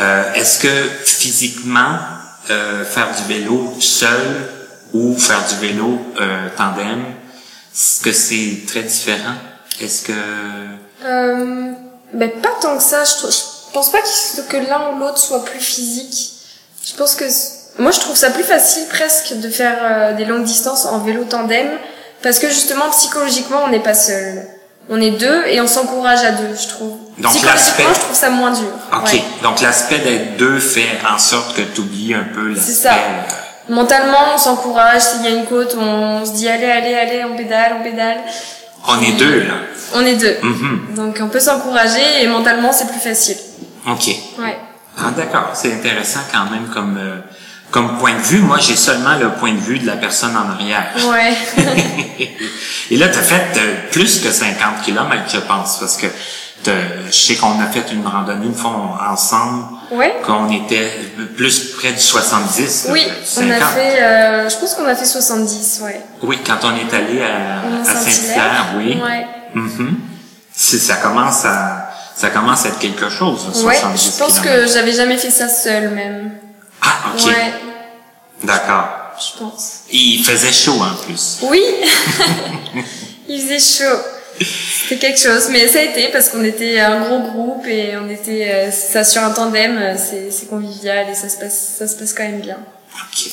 Euh, 0.00 0.32
Est-ce 0.34 0.58
que 0.58 0.68
physiquement, 1.04 1.98
euh, 2.50 2.84
faire 2.84 3.08
du 3.14 3.32
vélo 3.32 3.72
seul 3.80 4.48
ou 4.92 5.16
faire 5.16 5.44
du 5.46 5.54
vélo 5.66 5.98
euh, 6.20 6.48
tandem, 6.56 7.04
est-ce 7.72 8.00
que 8.02 8.12
c'est 8.12 8.62
très 8.66 8.82
différent? 8.82 9.34
Est-ce 9.80 10.02
que... 10.02 10.12
Euh, 11.04 11.72
ben 12.12 12.30
pas 12.42 12.50
tant 12.60 12.76
que 12.76 12.82
ça. 12.82 13.04
Je, 13.04 13.26
je 13.30 13.72
pense 13.72 13.90
pas 13.90 13.98
qu'il- 14.02 14.44
que 14.44 14.56
l'un 14.68 14.92
ou 14.94 14.98
l'autre 14.98 15.18
soit 15.18 15.44
plus 15.44 15.60
physique. 15.60 16.32
Je 16.84 16.94
pense 16.94 17.14
que 17.14 17.24
moi 17.78 17.90
je 17.90 18.00
trouve 18.00 18.16
ça 18.16 18.30
plus 18.30 18.42
facile 18.44 18.86
presque 18.88 19.34
de 19.40 19.48
faire 19.48 19.78
euh, 19.80 20.12
des 20.14 20.24
longues 20.26 20.44
distances 20.44 20.84
en 20.84 20.98
vélo 20.98 21.24
tandem 21.24 21.68
parce 22.22 22.38
que 22.38 22.48
justement 22.48 22.90
psychologiquement 22.90 23.62
on 23.64 23.68
n'est 23.70 23.80
pas 23.82 23.94
seul. 23.94 24.46
On 24.88 25.00
est 25.00 25.12
deux 25.12 25.44
et 25.46 25.60
on 25.60 25.66
s'encourage 25.66 26.20
à 26.24 26.32
deux, 26.32 26.54
je 26.60 26.68
trouve. 26.68 26.96
Donc, 27.18 27.32
l'aspect- 27.42 27.84
je 27.94 28.00
trouve 28.00 28.16
ça 28.16 28.30
moins 28.30 28.50
dur. 28.50 28.66
OK. 28.92 29.12
Ouais. 29.12 29.22
Donc, 29.42 29.60
l'aspect 29.60 29.98
d'être 29.98 30.36
deux 30.36 30.58
fait 30.58 30.86
en 31.08 31.18
sorte 31.18 31.54
que 31.56 31.62
tu 31.62 31.80
oublies 31.80 32.14
un 32.14 32.24
peu 32.34 32.48
l'aspect... 32.48 32.72
C'est 32.72 32.82
ça. 32.88 32.94
euh, 32.94 33.72
Mentalement, 33.72 34.34
on 34.34 34.38
s'encourage. 34.38 35.00
S'il 35.02 35.22
y 35.22 35.26
a 35.28 35.30
une 35.30 35.46
côte, 35.46 35.76
on 35.78 36.24
se 36.24 36.32
dit 36.32 36.48
allez, 36.48 36.66
allez, 36.70 36.94
allez, 36.94 37.24
on 37.24 37.36
pédale, 37.36 37.76
on 37.80 37.82
pédale. 37.84 38.18
on 38.88 39.00
est 39.00 39.12
deux, 39.12 39.40
là. 39.44 39.54
On 39.94 40.04
est 40.04 40.16
deux. 40.16 40.36
Mhm. 40.42 40.94
Donc 40.96 41.18
on 41.22 41.28
peut 41.28 41.38
s'encourager 41.40 42.22
et 42.22 42.26
mentalement 42.26 42.72
c'est 42.72 42.88
plus 42.88 42.98
facile. 43.00 43.36
OK. 43.86 44.08
Ouais. 44.38 44.56
Ah, 44.98 45.10
d'accord. 45.16 45.50
C'est 45.54 45.72
intéressant 45.74 46.20
quand 46.32 46.50
même 46.50 46.66
comme, 46.74 46.98
euh, 46.98 47.18
comme 47.72 47.98
point 47.98 48.12
de 48.14 48.20
vue. 48.22 48.38
Moi, 48.40 48.58
j'ai 48.60 48.76
seulement 48.76 49.16
le 49.18 49.30
point 49.30 49.52
de 49.54 49.58
vue 49.58 49.78
de 49.80 49.86
la 49.86 49.96
personne 49.96 50.36
en 50.36 50.48
arrière. 50.52 50.86
Ouais. 51.08 51.34
Et 52.90 52.96
là, 52.96 53.08
tu 53.08 53.18
as 53.18 53.22
fait 53.22 53.58
euh, 53.58 53.74
plus 53.90 54.20
que 54.20 54.30
50 54.30 54.82
km, 54.84 55.22
je 55.32 55.38
pense, 55.38 55.78
parce 55.80 55.96
que 55.96 56.06
je 56.64 57.10
sais 57.10 57.34
qu'on 57.34 57.58
a 57.60 57.66
fait 57.66 57.90
une 57.92 58.06
randonnée 58.06 58.46
une 58.46 58.54
fois 58.54 59.00
ensemble, 59.10 59.64
ouais. 59.90 60.14
qu'on 60.24 60.48
était 60.52 60.92
plus 61.36 61.72
près 61.76 61.90
du 61.92 61.98
70. 61.98 62.86
là, 62.86 62.92
Oui, 62.92 63.04
on 63.10 63.40
50. 63.40 63.50
a 63.62 63.66
fait, 63.66 64.02
euh, 64.02 64.48
je 64.48 64.56
pense 64.58 64.74
qu'on 64.74 64.86
a 64.86 64.94
fait 64.94 65.04
70, 65.06 65.80
ouais. 65.84 66.00
Oui, 66.22 66.38
quand 66.46 66.58
on 66.64 66.76
est 66.76 66.94
allé 66.94 67.20
à, 67.22 67.62
à 67.90 67.94
Saint-Hilaire, 67.94 68.36
l'air. 68.36 68.66
oui. 68.76 69.00
Ouais. 69.02 69.26
Mhm. 69.54 69.96
C'est- 70.54 70.78
Ça 70.78 70.96
commence 70.96 71.44
à 71.46 71.88
ça 72.14 72.28
commence 72.28 72.64
à 72.66 72.68
être 72.68 72.78
quelque 72.78 73.08
chose, 73.08 73.40
Ouais, 73.64 73.74
70 73.74 74.12
je 74.14 74.18
pense 74.22 74.38
que 74.38 74.66
j'avais 74.68 74.92
jamais 74.92 75.16
fait 75.16 75.30
ça 75.30 75.48
seule 75.48 75.90
même. 75.90 76.30
Ah, 76.82 77.12
ok. 77.14 77.26
Ouais, 77.26 77.52
D'accord. 78.44 78.86
je 79.18 79.38
pense. 79.38 79.80
Et 79.90 79.96
il 79.96 80.24
faisait 80.24 80.52
chaud 80.52 80.80
en 80.80 80.94
plus. 81.04 81.38
Oui, 81.42 81.62
il 83.28 83.40
faisait 83.40 83.84
chaud. 83.84 83.98
C'était 84.40 84.98
quelque 84.98 85.20
chose, 85.20 85.48
mais 85.50 85.68
ça 85.68 85.78
a 85.78 85.82
été 85.82 86.08
parce 86.08 86.28
qu'on 86.30 86.42
était 86.42 86.80
un 86.80 87.00
gros 87.00 87.20
groupe 87.20 87.66
et 87.66 87.92
on 87.96 88.08
était 88.10 88.48
euh, 88.50 88.70
ça 88.72 89.04
sur 89.04 89.22
un 89.22 89.30
tandem, 89.30 89.78
euh, 89.78 89.94
c'est 89.96 90.48
convivial 90.48 91.08
et 91.10 91.14
ça 91.14 91.28
se 91.28 91.36
passe 91.38 91.74
ça 91.78 91.86
se 91.86 91.94
passe 91.96 92.12
quand 92.14 92.24
même 92.24 92.40
bien. 92.40 92.56
OK. 92.94 93.30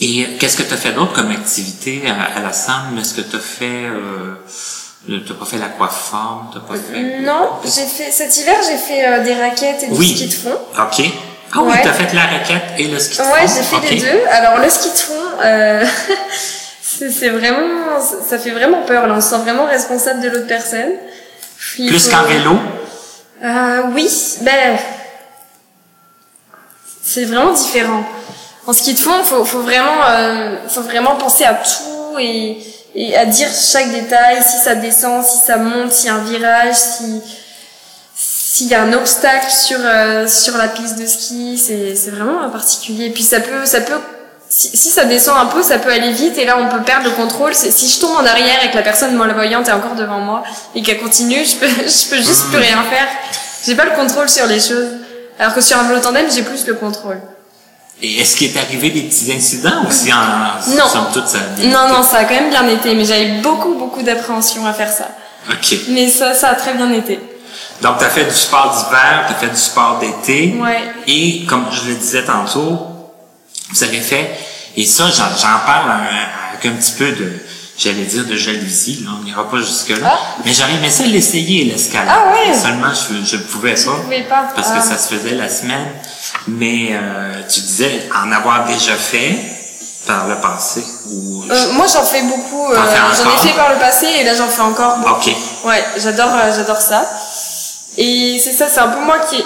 Et 0.00 0.22
euh, 0.22 0.26
qu'est-ce 0.38 0.58
que 0.58 0.62
tu 0.62 0.74
as 0.74 0.76
fait 0.76 0.92
d'autre 0.92 1.14
comme 1.14 1.30
activité 1.30 2.02
à, 2.06 2.38
à 2.38 2.40
la 2.42 2.52
SAM? 2.52 2.96
Est-ce 3.00 3.14
que 3.14 3.22
tu 3.22 3.36
as 3.36 3.40
fait... 3.40 3.86
Euh, 3.86 4.36
t'as 5.26 5.34
pas 5.34 5.46
fait 5.46 5.56
l'aquaforme? 5.58 6.50
T'as 6.52 6.60
pas 6.60 6.74
fait... 6.78 7.20
Non, 7.20 7.48
j'ai 7.64 7.86
fait 7.86 8.12
cet 8.12 8.36
hiver 8.36 8.56
j'ai 8.68 8.76
fait 8.76 9.06
euh, 9.08 9.24
des 9.24 9.34
raquettes 9.34 9.82
et 9.84 9.86
du 9.88 9.94
Oui. 9.94 10.14
ski 10.14 10.26
de 10.28 10.34
fond. 10.34 10.58
OK. 10.78 11.10
Ah 11.52 11.58
oui, 11.62 11.72
Ouais. 11.72 11.80
t'as 11.82 11.92
fait 11.92 12.12
la 12.14 12.22
raquette 12.22 12.62
et 12.78 12.88
le 12.88 12.98
ski 12.98 13.18
de 13.18 13.22
Ouais, 13.22 13.46
fond. 13.46 13.54
j'ai 13.56 13.62
fait 13.62 13.90
les 13.94 14.00
deux. 14.00 14.20
Alors 14.30 14.58
le 14.58 14.68
ski 14.68 14.88
de 14.90 14.94
fond, 14.96 15.12
euh, 15.42 15.84
c'est 16.82 17.28
vraiment, 17.28 18.00
ça 18.28 18.38
fait 18.38 18.50
vraiment 18.50 18.82
peur. 18.82 19.06
Là, 19.06 19.14
on 19.16 19.20
se 19.20 19.30
sent 19.30 19.38
vraiment 19.38 19.66
responsable 19.66 20.20
de 20.20 20.28
l'autre 20.28 20.46
personne. 20.46 20.92
Il 21.78 21.88
Plus 21.88 22.04
faut- 22.08 22.16
qu'en 22.16 22.22
vélo? 22.24 22.58
Euh, 23.44 23.82
oui, 23.94 24.10
ben 24.42 24.76
c'est 27.02 27.24
vraiment 27.24 27.52
différent. 27.52 28.04
En 28.66 28.72
ski 28.72 28.94
de 28.94 28.98
fond, 28.98 29.22
faut, 29.22 29.44
faut 29.44 29.60
vraiment, 29.60 30.02
euh, 30.08 30.56
faut 30.68 30.82
vraiment 30.82 31.14
penser 31.16 31.44
à 31.44 31.54
tout 31.54 32.18
et, 32.18 32.58
et 32.94 33.16
à 33.16 33.24
dire 33.24 33.48
chaque 33.48 33.90
détail, 33.92 34.42
si 34.42 34.58
ça 34.58 34.74
descend, 34.74 35.24
si 35.24 35.38
ça 35.38 35.56
monte, 35.56 35.92
s'il 35.92 36.06
y 36.06 36.10
a 36.10 36.14
un 36.16 36.24
virage, 36.24 36.74
si 36.74 37.22
s'il 38.56 38.68
y 38.68 38.74
a 38.74 38.80
un 38.82 38.92
obstacle 38.94 39.50
sur 39.50 39.78
euh, 39.84 40.26
sur 40.26 40.56
la 40.56 40.68
piste 40.68 40.98
de 40.98 41.04
ski, 41.04 41.58
c'est 41.58 41.94
c'est 41.94 42.10
vraiment 42.10 42.48
particulier. 42.48 43.10
Puis 43.10 43.22
ça 43.22 43.40
peut 43.40 43.66
ça 43.66 43.82
peut 43.82 43.98
si, 44.48 44.74
si 44.74 44.88
ça 44.88 45.04
descend 45.04 45.36
un 45.36 45.46
peu, 45.46 45.62
ça 45.62 45.78
peut 45.78 45.90
aller 45.92 46.12
vite 46.12 46.38
et 46.38 46.46
là 46.46 46.56
on 46.58 46.68
peut 46.68 46.82
perdre 46.82 47.04
le 47.04 47.10
contrôle. 47.10 47.54
Si 47.54 47.86
je 47.86 48.00
tombe 48.00 48.16
en 48.16 48.24
arrière 48.24 48.64
et 48.64 48.70
que 48.70 48.76
la 48.76 48.82
personne 48.82 49.14
malvoyante 49.14 49.68
est 49.68 49.72
encore 49.72 49.94
devant 49.94 50.20
moi 50.20 50.42
et 50.74 50.80
qu'elle 50.80 50.98
continue, 50.98 51.44
je 51.44 51.56
peux 51.56 51.66
je 51.68 52.08
peux 52.08 52.16
juste 52.16 52.46
plus 52.48 52.56
rien 52.56 52.82
faire. 52.84 53.06
J'ai 53.66 53.74
pas 53.74 53.84
le 53.84 53.90
contrôle 53.90 54.30
sur 54.30 54.46
les 54.46 54.60
choses. 54.60 54.88
Alors 55.38 55.52
que 55.52 55.60
sur 55.60 55.76
un 55.78 55.82
vélo 55.82 56.00
tandem, 56.00 56.24
j'ai 56.34 56.42
plus 56.42 56.66
le 56.66 56.74
contrôle. 56.74 57.20
Et 58.00 58.20
est-ce 58.20 58.36
qu'il 58.36 58.54
est 58.54 58.58
arrivé 58.58 58.88
des 58.88 59.02
petits 59.02 59.32
incidents 59.32 59.84
ou 59.86 59.90
si 59.90 60.10
en 60.12 60.74
Non. 60.74 60.88
somme 60.88 61.08
toute 61.12 61.28
ça 61.28 61.40
Non, 61.62 61.88
non, 61.88 62.02
ça 62.02 62.18
a 62.18 62.24
quand 62.24 62.34
même 62.34 62.50
bien 62.50 62.66
été, 62.68 62.94
mais 62.94 63.04
j'avais 63.04 63.38
beaucoup, 63.42 63.74
beaucoup 63.74 64.02
d'appréhension 64.02 64.66
à 64.66 64.72
faire 64.72 64.90
ça. 64.90 65.08
OK. 65.50 65.78
Mais 65.88 66.08
ça, 66.08 66.32
ça 66.32 66.48
a 66.50 66.54
très 66.54 66.72
bien 66.74 66.90
été. 66.92 67.20
Donc, 67.82 67.98
tu 67.98 68.04
as 68.04 68.10
fait 68.10 68.24
du 68.24 68.34
sport 68.34 68.70
d'hiver, 68.74 69.24
tu 69.28 69.32
as 69.34 69.36
fait 69.36 69.48
du 69.48 69.56
sport 69.60 69.98
d'été. 69.98 70.56
Ouais. 70.60 70.82
Et 71.06 71.44
comme 71.46 71.66
je 71.70 71.88
le 71.90 71.94
disais 71.94 72.24
tantôt, 72.24 72.78
vous 73.70 73.84
avez 73.84 74.00
fait, 74.00 74.30
et 74.76 74.84
ça, 74.84 75.04
j'en 75.10 75.28
j'en 75.36 75.58
parle 75.66 75.90
avec 76.52 76.64
un 76.66 76.76
petit 76.76 76.92
peu 76.92 77.10
de, 77.12 77.32
j'allais 77.78 78.04
dire 78.04 78.24
de 78.24 78.36
jalousie, 78.36 79.02
là, 79.04 79.10
on 79.20 79.24
n'ira 79.24 79.48
pas 79.48 79.58
jusque-là. 79.58 79.96
Ah. 80.12 80.18
Mais 80.44 80.52
j'aurais 80.54 80.74
aimé 80.74 80.90
ça 80.90 81.04
l'essayer, 81.04 81.64
l'escalade. 81.64 82.08
Ah 82.10 82.32
ouais? 82.32 82.54
Seulement, 82.54 82.92
je 82.94 83.36
ne 83.36 83.42
pouvais 83.42 83.74
pas. 83.74 83.94
pouvais 84.02 84.22
pas. 84.22 84.48
Parce 84.54 84.68
Ah. 84.72 84.78
que 84.78 84.84
ça 84.86 84.96
se 84.98 85.14
faisait 85.14 85.34
la 85.34 85.48
semaine. 85.48 85.88
Mais 86.48 86.90
euh, 86.92 87.42
tu 87.48 87.60
disais 87.60 88.08
en 88.14 88.30
avoir 88.32 88.66
déjà 88.66 88.94
fait 88.94 89.36
par 90.06 90.28
le 90.28 90.36
passé. 90.36 90.84
Ou... 91.10 91.44
Euh, 91.50 91.72
moi, 91.72 91.86
j'en 91.92 92.02
fais 92.04 92.22
beaucoup. 92.22 92.70
euh, 92.70 92.76
j'en 92.76 93.34
ai 93.34 93.38
fait 93.48 93.54
par 93.56 93.70
le 93.72 93.78
passé 93.78 94.06
et 94.20 94.24
là, 94.24 94.34
j'en 94.36 94.46
fais 94.48 94.62
encore 94.62 94.98
beaucoup. 94.98 95.10
OK. 95.28 95.36
Ouais, 95.64 95.84
j'adore, 95.98 96.30
euh, 96.34 96.52
j'adore 96.54 96.80
ça. 96.80 97.08
Et 97.96 98.38
c'est 98.38 98.52
ça, 98.52 98.68
c'est 98.68 98.80
un 98.80 98.88
peu 98.88 99.00
moi 99.00 99.18
qui 99.20 99.36
ai 99.36 99.44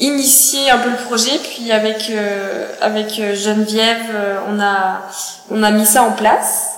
initié 0.00 0.70
un 0.70 0.78
peu 0.78 0.90
le 0.90 0.96
projet, 0.96 1.38
puis 1.42 1.72
avec 1.72 2.10
euh, 2.10 2.66
avec 2.80 3.18
euh, 3.18 3.34
Geneviève, 3.34 4.10
euh, 4.14 4.38
on 4.48 4.60
a 4.60 5.02
on 5.50 5.62
a 5.62 5.70
mis 5.70 5.86
ça 5.86 6.02
en 6.02 6.12
place. 6.12 6.68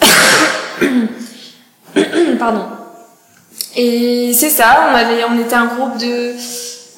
Pardon. 2.38 2.66
Et 3.76 4.32
c'est 4.34 4.50
ça, 4.50 4.88
on 4.90 4.94
avait 4.94 5.24
on 5.24 5.38
était 5.38 5.54
un 5.54 5.66
groupe 5.66 5.96
de 5.98 6.34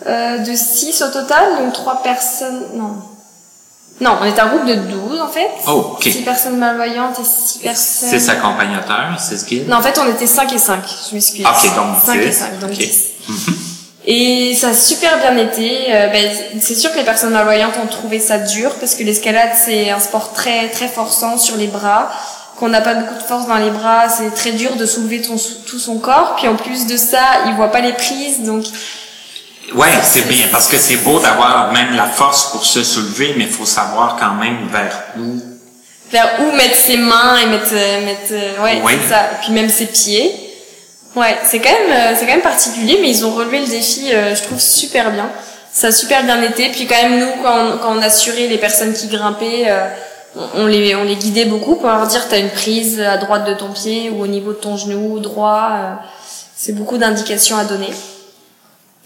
euh, 0.07 0.39
de 0.39 0.55
6 0.55 1.03
au 1.03 1.13
total, 1.13 1.59
donc 1.59 1.73
trois 1.73 2.03
personnes 2.03 2.65
non. 2.75 2.97
Non, 4.01 4.19
on 4.21 4.25
était 4.25 4.41
un 4.41 4.49
groupe 4.49 4.67
de 4.67 4.75
12 4.75 5.21
en 5.21 5.29
fait. 5.29 5.51
Oh, 5.69 5.93
OK. 5.93 6.03
6 6.03 6.23
personnes 6.23 6.57
malvoyantes 6.57 7.19
et 7.21 7.25
6 7.25 7.59
personnes 7.61 8.09
C'est 8.19 8.29
accompagnateur, 8.29 9.17
c'est 9.19 9.37
ce 9.37 9.45
qu'il 9.45 9.67
non, 9.67 9.77
en 9.77 9.83
fait, 9.83 9.99
on 9.99 10.11
était 10.11 10.27
5 10.27 10.53
et 10.53 10.59
5, 10.59 10.81
je 11.11 11.15
m'excuse. 11.15 11.47
Ok, 11.47 11.75
donc 11.77 11.97
5 12.05 12.17
et 12.17 12.27
10, 12.27 12.33
5, 12.33 12.59
donc 12.59 12.71
ok. 12.71 12.77
10. 12.77 13.11
Et 14.07 14.55
ça 14.55 14.69
a 14.69 14.75
super 14.75 15.19
bien 15.19 15.37
été. 15.39 15.87
Euh, 15.89 16.09
ben, 16.09 16.31
c'est 16.61 16.75
sûr 16.75 16.93
que 16.93 16.99
les 16.99 17.05
personnes 17.05 17.33
malvoyantes 17.33 17.75
ont 17.83 17.87
trouvé 17.87 18.19
ça 18.19 18.39
dur 18.39 18.75
parce 18.79 18.95
que 18.95 19.03
l'escalade, 19.03 19.53
c'est 19.55 19.91
un 19.91 20.01
sport 20.01 20.33
très, 20.33 20.69
très 20.69 20.89
forçant 20.89 21.39
sur 21.39 21.57
les 21.57 21.69
bras. 21.69 22.11
Qu'on 22.59 22.69
n'a 22.69 22.83
pas 22.83 22.95
beaucoup 22.95 23.15
de 23.15 23.23
force 23.23 23.47
dans 23.49 23.57
les 23.57 23.71
bras, 23.71 24.09
c'est 24.09 24.33
très 24.35 24.53
dur 24.53 24.77
de 24.77 24.87
soulever 24.87 25.23
ton, 25.23 25.37
tout 25.67 25.79
son 25.79 25.99
corps. 25.99 26.35
Puis 26.37 26.49
en 26.49 26.55
plus 26.55 26.87
de 26.87 26.97
ça, 26.97 27.19
ils 27.47 27.55
voient 27.55 27.73
pas 27.73 27.81
les 27.81 27.95
prises, 27.95 28.43
donc 28.43 28.65
Ouais, 29.75 29.89
c'est 30.03 30.29
bien, 30.29 30.47
parce 30.53 30.69
que 30.69 30.77
c'est 30.77 30.97
beau 30.99 31.19
d'avoir 31.21 31.73
même 31.73 31.95
la 31.97 32.05
force 32.07 32.51
pour 32.53 32.65
se 32.65 32.83
soulever, 32.85 33.35
mais 33.37 33.45
il 33.45 33.51
faut 33.51 33.65
savoir 33.65 34.17
quand 34.21 34.35
même 34.35 34.69
vers 34.71 35.03
où. 35.19 35.41
Vers 36.13 36.29
où 36.41 36.53
mettre 36.57 36.77
ses 36.77 36.97
mains 36.97 37.37
et 37.39 37.47
mettre, 37.47 37.73
euh, 37.73 38.05
mettre, 38.05 38.33
euh, 38.33 38.63
ouais, 38.63 38.81
Oui. 38.85 38.93
c'est 39.03 39.09
ça. 39.15 39.31
Puis 39.43 39.53
même 39.53 39.69
ses 39.69 39.87
pieds. 39.87 40.33
Ouais, 41.17 41.37
c'est 41.45 41.61
quand 41.61 41.71
même, 41.71 41.91
euh, 41.91 42.15
c'est 42.17 42.27
quand 42.27 42.33
même 42.33 42.41
particulier, 42.43 42.99
mais 43.01 43.09
ils 43.11 43.25
ont 43.25 43.33
relevé 43.35 43.61
le 43.61 43.67
défi, 43.67 44.13
euh, 44.13 44.35
je 44.35 44.43
trouve 44.43 44.61
super 44.61 45.11
bien. 45.13 45.29
Ça 45.73 45.89
a 45.89 45.93
super 45.93 46.23
bien 46.25 46.41
été. 46.43 46.69
Puis 46.71 46.87
quand 46.87 47.01
même 47.03 47.19
nous, 47.19 47.43
quand 47.43 47.55
on, 47.75 47.79
quand 47.79 47.97
on 47.97 48.03
assurait 48.03 48.47
les 48.47 48.59
personnes 48.59 48.93
qui 48.93 49.09
grimpaient, 49.09 49.65
euh, 49.69 49.87
on, 50.37 50.63
on 50.63 50.67
les, 50.67 50.95
on 50.95 51.05
les 51.05 51.17
guidait 51.17 51.47
beaucoup 51.47 51.77
pour 51.77 51.89
leur 51.89 52.07
dire 52.07 52.27
t'as 52.29 52.39
une 52.39 52.51
prise 52.51 53.01
à 53.01 53.17
droite 53.17 53.45
de 53.47 53.55
ton 53.55 53.69
pied 53.71 54.11
ou 54.11 54.23
au 54.23 54.27
niveau 54.27 54.51
de 54.53 54.59
ton 54.59 54.77
genou 54.77 55.19
droit. 55.21 55.69
euh, 55.73 55.93
c'est 56.57 56.73
beaucoup 56.73 56.99
d'indications 56.99 57.57
à 57.59 57.65
donner. 57.65 57.91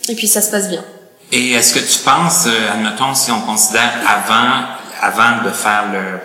Et 0.09 0.14
puis 0.14 0.26
ça 0.28 0.40
se 0.40 0.50
passe 0.50 0.68
bien. 0.68 0.84
Et 1.32 1.52
est-ce 1.52 1.74
que 1.74 1.78
tu 1.80 1.98
penses, 1.98 2.46
euh, 2.46 2.72
admettons, 2.72 3.14
si 3.14 3.30
on 3.30 3.40
considère 3.42 3.92
avant, 4.09 4.64
avant 5.02 5.44
de 5.44 5.50
faire 5.50 5.84
le, 5.92 6.18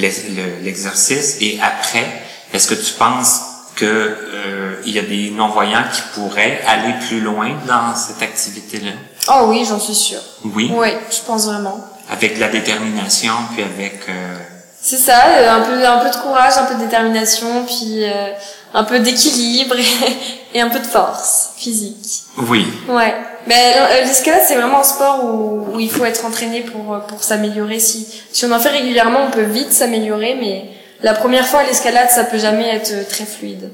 l'ex- 0.00 0.22
le- 0.34 0.64
l'exercice 0.64 1.36
et 1.40 1.58
après, 1.62 2.06
est-ce 2.54 2.66
que 2.68 2.74
tu 2.74 2.92
penses 2.94 3.40
que 3.76 3.84
euh, 3.84 4.80
il 4.86 4.92
y 4.94 4.98
a 4.98 5.02
des 5.02 5.30
non-voyants 5.30 5.84
qui 5.92 6.00
pourraient 6.14 6.60
aller 6.66 6.94
plus 7.06 7.20
loin 7.20 7.50
dans 7.66 7.94
cette 7.94 8.22
activité-là? 8.22 8.92
Oh 9.30 9.44
oui, 9.48 9.64
j'en 9.68 9.78
suis 9.78 9.94
sûre. 9.94 10.22
Oui? 10.44 10.72
Oui, 10.74 10.88
je 11.10 11.20
pense 11.26 11.44
vraiment. 11.46 11.84
Avec 12.10 12.36
de 12.36 12.40
la 12.40 12.48
détermination, 12.48 13.34
puis 13.54 13.62
avec... 13.62 14.00
euh, 14.08 14.36
C'est 14.80 14.96
ça, 14.96 15.26
euh, 15.26 15.50
un 15.56 15.60
peu, 15.60 15.86
un 15.86 15.98
peu 15.98 16.10
de 16.10 16.16
courage, 16.22 16.54
un 16.56 16.64
peu 16.64 16.74
de 16.76 16.80
détermination, 16.80 17.66
puis 17.66 18.04
euh, 18.04 18.30
un 18.74 18.84
peu 18.84 18.98
d'équilibre 19.00 19.76
et, 19.78 20.54
et 20.58 20.60
un 20.60 20.68
peu 20.68 20.78
de 20.78 20.86
force 20.86 21.50
physique. 21.56 22.22
Oui. 22.36 22.66
Ouais. 22.88 23.14
Mais 23.46 23.74
euh, 23.76 24.00
l'escalade, 24.04 24.42
c'est 24.46 24.56
vraiment 24.56 24.80
un 24.80 24.84
sport 24.84 25.24
où, 25.24 25.68
où 25.74 25.80
il 25.80 25.90
faut 25.90 26.04
être 26.04 26.24
entraîné 26.26 26.60
pour, 26.62 26.94
euh, 26.94 26.98
pour 27.00 27.22
s'améliorer. 27.22 27.78
Si, 27.80 28.06
si 28.30 28.44
on 28.44 28.52
en 28.52 28.58
fait 28.60 28.70
régulièrement, 28.70 29.20
on 29.26 29.30
peut 29.30 29.42
vite 29.42 29.72
s'améliorer, 29.72 30.36
mais 30.40 30.70
la 31.02 31.14
première 31.14 31.46
fois 31.46 31.62
l'escalade, 31.62 32.10
ça 32.10 32.24
peut 32.24 32.38
jamais 32.38 32.68
être 32.74 32.90
euh, 32.92 33.04
très 33.08 33.24
fluide. 33.24 33.70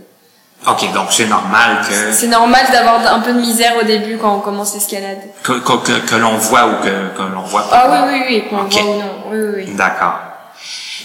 OK, 0.66 0.92
donc 0.94 1.08
c'est 1.10 1.26
normal 1.26 1.80
que, 1.86 2.12
C'est 2.12 2.28
normal 2.28 2.64
d'avoir 2.72 3.14
un 3.14 3.20
peu 3.20 3.34
de 3.34 3.40
misère 3.40 3.74
au 3.78 3.84
début 3.84 4.16
quand 4.16 4.34
on 4.36 4.40
commence 4.40 4.72
l'escalade. 4.74 5.18
que, 5.42 5.52
que, 5.52 5.72
que- 5.84 6.06
que 6.06 6.14
l'on 6.14 6.36
voit 6.38 6.66
ou 6.66 6.76
que, 6.82 7.16
que 7.18 7.22
l'on 7.34 7.42
voit 7.42 7.66
Ah 7.70 7.86
pas. 7.86 8.06
oui, 8.06 8.12
oui, 8.14 8.24
oui, 8.28 8.44
qu'on 8.48 8.62
Ok. 8.64 8.72
voit 8.72 8.82
ou 8.82 8.98
non. 8.98 9.14
Oui, 9.30 9.38
oui, 9.38 9.64
oui. 9.66 9.74
D'accord. 9.74 10.14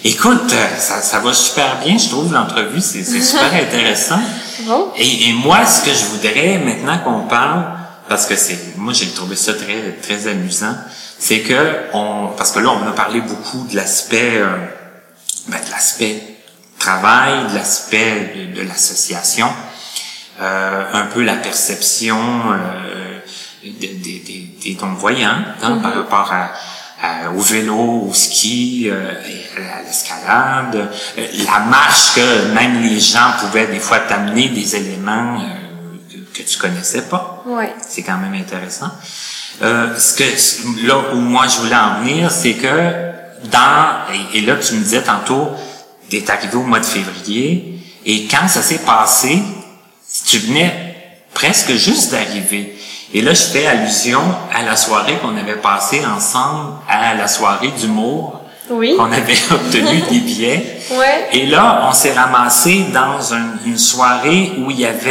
Écoute, 0.04 0.54
euh, 0.54 0.78
ça, 0.78 1.02
ça 1.02 1.20
va 1.20 1.34
super 1.34 1.80
bien, 1.84 1.98
je 1.98 2.10
trouve, 2.10 2.34
l'entrevue. 2.34 2.82
C'est 2.82 3.04
c'est 3.04 3.22
super 3.22 3.54
intéressant. 3.68 4.20
Bon. 4.62 4.92
Et, 4.98 5.30
et 5.30 5.34
moi, 5.34 5.66
ce 5.66 5.84
que 5.84 5.94
je 5.94 6.06
voudrais, 6.06 6.58
maintenant 6.60 7.00
qu'on 7.00 7.28
parle, 7.28 7.66
parce 8.08 8.26
que 8.26 8.36
c'est, 8.36 8.78
moi, 8.78 8.94
j'ai 8.94 9.10
trouvé 9.10 9.36
ça 9.36 9.54
très, 9.54 9.98
très 10.02 10.28
amusant, 10.28 10.76
c'est 11.18 11.42
que 11.42 11.78
on, 11.94 12.30
parce 12.38 12.52
que 12.52 12.60
là, 12.60 12.72
on 12.72 12.88
a 12.88 12.92
parlé 12.92 13.22
beaucoup 13.22 13.68
de 13.68 13.76
l'aspect, 13.76 14.38
euh, 14.38 14.56
ben, 15.48 15.60
de 15.64 15.72
l'aspect 15.72 16.24
travail, 16.80 17.50
de 17.52 17.56
l'aspect 17.56 18.34
de, 18.36 18.62
de 18.62 18.68
l'association, 18.68 19.50
euh, 20.42 20.86
un 20.94 21.06
peu 21.08 21.22
la 21.22 21.36
perception 21.36 22.18
euh, 22.18 23.20
des, 23.64 23.90
des, 23.90 24.20
des, 24.20 24.50
des 24.64 24.78
non-voyants 24.82 25.44
hein, 25.62 25.78
par 25.84 25.94
rapport 25.94 26.32
à, 26.32 26.52
à- 27.02 27.30
au 27.32 27.40
vélo, 27.40 28.08
au 28.10 28.14
ski, 28.14 28.90
euh, 28.90 29.12
à 29.58 29.82
l'escalade, 29.84 30.90
euh, 31.18 31.28
la 31.46 31.60
marche 31.62 32.14
que 32.16 32.52
même 32.54 32.82
les 32.82 33.00
gens 33.00 33.32
pouvaient 33.40 33.68
des 33.68 33.80
fois 33.80 34.00
t'amener 34.00 34.50
des 34.50 34.76
éléments 34.76 35.40
euh, 35.42 35.98
que, 36.34 36.40
que 36.44 36.48
tu 36.50 36.58
connaissais 36.58 37.04
pas. 37.04 37.44
Ouais. 37.46 37.74
C'est 37.88 38.04
quand 38.04 38.18
même 38.18 38.34
intéressant. 38.34 38.92
Euh, 39.62 39.98
ce 39.98 40.16
que 40.16 40.88
là 40.88 40.96
où 41.14 41.18
moi 41.18 41.48
je 41.48 41.58
voulais 41.60 41.76
en 41.76 42.00
venir, 42.02 42.32
c'est 42.32 42.54
que 42.54 43.10
dans 43.52 44.14
et, 44.34 44.38
et 44.38 44.42
là 44.42 44.56
tu 44.56 44.74
me 44.76 44.84
disais 44.84 45.02
tantôt, 45.02 45.50
t'es 46.10 46.30
arrivé 46.30 46.56
au 46.56 46.64
mois 46.64 46.80
de 46.80 46.86
février 46.86 47.80
et 48.06 48.28
quand 48.28 48.48
ça 48.48 48.62
s'est 48.62 48.80
passé, 48.80 49.42
tu 50.26 50.38
venais 50.40 50.96
presque 51.34 51.74
juste 51.76 52.12
d'arriver. 52.12 52.76
Et 53.14 53.22
là, 53.22 53.34
je 53.34 53.42
fais 53.44 53.66
allusion 53.66 54.22
à 54.54 54.62
la 54.64 54.76
soirée 54.76 55.16
qu'on 55.22 55.36
avait 55.36 55.56
passée 55.62 56.02
ensemble, 56.06 56.74
à 56.88 57.16
la 57.16 57.28
soirée 57.28 57.70
d'humour, 57.70 58.40
Oui. 58.70 58.96
qu'on 58.98 59.12
avait 59.12 59.34
obtenu 59.52 60.02
des 60.10 60.20
billets. 60.20 60.80
Ouais. 60.92 61.28
Et 61.34 61.48
là, 61.48 61.88
on 61.90 61.94
s'est 61.94 62.14
ramassé 62.14 62.86
dans 62.94 63.34
un- 63.34 63.58
une 63.66 63.78
soirée 63.80 64.52
où 64.60 64.70
il 64.70 64.80
y 64.80 64.86
avait, 64.86 65.10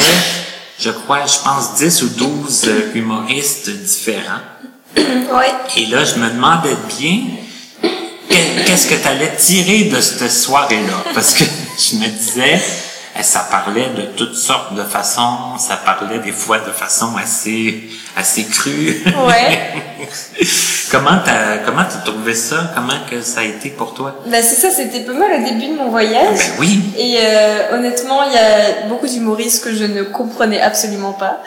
je 0.78 0.90
crois, 0.90 1.26
je 1.26 1.38
pense 1.42 1.74
10 1.74 2.02
ou 2.02 2.08
12 2.10 2.64
euh, 2.68 2.90
humoristes 2.94 3.68
différents. 3.70 4.42
Ouais. 4.96 5.52
Et 5.76 5.86
là, 5.86 6.04
je 6.04 6.14
me 6.20 6.30
demandais 6.30 6.76
bien 6.98 7.18
que- 7.82 8.64
qu'est-ce 8.64 8.86
que 8.88 8.94
tu 8.94 9.08
allais 9.08 9.34
tirer 9.36 9.84
de 9.84 10.00
cette 10.00 10.30
soirée-là? 10.30 11.12
Parce 11.14 11.34
que 11.34 11.44
je 11.78 11.96
me 11.96 12.06
disais, 12.06 12.60
eh, 13.18 13.22
ça 13.22 13.46
parlait 13.50 13.88
de 13.96 14.02
toutes 14.16 14.36
sortes 14.36 14.74
de 14.74 14.82
façons, 14.82 15.58
ça 15.58 15.76
parlait 15.76 16.20
des 16.20 16.32
fois 16.32 16.58
de 16.58 16.70
façon 16.70 17.16
assez, 17.16 17.88
assez 18.16 18.44
crue. 18.44 19.02
Ouais. 19.26 19.58
comment 20.90 21.18
t'as, 21.24 21.58
comment 21.58 21.82
t'as 21.82 22.10
trouvé 22.10 22.34
ça? 22.34 22.70
Comment 22.74 22.94
que 23.10 23.20
ça 23.20 23.40
a 23.40 23.44
été 23.44 23.70
pour 23.70 23.94
toi? 23.94 24.14
Bah 24.26 24.42
c'est 24.42 24.54
ça, 24.54 24.70
c'était 24.70 25.00
pas 25.00 25.14
mal 25.14 25.40
au 25.40 25.44
début 25.44 25.72
de 25.72 25.76
mon 25.76 25.90
voyage. 25.90 26.38
Ben 26.38 26.60
oui. 26.60 26.80
Et 26.96 27.18
euh, 27.20 27.76
honnêtement, 27.76 28.22
il 28.24 28.32
y 28.32 28.38
a 28.38 28.86
beaucoup 28.88 29.08
d'humoristes 29.08 29.64
que 29.64 29.74
je 29.74 29.84
ne 29.84 30.04
comprenais 30.04 30.60
absolument 30.60 31.12
pas. 31.12 31.42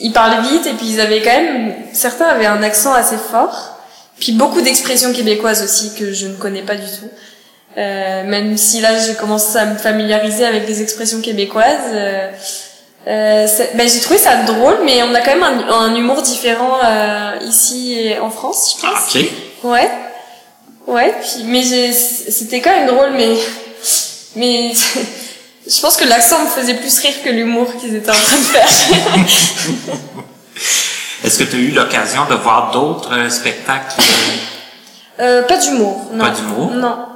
Ils 0.00 0.12
parlaient 0.12 0.42
vite 0.42 0.66
et 0.66 0.74
puis 0.74 0.88
ils 0.90 1.00
avaient 1.00 1.22
quand 1.22 1.30
même, 1.30 1.74
certains 1.92 2.26
avaient 2.26 2.46
un 2.46 2.62
accent 2.62 2.92
assez 2.92 3.16
fort. 3.16 3.78
Puis 4.20 4.32
beaucoup 4.32 4.60
d'expressions 4.60 5.12
québécoises 5.12 5.62
aussi 5.62 5.94
que 5.94 6.12
je 6.12 6.26
ne 6.26 6.34
connais 6.34 6.62
pas 6.62 6.74
du 6.74 6.86
tout. 6.86 7.08
Euh, 7.78 8.24
même 8.24 8.56
si 8.56 8.80
là, 8.80 8.98
je 8.98 9.12
commence 9.12 9.54
à 9.54 9.64
me 9.64 9.76
familiariser 9.76 10.44
avec 10.44 10.66
les 10.66 10.82
expressions 10.82 11.20
québécoises. 11.20 11.92
Euh, 11.92 12.30
euh, 13.06 13.46
ben, 13.74 13.88
j'ai 13.88 14.00
trouvé 14.00 14.18
ça 14.18 14.42
drôle, 14.42 14.78
mais 14.84 15.00
on 15.02 15.14
a 15.14 15.20
quand 15.20 15.36
même 15.36 15.44
un, 15.44 15.68
un 15.72 15.94
humour 15.94 16.20
différent 16.22 16.80
euh, 16.84 17.38
ici 17.46 18.10
en 18.20 18.30
France, 18.30 18.76
je 18.76 18.80
pense. 18.86 19.16
OK. 19.16 19.24
Ouais. 19.64 19.88
Ouais, 20.88 21.14
puis, 21.20 21.44
mais 21.44 21.62
c'était 21.92 22.60
quand 22.60 22.70
même 22.70 22.86
drôle, 22.86 23.10
mais, 23.14 23.36
mais, 24.36 24.72
je 25.66 25.80
pense 25.80 25.96
que 25.98 26.04
l'accent 26.04 26.42
me 26.42 26.48
faisait 26.48 26.74
plus 26.74 26.98
rire 26.98 27.14
que 27.22 27.28
l'humour 27.28 27.68
qu'ils 27.78 27.94
étaient 27.94 28.10
en 28.10 28.14
train 28.14 28.38
de 28.38 28.42
faire. 28.42 28.68
Est-ce 31.24 31.38
que 31.38 31.44
tu 31.44 31.56
as 31.56 31.58
eu 31.58 31.70
l'occasion 31.72 32.24
de 32.30 32.34
voir 32.36 32.70
d'autres 32.70 33.12
euh, 33.12 33.28
spectacles? 33.28 34.00
Euh, 35.20 35.42
pas 35.42 35.58
d'humour, 35.58 36.06
non. 36.12 36.24
Pas 36.24 36.30
d'humour? 36.30 36.70
Non. 36.70 37.07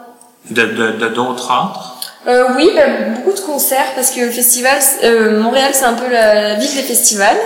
De, 0.53 1.09
d'autres 1.09 1.51
ordres? 1.51 1.89
Euh, 2.29 2.45
oui, 2.57 2.71
bah, 2.77 2.83
beaucoup 3.17 3.37
de 3.37 3.41
concerts 3.41 3.95
parce 3.97 4.11
que 4.13 4.21
le 4.21 4.31
festival, 4.31 4.79
euh, 5.03 5.41
Montréal, 5.41 5.73
c'est 5.75 5.85
un 5.85 5.95
peu 5.95 6.09
la, 6.09 6.51
la 6.51 6.55
ville 6.55 6.73
des 6.77 6.83
festivals. 6.83 7.37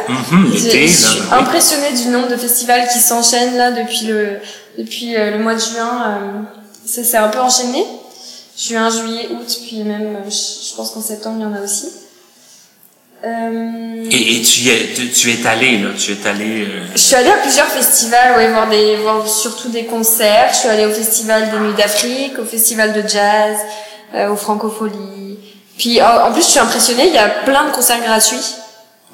L'été, 0.53 0.87
je 0.87 1.03
là, 1.03 1.09
suis 1.09 1.21
impressionnée 1.33 1.93
du 1.93 2.09
nombre 2.09 2.29
de 2.29 2.37
festivals 2.37 2.87
qui 2.93 2.99
s'enchaînent 2.99 3.57
là 3.57 3.71
depuis 3.71 4.07
le 4.07 4.39
depuis 4.77 5.17
euh, 5.17 5.31
le 5.31 5.39
mois 5.39 5.55
de 5.55 5.61
juin. 5.61 6.03
euh, 6.09 6.43
ça 6.85 7.03
s'est 7.03 7.17
un 7.17 7.29
peu 7.29 7.39
enchaîné. 7.41 7.85
Juin, 8.59 8.89
juillet, 8.91 9.29
août, 9.33 9.59
puis 9.67 9.83
même, 9.83 10.17
euh, 10.17 10.31
je, 10.31 10.71
je 10.71 10.77
pense 10.77 10.91
qu'en 10.91 11.01
septembre 11.03 11.37
il 11.41 11.43
y 11.43 11.47
en 11.47 11.55
a 11.55 11.63
aussi. 11.65 11.89
Euh, 13.25 14.05
Et, 14.11 14.37
et 14.37 14.43
tu, 14.43 14.61
y 14.61 14.69
es, 14.71 14.93
tu, 14.95 15.11
tu 15.11 15.31
es 15.33 15.47
allé, 15.47 15.79
là, 15.79 15.89
tu 15.99 16.13
es 16.13 16.27
allé... 16.29 16.63
euh, 16.65 16.85
je 16.95 16.99
suis 16.99 17.15
allée 17.17 17.31
à 17.31 17.39
plusieurs 17.39 17.67
festivals, 17.67 18.37
ouais, 18.37 18.49
voir 18.51 18.69
des, 18.69 18.97
voir 18.97 19.27
surtout 19.27 19.69
des 19.71 19.85
concerts. 19.85 20.51
Je 20.53 20.57
suis 20.59 20.69
allée 20.69 20.87
au 20.87 20.91
festival 20.93 21.51
des 21.51 21.59
Nuits 21.59 21.75
d'Afrique, 21.77 22.39
au 22.39 22.45
festival 22.45 22.93
de 22.93 23.01
jazz, 23.09 23.57
euh, 24.15 24.29
au 24.31 24.37
Francophonie. 24.37 25.39
Puis 25.79 26.01
en 26.01 26.29
en 26.29 26.33
plus, 26.33 26.43
je 26.43 26.49
suis 26.51 26.61
impressionnée, 26.61 27.09
il 27.09 27.15
y 27.15 27.19
a 27.19 27.29
plein 27.29 27.67
de 27.69 27.73
concerts 27.73 28.01
gratuits. 28.03 28.55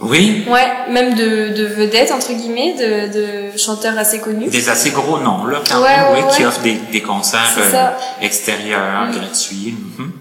Oui, 0.00 0.44
Ouais, 0.48 0.66
même 0.90 1.14
de, 1.14 1.48
de 1.56 1.64
vedettes 1.64 2.10
entre 2.10 2.32
guillemets, 2.32 2.74
de, 2.74 3.12
de 3.52 3.56
chanteurs 3.56 3.96
assez 3.96 4.18
connus. 4.18 4.48
des 4.48 4.68
assez 4.68 4.90
gros 4.90 5.18
noms, 5.20 5.44
là, 5.44 5.60
quand 5.68 5.80
Ouais, 5.80 5.96
même, 5.96 6.12
ouais, 6.14 6.24
oui, 6.28 6.36
qui 6.36 6.44
offrent 6.44 6.60
des, 6.62 6.74
des 6.90 7.02
concerts 7.02 7.54
euh, 7.56 7.90
extérieurs, 8.20 9.08
gratuits. 9.12 9.74
mhm. 9.98 10.12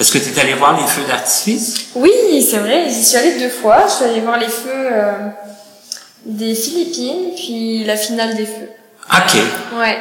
Est-ce 0.00 0.12
que 0.12 0.18
tu 0.18 0.30
es 0.36 0.40
allé 0.40 0.54
voir 0.54 0.78
les 0.80 0.86
feux 0.86 1.02
d'artifice? 1.08 1.86
Oui, 1.94 2.46
c'est 2.48 2.58
vrai, 2.58 2.86
j'y 2.88 3.04
suis 3.04 3.16
allée 3.16 3.38
deux 3.38 3.48
fois. 3.50 3.84
Je 3.88 3.92
suis 3.94 4.04
allée 4.04 4.20
voir 4.20 4.38
les 4.38 4.48
feux 4.48 4.68
euh, 4.92 5.12
des 6.26 6.54
Philippines, 6.54 7.30
puis 7.36 7.84
la 7.84 7.96
finale 7.96 8.34
des 8.34 8.46
feux. 8.46 8.70
OK. 9.10 9.40
Ouais, 9.78 9.98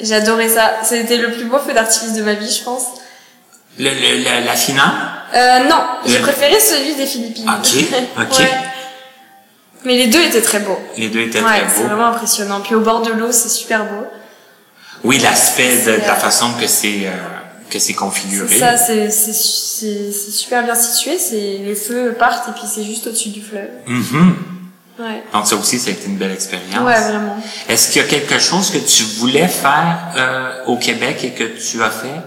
j'ai 0.00 0.14
adoré 0.14 0.48
ça. 0.48 0.72
C'était 0.82 1.16
le 1.18 1.30
plus 1.32 1.44
beau 1.44 1.58
feu 1.58 1.72
d'artifice 1.74 2.14
de 2.14 2.22
ma 2.22 2.34
vie, 2.34 2.50
je 2.50 2.64
pense. 2.64 2.82
Le, 3.78 3.90
le- 3.90 4.24
la, 4.24 4.40
la 4.40 4.54
finale? 4.54 4.90
Euh, 5.34 5.64
non, 5.68 5.82
j'ai 6.06 6.16
Le- 6.18 6.22
préféré 6.22 6.58
celui 6.58 6.94
des 6.94 7.06
Philippines. 7.06 7.48
Ok, 7.48 7.84
ok. 8.22 8.38
Ouais. 8.38 8.50
Mais 9.84 9.94
les 9.96 10.06
deux 10.08 10.22
étaient 10.22 10.40
très 10.42 10.60
beaux. 10.60 10.78
Les 10.96 11.08
deux 11.08 11.20
étaient 11.20 11.40
Ouais, 11.40 11.60
très 11.60 11.68
c'est 11.68 11.82
beaux. 11.82 11.88
vraiment 11.88 12.06
impressionnant. 12.06 12.60
Puis 12.60 12.74
au 12.74 12.80
bord 12.80 13.02
de 13.02 13.12
l'eau, 13.12 13.30
c'est 13.30 13.48
super 13.50 13.84
beau. 13.84 14.06
Oui, 15.04 15.18
l'aspect 15.18 15.68
de, 15.68 15.76
de 15.76 15.80
C'est, 15.84 16.06
la 16.06 16.14
euh, 16.14 16.16
façon 16.16 16.52
que 16.60 16.66
c'est 16.66 17.06
euh, 17.06 17.10
que 17.70 17.78
c'est 17.78 17.94
configuré. 17.94 18.48
C'est 18.48 18.58
ça, 18.58 18.76
c'est 18.76 19.10
c'est 19.10 19.32
c'est 19.32 20.12
c'est 20.12 20.30
super 20.30 20.62
bien 20.64 20.74
situé. 20.74 21.18
C'est 21.18 21.58
les 21.64 21.74
feux 21.74 22.14
partent 22.18 22.48
et 22.48 22.52
puis 22.52 22.62
c'est 22.72 22.84
juste 22.84 23.06
au-dessus 23.06 23.30
du 23.30 23.42
fleuve. 23.42 23.68
Mhm. 23.86 24.36
Ouais. 24.98 25.22
Donc 25.32 25.46
ça 25.46 25.56
aussi, 25.56 25.78
ça 25.78 25.90
a 25.90 25.92
été 25.92 26.06
une 26.06 26.16
belle 26.16 26.32
expérience. 26.32 26.82
Ouais, 26.84 26.98
vraiment. 27.00 27.36
Est-ce 27.68 27.90
qu'il 27.92 28.00
y 28.00 28.04
a 28.04 28.08
quelque 28.08 28.38
chose 28.38 28.70
que 28.70 28.78
tu 28.78 29.02
voulais 29.18 29.46
faire 29.48 29.98
euh, 30.16 30.64
au 30.66 30.76
Québec 30.78 31.22
et 31.22 31.30
que 31.32 31.44
tu 31.44 31.82
as 31.82 31.90
fait? 31.90 32.20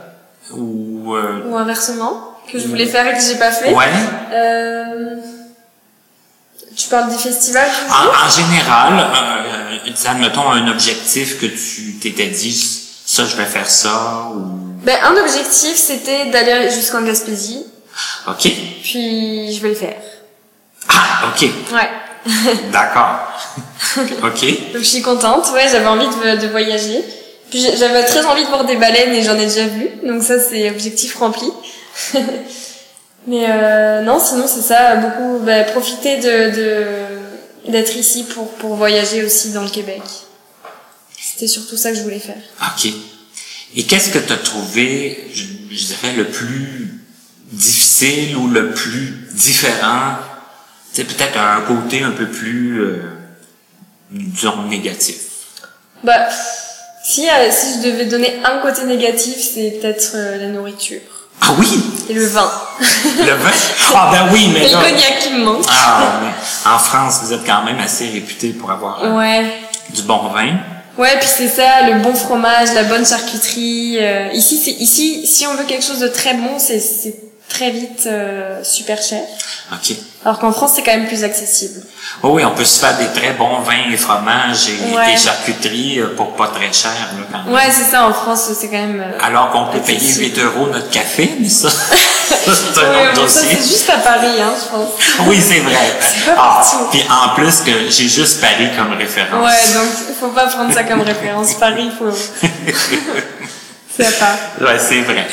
Ou 0.54 1.16
euh, 1.16 1.44
Ou 1.48 1.58
inversement, 1.58 2.38
que 2.52 2.60
je 2.60 2.68
voulais 2.68 2.86
faire 2.86 3.08
et 3.08 3.18
que 3.18 3.24
j'ai 3.24 3.36
pas 3.40 3.52
fait? 3.52 3.74
ouais 3.74 3.88
Euh... 4.34 5.16
Tu 6.76 6.88
parles 6.88 7.10
des 7.10 7.18
festivals 7.18 7.68
en, 7.90 8.26
en 8.26 8.30
général, 8.30 8.94
euh, 9.00 9.90
euh, 9.90 10.10
admettons 10.10 10.50
un 10.50 10.68
objectif 10.70 11.38
que 11.40 11.46
tu 11.48 11.96
t'étais 12.00 12.28
dit 12.28 12.88
ça 13.10 13.26
je 13.26 13.36
vais 13.36 13.45
faire 13.45 13.68
ça 13.68 14.30
ou? 14.36 14.41
Ben, 14.84 14.95
un 15.03 15.18
objectif, 15.18 15.76
c'était 15.76 16.28
d'aller 16.28 16.70
jusqu'en 16.70 17.01
Gaspésie. 17.01 17.66
ok 18.28 18.51
Puis, 18.84 19.51
je 19.51 19.62
vais 19.62 19.70
le 19.70 19.76
faire. 19.76 19.95
ah 20.89 21.30
ok 21.30 21.41
Ouais. 21.74 21.89
d'accord 22.72 23.20
ok 24.24 24.74
Donc, 24.74 24.82
je 24.82 24.88
suis 24.88 25.01
contente. 25.01 25.49
Ouais, 25.55 25.68
j'avais 25.72 25.88
envie 25.88 26.05
de, 26.05 26.39
de 26.39 26.47
voyager. 26.49 27.03
Puis, 27.49 27.66
j'avais 27.80 28.03
très 28.05 28.24
envie 28.26 28.43
de 28.43 28.49
voir 28.49 28.66
des 28.66 28.76
baleines 28.76 29.14
et 29.16 29.24
j'en 29.24 29.38
ai 29.39 29.47
déjà 29.47 29.66
vu. 29.66 29.89
Donc, 30.03 30.22
ça, 30.22 30.39
c'est 30.39 30.70
objectif 30.70 31.16
rempli. 31.18 31.51
Mais 33.28 33.45
euh, 33.49 34.01
non, 34.03 34.20
sinon, 34.20 34.45
c'est 34.47 34.62
ça. 34.62 34.95
Beaucoup, 34.97 35.39
ben, 35.39 35.66
profiter 35.66 36.18
de, 36.18 36.55
de, 36.55 37.72
d'être 37.72 37.95
ici 37.95 38.24
pour, 38.26 38.49
pour 38.51 38.76
voyager 38.76 39.24
aussi 39.24 39.51
dans 39.51 39.64
le 39.64 39.70
Québec. 39.70 40.03
C'était 41.40 41.54
surtout 41.54 41.78
ça 41.78 41.92
que 41.92 41.96
je 41.98 42.02
voulais 42.02 42.20
faire. 42.20 42.36
ok 42.62 42.92
et 43.76 43.84
qu'est-ce 43.84 44.10
que 44.10 44.18
tu 44.20 44.34
as 44.34 44.38
trouvé 44.38 45.30
je, 45.34 45.44
je 45.72 45.86
dirais 45.86 46.12
le 46.18 46.26
plus 46.26 47.00
difficile 47.54 48.36
ou 48.36 48.48
le 48.50 48.72
plus 48.72 49.28
différent? 49.32 50.16
C'est 50.92 51.06
peut-être 51.06 51.38
un 51.38 51.62
côté 51.62 52.02
un 52.04 52.12
peu 52.12 52.26
plus 52.28 52.82
euh, 52.82 53.04
disons 54.12 54.64
négatif 54.64 55.16
Bah, 56.04 56.28
si, 57.06 57.30
euh, 57.30 57.50
si 57.52 57.76
je 57.82 57.88
devais 57.90 58.06
donner 58.08 58.42
un 58.44 58.58
côté 58.58 58.84
négatif, 58.84 59.36
c'est 59.54 59.78
peut-être 59.80 60.12
euh, 60.16 60.38
la 60.38 60.48
nourriture. 60.48 61.00
ah 61.42 61.54
oui? 61.58 61.68
Et 62.10 62.14
le 62.16 62.26
vin. 62.26 62.52
Le 62.82 63.32
vin? 63.34 63.52
Ah 63.96 64.10
ben 64.12 64.30
oui, 64.34 64.50
mais 64.54 64.66
Et 64.66 64.68
le 64.68 64.74
là... 64.74 64.82
cognac 64.82 65.20
qui 65.22 65.34
me 65.36 65.46
manque. 65.46 65.64
Ah, 65.70 66.20
mais 66.22 66.70
en 66.72 66.78
France, 66.80 67.20
vous 67.24 67.32
êtes 67.34 67.46
quand 67.46 67.64
même 67.64 67.80
assez 67.80 68.10
réputé 68.10 68.50
pour 68.50 68.70
avoir 68.72 69.04
euh, 69.06 69.16
Ouais. 69.16 69.54
du 69.92 70.02
bon 70.02 70.28
vin. 70.34 70.58
Ouais, 71.00 71.18
puis 71.18 71.30
c'est 71.30 71.47
ça, 71.47 71.89
le 71.89 72.02
bon 72.02 72.14
fromage, 72.14 72.74
la 72.76 72.84
bonne 72.84 73.06
charcuterie. 73.06 74.00
euh, 74.02 74.28
ici, 74.34 74.58
c'est 74.58 74.72
ici, 74.72 75.26
si 75.26 75.47
on 75.47 75.56
veut 75.56 75.64
quelque 75.64 75.86
chose 75.86 76.00
de 76.00 76.10
très 76.10 76.34
bon, 76.34 76.60
c'est 76.60 77.16
très 77.47 77.72
vite 77.72 78.04
euh, 78.06 78.62
super 78.66 79.02
cher. 79.02 79.22
OK. 79.72 79.95
Alors 80.26 80.39
qu'en 80.39 80.51
France, 80.51 80.74
c'est 80.76 80.82
quand 80.84 80.91
même 80.97 81.07
plus 81.07 81.24
accessible. 81.24 81.82
Oh 82.24 82.30
oui, 82.34 82.43
on 82.43 82.51
peut 82.51 82.65
se 82.65 82.80
faire 82.80 82.97
des 82.97 83.07
très 83.20 83.32
bons 83.34 83.59
vins 83.59 83.89
et 83.91 83.95
fromages 83.97 84.67
et 84.67 84.95
Ouais. 84.95 85.13
des 85.13 85.17
charcuteries 85.17 85.99
euh, 85.99 86.15
pour 86.15 86.36
pas 86.36 86.47
très 86.47 86.74
cher, 86.74 86.91
là, 86.91 87.24
quand 87.32 87.43
même. 87.45 87.53
Ouais, 87.53 87.72
c'est 87.72 87.89
ça. 87.89 88.05
En 88.07 88.11
France, 88.13 88.49
c'est 88.59 88.67
quand 88.67 88.78
même. 88.78 88.99
euh, 88.99 89.26
Alors 89.26 89.51
qu'on 89.51 89.67
peut 89.67 89.80
payer 89.80 89.97
Accessible. 89.99 90.36
8 90.36 90.39
euros 90.39 90.67
notre 90.74 90.89
café, 90.89 91.32
mais 91.39 91.47
ça, 91.47 91.70
ça, 91.70 91.78
c'est 92.47 92.80
un 92.80 93.09
autre 93.11 93.13
dossier. 93.22 93.47
c'est 93.61 93.67
juste 93.70 93.89
à 93.91 93.97
Paris, 93.99 94.41
hein, 94.41 94.51
je 94.61 94.70
pense. 94.76 94.89
Oui, 95.28 95.39
c'est 95.39 95.59
vrai. 95.59 95.76
pas 96.26 96.34
Ah, 96.38 96.88
puis 96.91 97.03
en 97.09 97.36
plus 97.36 97.61
que 97.61 97.89
j'ai 97.89 98.09
juste 98.09 98.41
Paris 98.41 98.70
comme 98.76 98.97
référence. 98.97 99.45
Ouais, 99.45 99.74
donc 99.74 99.88
faut 100.20 100.30
pas 100.30 100.47
prendre 100.47 100.74
ça 100.74 100.84
comme 100.84 101.01
référence. 101.01 101.53
Paris, 101.53 101.89
faut. 101.97 102.11
c'est 103.95 104.05
à 104.07 104.11
part. 104.11 104.36
Ouais, 104.61 104.80
c'est 104.80 105.01
vrai. 105.01 105.28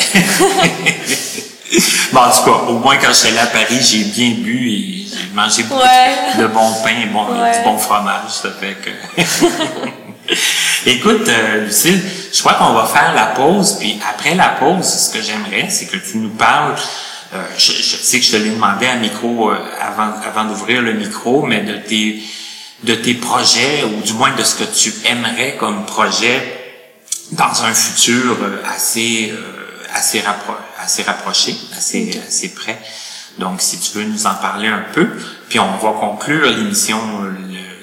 bon, 2.12 2.20
en 2.20 2.30
tout 2.30 2.44
cas, 2.44 2.56
au 2.68 2.78
moins 2.78 2.96
quand 2.96 3.08
je 3.08 3.14
suis 3.14 3.28
allé 3.28 3.38
à 3.38 3.46
Paris, 3.46 3.78
j'ai 3.82 4.04
bien 4.04 4.30
bu 4.42 4.70
et 4.70 5.06
j'ai 5.10 5.34
mangé 5.34 5.62
beaucoup 5.64 5.82
Ouais. 5.82 6.38
de 6.38 6.46
bon 6.46 6.72
pain 6.84 6.90
et 7.02 7.06
bon, 7.06 7.26
Ouais. 7.42 7.58
du 7.58 7.64
bon 7.64 7.78
fromage. 7.78 8.30
Ça 8.42 8.50
fait 8.60 8.76
que... 8.76 8.90
Écoute, 10.86 11.28
euh, 11.28 11.64
Lucille, 11.66 12.00
je 12.32 12.40
crois 12.40 12.54
qu'on 12.54 12.72
va 12.72 12.86
faire 12.86 13.12
la 13.14 13.26
pause, 13.26 13.76
puis 13.78 13.98
après 14.08 14.34
la 14.34 14.48
pause, 14.50 14.84
ce 14.84 15.12
que 15.12 15.22
j'aimerais, 15.22 15.68
c'est 15.70 15.86
que 15.86 15.96
tu 15.96 16.18
nous 16.18 16.30
parles. 16.30 16.74
euh, 17.34 17.42
je, 17.58 17.72
je 17.72 17.96
sais 17.96 18.18
que 18.20 18.24
je 18.26 18.30
te 18.32 18.36
l'ai 18.36 18.50
demandé 18.50 18.86
à 18.86 18.94
micro 18.96 19.50
euh, 19.50 19.56
avant, 19.80 20.10
avant 20.26 20.44
d'ouvrir 20.48 20.82
le 20.82 20.92
micro, 20.94 21.42
mais 21.46 21.60
de 21.62 21.76
tes 21.76 22.22
de 22.82 22.94
tes 22.94 23.14
projets 23.14 23.84
ou 23.84 24.02
du 24.02 24.12
moins 24.12 24.32
de 24.36 24.42
ce 24.44 24.54
que 24.56 24.64
tu 24.64 24.92
aimerais 25.06 25.56
comme 25.58 25.86
projet 25.86 26.42
dans 27.32 27.64
un 27.64 27.72
futur 27.74 28.36
euh, 28.42 28.62
assez 28.72 29.32
euh, 29.32 29.65
assez 29.96 30.18
rappro- 30.20 30.62
assez 30.84 31.02
rapproché, 31.02 31.56
assez 31.76 32.20
assez 32.26 32.48
près. 32.54 32.78
Donc 33.38 33.60
si 33.60 33.78
tu 33.78 33.98
veux 33.98 34.04
nous 34.04 34.26
en 34.26 34.34
parler 34.34 34.68
un 34.68 34.84
peu, 34.92 35.08
puis 35.48 35.58
on 35.58 35.76
va 35.84 35.92
conclure 36.00 36.46
l'émission 36.50 36.98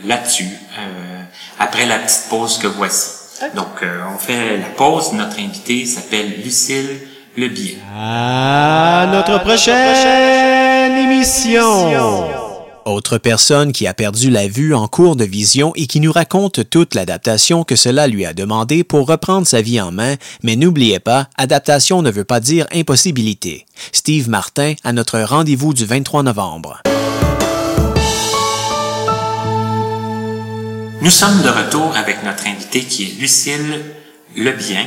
là-dessus 0.06 0.50
euh, 0.80 1.22
après 1.60 1.86
la 1.86 2.00
petite 2.00 2.26
pause 2.30 2.58
que 2.58 2.68
voici. 2.68 3.08
Donc 3.56 3.82
euh, 3.84 4.02
on 4.14 4.18
fait 4.18 4.58
la 4.58 4.70
pause, 4.70 5.14
notre 5.14 5.40
invitée 5.40 5.86
s'appelle 5.86 6.42
Lucille 6.44 7.02
Lebier. 7.38 7.80
À 8.00 9.08
notre 9.12 9.40
prochaine 9.44 10.98
émission. 10.98 12.43
Autre 12.86 13.18
personne 13.18 13.72
qui 13.72 13.88
a 13.88 13.94
perdu 13.94 14.30
la 14.30 14.50
vue 14.50 14.76
en 14.76 14.90
cours 14.90 15.16
de 15.16 15.24
vision 15.24 15.72
et 15.76 15.88
qui 15.88 16.02
nous 16.02 16.12
raconte 16.12 16.70
toute 16.70 16.96
l'adaptation 16.96 17.64
que 17.64 17.78
cela 17.78 18.08
lui 18.08 18.26
a 18.26 18.34
demandé 18.34 18.84
pour 18.84 19.08
reprendre 19.08 19.48
sa 19.48 19.62
vie 19.62 19.80
en 19.80 19.92
main, 19.92 20.16
mais 20.42 20.58
n'oubliez 20.58 21.00
pas, 21.00 21.30
adaptation 21.38 22.02
ne 22.02 22.12
veut 22.12 22.26
pas 22.26 22.42
dire 22.42 22.68
impossibilité. 22.74 23.66
Steve 23.94 24.28
Martin 24.28 24.74
à 24.84 24.92
notre 24.92 25.22
rendez-vous 25.22 25.74
du 25.74 25.86
23 25.86 26.24
novembre. 26.24 26.82
Nous 31.02 31.10
sommes 31.10 31.42
de 31.42 31.50
retour 31.50 31.96
avec 31.96 32.22
notre 32.26 32.48
invitée 32.48 32.84
qui 32.84 33.04
est 33.04 33.20
Lucille 33.20 33.82
Lebien. 34.36 34.86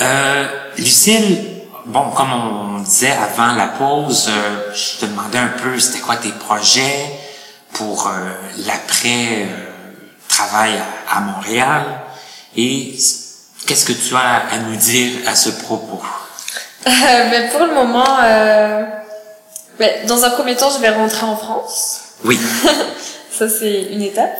Euh, 0.00 0.46
Lucille, 0.78 1.55
bon, 1.86 2.10
comme 2.10 2.32
on 2.32 2.80
disait 2.80 3.12
avant 3.12 3.54
la 3.54 3.68
pause, 3.68 4.28
euh, 4.28 4.72
je 4.74 5.00
te 5.00 5.06
demandais 5.06 5.38
un 5.38 5.52
peu 5.62 5.78
c'était 5.78 6.00
quoi 6.00 6.16
tes 6.16 6.30
projets 6.32 7.10
pour 7.72 8.08
euh, 8.08 8.12
l'après 8.66 9.44
euh, 9.44 10.52
à, 10.52 11.16
à 11.16 11.20
Montréal? 11.20 11.82
Et 12.56 12.94
qu'est-ce 13.66 13.84
que 13.84 13.92
tu 13.92 14.14
as 14.14 14.52
à 14.52 14.58
nous 14.58 14.76
dire 14.76 15.12
à 15.26 15.34
ce 15.34 15.50
propos? 15.50 16.02
Ben, 16.84 17.50
pour 17.50 17.60
le 17.60 17.74
moment, 17.74 18.18
euh, 18.22 18.84
ben, 19.78 20.06
dans 20.06 20.24
un 20.24 20.30
premier 20.30 20.56
temps, 20.56 20.70
je 20.70 20.78
vais 20.78 20.90
rentrer 20.90 21.26
en 21.26 21.36
France. 21.36 22.00
Oui. 22.24 22.38
Ça, 23.38 23.48
c'est 23.48 23.82
une 23.90 24.02
étape. 24.02 24.38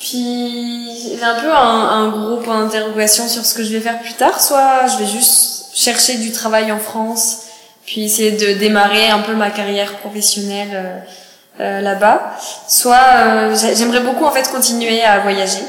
Puis, 0.00 1.16
j'ai 1.18 1.22
un 1.22 1.40
peu 1.40 1.52
un, 1.52 1.58
un 1.58 2.08
gros 2.08 2.36
point 2.38 2.62
d'interrogation 2.62 3.28
sur 3.28 3.44
ce 3.44 3.54
que 3.54 3.62
je 3.62 3.72
vais 3.72 3.80
faire 3.80 4.00
plus 4.00 4.14
tard. 4.14 4.40
Soit 4.40 4.86
je 4.86 4.98
vais 4.98 5.06
juste 5.10 5.61
chercher 5.74 6.16
du 6.18 6.32
travail 6.32 6.70
en 6.72 6.78
France, 6.78 7.38
puis 7.86 8.04
essayer 8.04 8.32
de 8.32 8.58
démarrer 8.58 9.08
un 9.08 9.20
peu 9.20 9.34
ma 9.34 9.50
carrière 9.50 9.94
professionnelle 9.98 10.68
euh, 10.72 10.98
euh, 11.60 11.80
là-bas. 11.80 12.36
Soit 12.68 12.96
euh, 13.16 13.56
j'ai- 13.60 13.74
j'aimerais 13.76 14.00
beaucoup 14.00 14.24
en 14.24 14.30
fait 14.30 14.48
continuer 14.50 15.02
à 15.02 15.18
voyager, 15.20 15.62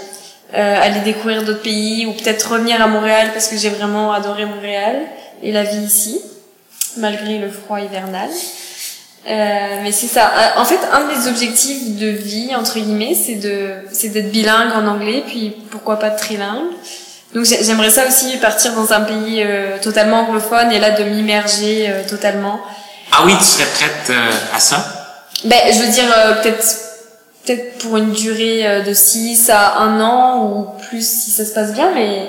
euh, 0.56 0.82
aller 0.82 1.00
découvrir 1.02 1.44
d'autres 1.44 1.62
pays, 1.64 2.06
ou 2.06 2.14
peut-être 2.14 2.52
revenir 2.54 2.82
à 2.82 2.88
Montréal 2.88 3.30
parce 3.34 3.48
que 3.48 3.58
j'ai 3.58 3.70
vraiment 3.70 4.14
adoré 4.14 4.46
Montréal 4.46 5.02
et 5.42 5.52
la 5.52 5.64
vie 5.64 5.82
ici, 5.84 6.22
malgré 6.98 7.40
le 7.40 7.50
froid 7.50 7.80
hivernal. 7.82 8.30
Euh, 9.26 9.80
mais 9.84 9.92
c'est 9.94 10.08
ça. 10.08 10.32
En 10.58 10.66
fait, 10.66 10.80
un 10.92 11.08
des 11.08 11.28
objectifs 11.30 11.96
de 11.98 12.08
vie 12.08 12.54
entre 12.56 12.78
guillemets, 12.78 13.16
c'est 13.16 13.36
de, 13.36 13.76
c'est 13.92 14.10
d'être 14.10 14.30
bilingue 14.32 14.74
en 14.74 14.86
anglais, 14.86 15.24
puis 15.26 15.56
pourquoi 15.72 15.98
pas 15.98 16.10
trilingue. 16.12 16.68
Donc 17.34 17.46
j'ai- 17.46 17.64
j'aimerais 17.64 17.90
ça 17.90 18.06
aussi 18.08 18.38
partir 18.38 18.74
dans 18.74 18.92
un 18.94 19.02
pays 19.02 19.42
euh, 19.44 19.78
totalement 19.82 20.22
anglophone 20.28 20.72
et 20.72 20.80
là 20.80 20.92
de 20.92 21.04
m'immerger 21.04 21.88
euh, 21.90 22.04
totalement. 22.08 22.60
Ah 23.12 23.24
oui, 23.26 23.34
tu 23.38 23.44
serais 23.44 23.66
prête 23.66 24.10
euh, 24.12 24.30
à 24.56 24.60
ça? 24.60 24.86
Ben, 25.46 25.60
je 25.74 25.80
veux 25.80 25.92
dire 25.92 26.06
euh, 26.16 26.42
peut-être 26.42 26.64
peut-être 27.46 27.78
pour 27.80 27.98
une 27.98 28.12
durée 28.12 28.66
euh, 28.66 28.82
de 28.84 28.94
6 28.94 29.50
à 29.50 29.80
1 29.80 30.00
an 30.02 30.44
ou 30.46 30.68
plus 30.90 31.06
si 31.06 31.32
ça 31.32 31.44
se 31.46 31.52
passe 31.54 31.74
bien, 31.74 31.90
mais 31.94 32.28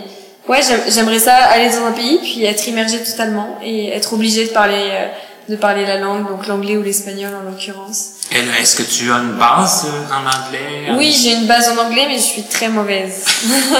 ouais, 0.49 0.61
j'aime- 0.67 0.83
j'aimerais 0.89 1.19
ça 1.21 1.35
aller 1.37 1.69
dans 1.71 1.87
un 1.87 1.93
pays 1.93 2.19
puis 2.23 2.45
être 2.45 2.67
immergé 2.67 2.99
totalement 3.03 3.59
et 3.63 3.91
être 3.91 4.15
obligé 4.15 4.45
de 4.47 4.51
parler 4.51 4.89
euh, 4.91 5.07
de 5.51 5.57
parler 5.57 5.85
la 5.85 5.99
langue, 5.99 6.27
donc 6.27 6.47
l'anglais 6.47 6.77
ou 6.79 6.83
l'espagnol 6.83 7.31
en 7.35 7.49
l'occurrence. 7.51 8.14
Est-ce 8.35 8.77
que 8.77 8.83
tu 8.83 9.13
as 9.13 9.19
une 9.19 9.35
base 9.35 9.87
en 10.11 10.27
anglais? 10.27 10.89
Oui, 10.97 11.13
j'ai 11.13 11.35
une 11.35 11.47
base 11.47 11.69
en 11.69 11.77
anglais, 11.77 12.07
mais 12.09 12.17
je 12.17 12.23
suis 12.23 12.43
très 12.43 12.69
mauvaise. 12.69 13.25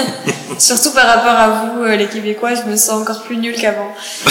Surtout 0.59 0.91
par 0.91 1.07
rapport 1.07 1.37
à 1.37 1.49
vous, 1.49 1.83
euh, 1.83 1.95
les 1.97 2.07
Québécois, 2.07 2.55
je 2.55 2.61
me 2.63 2.77
sens 2.77 3.01
encore 3.01 3.23
plus 3.23 3.35
nulle 3.35 3.55
qu'avant. 3.55 3.91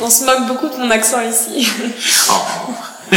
On 0.00 0.10
se 0.10 0.24
moque 0.24 0.46
beaucoup 0.48 0.68
de 0.68 0.76
mon 0.76 0.90
accent 0.90 1.20
ici. 1.20 1.68
Oh. 2.30 2.34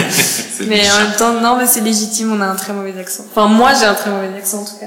Mais 0.61 0.77
méchant. 0.77 0.93
en 0.93 0.99
même 0.99 1.15
temps, 1.17 1.33
non, 1.33 1.55
mais 1.57 1.65
c'est 1.65 1.81
légitime, 1.81 2.31
on 2.31 2.39
a 2.39 2.45
un 2.45 2.55
très 2.55 2.71
mauvais 2.71 2.93
accent. 2.99 3.23
Enfin, 3.31 3.47
moi, 3.47 3.71
j'ai 3.73 3.85
un 3.85 3.95
très 3.95 4.11
mauvais 4.11 4.29
accent, 4.37 4.59
en 4.59 4.65
tout 4.65 4.77
cas. 4.79 4.85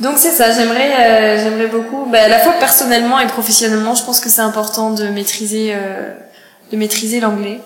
Donc 0.00 0.16
c'est 0.18 0.32
ça, 0.32 0.50
j'aimerais 0.52 0.90
euh, 0.98 1.42
j'aimerais 1.42 1.68
beaucoup, 1.68 2.06
bah, 2.10 2.24
à 2.24 2.28
la 2.28 2.40
fois 2.40 2.54
personnellement 2.54 3.18
et 3.20 3.26
professionnellement, 3.26 3.94
je 3.94 4.02
pense 4.02 4.20
que 4.20 4.28
c'est 4.28 4.42
important 4.42 4.90
de 4.90 5.08
maîtriser 5.08 5.72
euh, 5.72 6.12
de 6.70 6.76
maîtriser 6.76 7.20
l'anglais. 7.20 7.60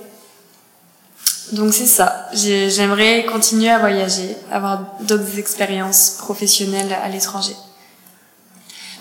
Donc 1.53 1.75
c'est 1.75 1.87
ça. 1.87 2.29
J'ai- 2.33 2.71
J'aimerais 2.71 3.25
continuer 3.25 3.71
à 3.71 3.79
voyager, 3.79 4.37
avoir 4.53 4.83
d'autres 5.03 5.39
expériences 5.39 6.17
professionnelles 6.19 6.93
à 6.93 7.09
l'étranger. 7.09 7.57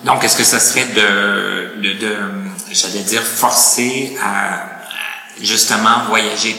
Donc, 0.05 0.23
est-ce 0.23 0.37
que 0.37 0.45
ça 0.45 0.59
serait 0.61 0.85
de, 0.85 1.81
de, 1.81 1.93
de 1.99 2.15
j'allais 2.71 3.01
dire, 3.03 3.21
forcer 3.21 4.15
à, 4.23 4.63
justement 5.41 6.05
voyager, 6.07 6.55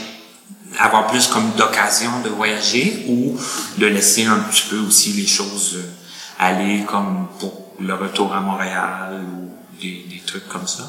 avoir 0.78 1.06
plus 1.06 1.26
comme 1.26 1.50
d'occasion 1.52 2.20
de 2.22 2.28
voyager 2.28 3.06
ou 3.08 3.38
de 3.78 3.86
laisser 3.86 4.26
un 4.26 4.40
petit 4.40 4.64
peu 4.68 4.78
aussi 4.80 5.12
les 5.14 5.26
choses 5.26 5.78
aller 6.38 6.84
comme 6.84 7.28
pour 7.38 7.52
le 7.80 7.94
retour 7.94 8.32
à 8.34 8.40
Montréal 8.40 9.22
ou 9.24 9.50
des, 9.80 10.04
des 10.10 10.22
trucs 10.26 10.46
comme 10.48 10.66
ça? 10.68 10.84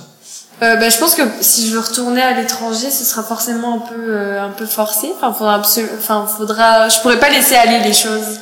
Euh, 0.64 0.76
ben, 0.76 0.92
je 0.92 0.98
pense 0.98 1.16
que 1.16 1.24
si 1.42 1.68
je 1.68 1.74
veux 1.74 1.80
retourner 1.80 2.22
à 2.22 2.34
l'étranger, 2.34 2.92
ce 2.92 3.04
sera 3.04 3.24
forcément 3.24 3.76
un 3.76 3.80
peu 3.80 3.96
euh, 4.10 4.46
un 4.46 4.50
peu 4.52 4.66
forcé. 4.68 5.12
Enfin, 5.16 5.34
faudra 5.34 5.60
enfin, 5.60 6.28
faudra. 6.28 6.88
Je 6.88 7.00
pourrais 7.02 7.20
pas 7.20 7.30
laisser 7.30 7.56
aller 7.56 7.80
les 7.80 7.94
choses 7.94 8.40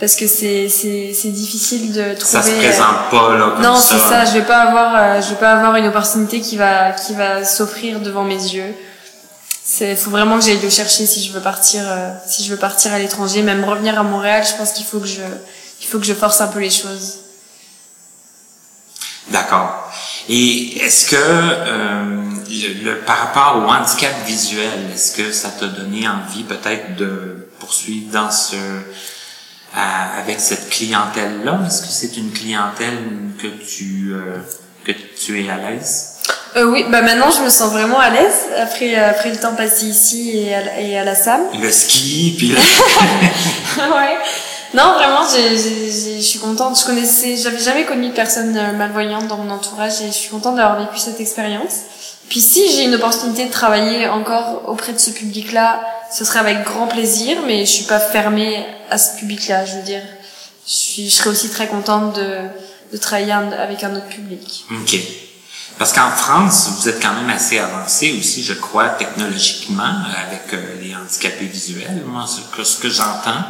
parce 0.00 0.14
que 0.14 0.26
c'est 0.26 0.68
c'est 0.68 1.12
c'est 1.14 1.30
difficile 1.30 1.92
de 1.92 2.14
trouver. 2.14 2.24
Ça 2.24 2.42
se 2.42 2.50
euh, 2.50 2.58
présente 2.58 3.10
pas 3.10 3.36
là 3.36 3.50
comme 3.54 3.62
Non, 3.62 3.76
c'est 3.76 3.98
ça. 3.98 4.24
Je 4.24 4.32
vais 4.32 4.44
pas 4.44 4.58
avoir, 4.58 4.94
euh, 4.94 5.20
je 5.20 5.30
vais 5.30 5.36
pas 5.36 5.52
avoir 5.52 5.76
une 5.76 5.86
opportunité 5.86 6.40
qui 6.40 6.56
va, 6.56 6.92
qui 6.92 7.14
va 7.14 7.44
s'offrir 7.44 8.00
devant 8.00 8.24
mes 8.24 8.36
yeux. 8.36 8.74
C'est, 9.64 9.96
faut 9.96 10.10
vraiment 10.10 10.38
que 10.38 10.44
j'aille 10.44 10.60
le 10.60 10.70
chercher 10.70 11.04
si 11.06 11.22
je 11.22 11.32
veux 11.32 11.40
partir, 11.40 11.82
euh, 11.84 12.10
si 12.26 12.42
je 12.44 12.50
veux 12.50 12.56
partir 12.56 12.92
à 12.92 12.98
l'étranger, 12.98 13.42
même 13.42 13.64
revenir 13.64 13.98
à 13.98 14.02
Montréal. 14.02 14.44
Je 14.48 14.56
pense 14.56 14.72
qu'il 14.72 14.86
faut 14.86 14.98
que 14.98 15.06
je, 15.06 15.20
il 15.80 15.86
faut 15.86 15.98
que 15.98 16.06
je 16.06 16.14
force 16.14 16.40
un 16.40 16.48
peu 16.48 16.60
les 16.60 16.70
choses. 16.70 17.18
D'accord. 19.28 19.87
Et 20.28 20.78
est-ce 20.84 21.06
que 21.10 21.16
euh, 21.16 22.04
le, 22.50 22.84
le- 22.84 22.98
par 23.00 23.18
rapport 23.18 23.62
au 23.64 23.70
handicap 23.70 24.12
visuel, 24.26 24.90
est-ce 24.94 25.12
que 25.16 25.32
ça 25.32 25.48
t'a 25.50 25.66
donné 25.66 26.06
envie 26.08 26.42
peut-être 26.44 26.96
de 26.96 27.48
poursuivre 27.60 28.10
dans 28.12 28.30
ce 28.30 28.56
à- 29.74 30.18
avec 30.20 30.38
cette 30.40 30.68
clientèle-là? 30.70 31.60
Est-ce 31.66 31.82
que 31.82 31.88
c'est 31.88 32.16
une 32.16 32.30
clientèle 32.32 32.98
que 33.40 33.46
tu 33.46 34.12
euh, 34.12 34.38
que 34.84 34.92
tu 34.92 35.44
es 35.44 35.48
à 35.50 35.56
l'aise? 35.56 36.14
Euh, 36.56 36.64
oui, 36.64 36.84
bah 36.90 37.02
maintenant 37.02 37.30
je 37.30 37.42
me 37.42 37.50
sens 37.50 37.72
vraiment 37.72 37.98
à 37.98 38.08
l'aise 38.10 38.46
après 38.60 38.94
après 38.96 39.30
le 39.30 39.36
temps 39.36 39.54
passé 39.54 39.86
ici 39.86 40.32
et 40.38 40.54
à, 40.54 40.64
la- 40.64 40.80
et 40.80 40.98
à 40.98 41.04
la 41.04 41.14
SAM. 41.14 41.40
Le 41.60 41.70
ski, 41.70 42.34
puis 42.38 42.48
le- 42.48 42.56
ouais. 43.94 44.16
Non, 44.74 44.94
vraiment, 44.94 45.22
je 45.26 46.20
suis 46.20 46.38
contente. 46.38 46.78
Je 46.78 46.84
connaissais, 46.84 47.36
j'avais 47.36 47.58
jamais 47.58 47.84
connu 47.84 48.08
de 48.08 48.14
personne 48.14 48.56
euh, 48.56 48.72
malvoyante 48.72 49.26
dans 49.26 49.38
mon 49.38 49.50
entourage 49.50 50.00
et 50.02 50.08
je 50.08 50.12
suis 50.12 50.30
contente 50.30 50.56
d'avoir 50.56 50.78
vécu 50.78 50.98
cette 50.98 51.20
expérience. 51.20 51.72
Puis 52.28 52.40
si 52.40 52.70
j'ai 52.72 52.84
une 52.84 52.94
opportunité 52.94 53.46
de 53.46 53.50
travailler 53.50 54.08
encore 54.08 54.68
auprès 54.68 54.92
de 54.92 54.98
ce 54.98 55.10
public-là, 55.10 55.80
ce 56.12 56.24
serait 56.24 56.40
avec 56.40 56.64
grand 56.64 56.86
plaisir, 56.86 57.38
mais 57.46 57.64
je 57.64 57.70
suis 57.70 57.84
pas 57.84 58.00
fermée 58.00 58.66
à 58.90 58.98
ce 58.98 59.16
public-là. 59.18 59.64
Je 59.64 59.76
veux 59.76 59.82
dire, 59.82 60.02
je, 60.66 60.72
suis, 60.72 61.08
je 61.08 61.14
serais 61.14 61.30
aussi 61.30 61.48
très 61.48 61.68
contente 61.68 62.16
de, 62.16 62.36
de 62.92 62.96
travailler 62.98 63.32
avec 63.32 63.82
un 63.84 63.96
autre 63.96 64.08
public. 64.08 64.66
OK. 64.70 64.98
Parce 65.78 65.92
qu'en 65.92 66.10
France, 66.10 66.70
vous 66.76 66.88
êtes 66.88 67.00
quand 67.00 67.14
même 67.14 67.30
assez 67.30 67.58
avancé 67.58 68.16
aussi, 68.18 68.42
je 68.42 68.52
crois, 68.54 68.88
technologiquement, 68.90 69.84
avec 70.26 70.52
euh, 70.52 70.82
les 70.82 70.94
handicapés 70.94 71.46
visuels. 71.46 72.02
Moi, 72.04 72.26
ce 72.26 72.40
que, 72.54 72.64
ce 72.64 72.78
que 72.78 72.90
j'entends, 72.90 73.44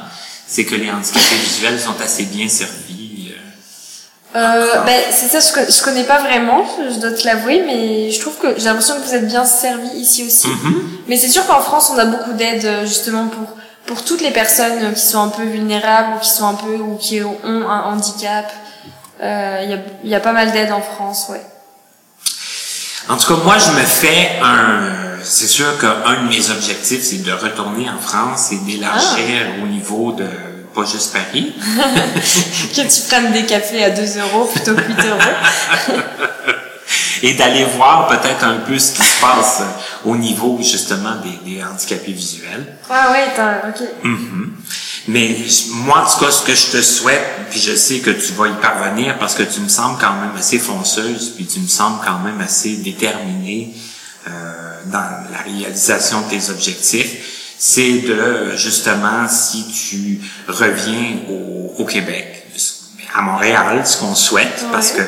c'est 0.48 0.64
que 0.64 0.74
les 0.74 0.90
handicapés 0.90 1.36
visuels 1.44 1.78
sont 1.78 1.94
assez 2.02 2.24
bien 2.24 2.48
servis. 2.48 3.34
euh. 4.34 4.38
Euh, 4.38 4.80
ben, 4.86 5.00
c'est 5.10 5.28
ça, 5.28 5.40
je, 5.40 5.72
je 5.72 5.82
connais 5.82 6.04
pas 6.04 6.20
vraiment, 6.22 6.64
je 6.90 6.98
dois 6.98 7.12
te 7.12 7.24
l'avouer, 7.26 7.62
mais 7.66 8.10
je 8.10 8.18
trouve 8.20 8.36
que 8.38 8.58
j'ai 8.58 8.64
l'impression 8.64 8.94
que 8.96 9.06
vous 9.06 9.14
êtes 9.14 9.28
bien 9.28 9.44
servi 9.44 9.88
ici 9.88 10.24
aussi. 10.24 10.48
Mais 11.06 11.16
c'est 11.16 11.28
sûr 11.28 11.46
qu'en 11.46 11.60
France, 11.60 11.90
on 11.94 11.98
a 11.98 12.06
beaucoup 12.06 12.32
d'aide 12.32 12.64
euh, 12.64 12.86
justement 12.86 13.28
pour 13.28 13.46
pour 13.86 14.04
toutes 14.04 14.20
les 14.20 14.32
personnes 14.32 14.82
euh, 14.84 14.92
qui 14.92 15.00
sont 15.00 15.22
un 15.22 15.28
peu 15.28 15.44
vulnérables 15.44 16.16
ou 16.16 16.18
qui 16.20 16.28
sont 16.28 16.46
un 16.46 16.54
peu 16.54 16.74
ou 16.76 16.96
qui 16.96 17.22
ont 17.22 17.38
un 17.46 17.80
handicap. 17.92 18.52
Euh, 19.22 19.60
Il 19.64 19.70
y 19.70 19.74
a 19.74 19.78
il 20.04 20.10
y 20.10 20.14
a 20.14 20.20
pas 20.20 20.32
mal 20.32 20.52
d'aide 20.52 20.72
en 20.72 20.82
France, 20.82 21.26
ouais. 21.30 21.40
En 23.08 23.16
tout 23.16 23.34
cas, 23.34 23.42
moi, 23.42 23.56
je 23.58 23.70
me 23.70 23.80
fais 23.80 24.28
un... 24.42 25.07
C'est 25.22 25.46
sûr 25.46 25.78
qu'un 25.78 26.22
de 26.22 26.28
mes 26.28 26.50
objectifs, 26.50 27.02
c'est 27.02 27.22
de 27.22 27.32
retourner 27.32 27.88
en 27.88 28.00
France 28.00 28.52
et 28.52 28.58
d'élargir 28.58 29.62
au 29.62 29.66
niveau 29.66 30.12
de, 30.12 30.26
pas 30.74 30.84
juste 30.84 31.12
Paris, 31.12 31.54
que 32.74 32.80
tu 32.82 33.08
prennes 33.08 33.32
des 33.32 33.44
cafés 33.44 33.84
à 33.84 33.90
2 33.90 34.02
euros 34.20 34.44
plutôt 34.46 34.74
que 34.74 34.82
8 34.82 34.96
euros. 35.08 35.98
et 37.22 37.34
d'aller 37.34 37.64
voir 37.64 38.06
peut-être 38.08 38.44
un 38.44 38.58
peu 38.58 38.78
ce 38.78 38.92
qui 38.92 39.02
se 39.02 39.20
passe 39.20 39.62
au 40.04 40.16
niveau, 40.16 40.58
justement, 40.62 41.16
des, 41.16 41.50
des 41.50 41.62
handicapés 41.62 42.12
visuels. 42.12 42.76
Ah 42.88 43.14
t'as, 43.34 43.68
ok. 43.68 43.88
Mhm. 44.04 44.52
Mais 45.08 45.36
moi, 45.72 46.04
en 46.04 46.10
tout 46.10 46.24
cas, 46.24 46.30
ce 46.30 46.42
que 46.42 46.54
je 46.54 46.66
te 46.70 46.82
souhaite, 46.82 47.24
puis 47.50 47.60
je 47.60 47.74
sais 47.74 48.00
que 48.00 48.10
tu 48.10 48.32
vas 48.32 48.48
y 48.48 48.54
parvenir 48.60 49.18
parce 49.18 49.34
que 49.34 49.42
tu 49.42 49.60
me 49.60 49.68
sembles 49.68 49.98
quand 49.98 50.12
même 50.14 50.36
assez 50.38 50.58
fonceuse, 50.58 51.30
puis 51.34 51.46
tu 51.46 51.60
me 51.60 51.66
sembles 51.66 51.98
quand 52.04 52.18
même 52.18 52.40
assez 52.40 52.76
déterminée 52.76 53.74
euh, 54.28 54.67
dans 54.86 54.98
la 55.32 55.42
réalisation 55.44 56.22
de 56.22 56.30
tes 56.30 56.50
objectifs, 56.50 57.54
c'est 57.58 58.00
de, 58.00 58.56
justement, 58.56 59.28
si 59.28 59.66
tu 59.68 60.20
reviens 60.46 61.18
au, 61.28 61.74
au 61.78 61.84
Québec, 61.84 62.46
à 63.14 63.22
Montréal, 63.22 63.86
ce 63.86 63.96
qu'on 63.98 64.14
souhaite, 64.14 64.64
parce 64.70 64.92
que 64.92 65.02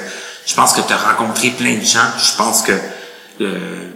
je 0.46 0.54
pense 0.54 0.72
que 0.72 0.80
tu 0.80 0.92
as 0.92 0.96
rencontré 0.96 1.50
plein 1.50 1.76
de 1.76 1.84
gens, 1.84 2.08
je 2.18 2.36
pense 2.36 2.62
que 2.62 2.72
euh, 3.40 3.90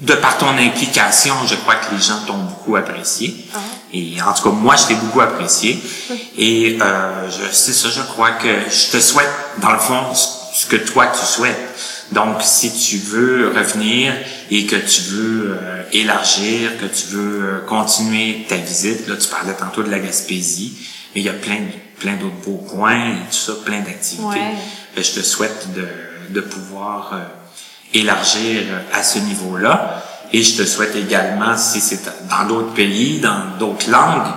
de 0.00 0.14
par 0.14 0.38
ton 0.38 0.56
implication, 0.56 1.34
je 1.46 1.56
crois 1.56 1.74
que 1.74 1.94
les 1.94 2.00
gens 2.00 2.20
t'ont 2.26 2.38
beaucoup 2.38 2.76
apprécié. 2.76 3.46
Et 3.92 4.16
en 4.22 4.32
tout 4.32 4.44
cas, 4.44 4.50
moi, 4.50 4.76
je 4.76 4.86
t'ai 4.86 4.94
beaucoup 4.94 5.20
apprécié. 5.20 5.82
Et 6.38 6.78
euh, 6.80 7.28
c'est 7.52 7.72
ça, 7.74 7.88
je 7.90 8.00
crois 8.02 8.32
que 8.32 8.48
je 8.70 8.92
te 8.92 9.00
souhaite, 9.00 9.30
dans 9.58 9.72
le 9.72 9.78
fond, 9.78 10.14
ce 10.14 10.66
que 10.66 10.76
toi 10.76 11.08
tu 11.08 11.24
souhaites. 11.26 11.69
Donc, 12.12 12.42
si 12.42 12.72
tu 12.72 12.98
veux 12.98 13.52
revenir 13.56 14.12
et 14.50 14.66
que 14.66 14.76
tu 14.76 15.02
veux 15.02 15.56
euh, 15.60 15.82
élargir, 15.92 16.76
que 16.80 16.86
tu 16.86 17.06
veux 17.08 17.44
euh, 17.44 17.58
continuer 17.66 18.46
ta 18.48 18.56
visite, 18.56 19.06
là, 19.06 19.16
tu 19.16 19.28
parlais 19.28 19.54
tantôt 19.54 19.82
de 19.82 19.90
la 19.90 20.00
Gaspésie, 20.00 20.76
mais 21.14 21.20
il 21.20 21.24
y 21.24 21.28
a 21.28 21.34
plein, 21.34 21.58
plein 21.98 22.14
d'autres 22.14 22.40
beaux 22.44 22.64
coins 22.68 23.10
et 23.10 23.30
tout 23.30 23.36
ça, 23.36 23.52
plein 23.64 23.80
d'activités. 23.80 24.26
Ouais. 24.26 24.54
Ben, 24.96 25.04
je 25.04 25.12
te 25.12 25.20
souhaite 25.20 25.68
de, 25.74 25.86
de 26.30 26.40
pouvoir 26.40 27.10
euh, 27.12 27.18
élargir 27.94 28.62
euh, 28.70 28.98
à 28.98 29.02
ce 29.02 29.18
niveau-là. 29.18 30.04
Et 30.32 30.42
je 30.42 30.62
te 30.62 30.64
souhaite 30.64 30.94
également, 30.94 31.56
si 31.56 31.80
c'est 31.80 32.00
dans 32.28 32.46
d'autres 32.46 32.72
pays, 32.74 33.18
dans 33.18 33.56
d'autres 33.58 33.90
langues, 33.90 34.32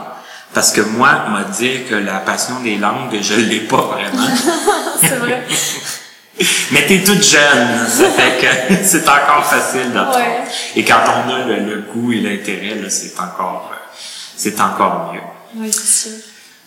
parce 0.54 0.72
que 0.72 0.82
moi, 0.82 1.26
m'a 1.30 1.44
dit 1.44 1.84
que 1.90 1.96
la 1.96 2.20
passion 2.20 2.60
des 2.62 2.78
langues, 2.78 3.16
je 3.20 3.36
l'ai 3.36 3.62
pas 3.62 3.82
vraiment. 3.82 4.28
C'est 5.02 5.18
vrai. 5.18 5.44
Mais 6.72 6.86
t'es 6.88 7.04
toute 7.04 7.24
jeune, 7.24 7.88
ça 7.88 8.10
fait 8.10 8.42
que 8.42 8.76
c'est 8.84 9.08
encore 9.08 9.46
facile 9.46 9.92
d'apprendre. 9.92 10.18
Ouais. 10.18 10.44
Et 10.76 10.84
quand 10.84 11.00
on 11.08 11.32
a 11.34 11.46
le, 11.46 11.56
le 11.60 11.82
goût 11.82 12.12
et 12.12 12.22
l'intérêt, 12.22 12.76
c'est 12.90 13.14
encore, 13.20 13.72
euh, 13.72 13.78
c'est 14.36 14.60
encore 14.60 15.12
mieux. 15.14 15.20
Oui, 15.56 15.72
c'est 15.72 16.10
sûr. 16.10 16.18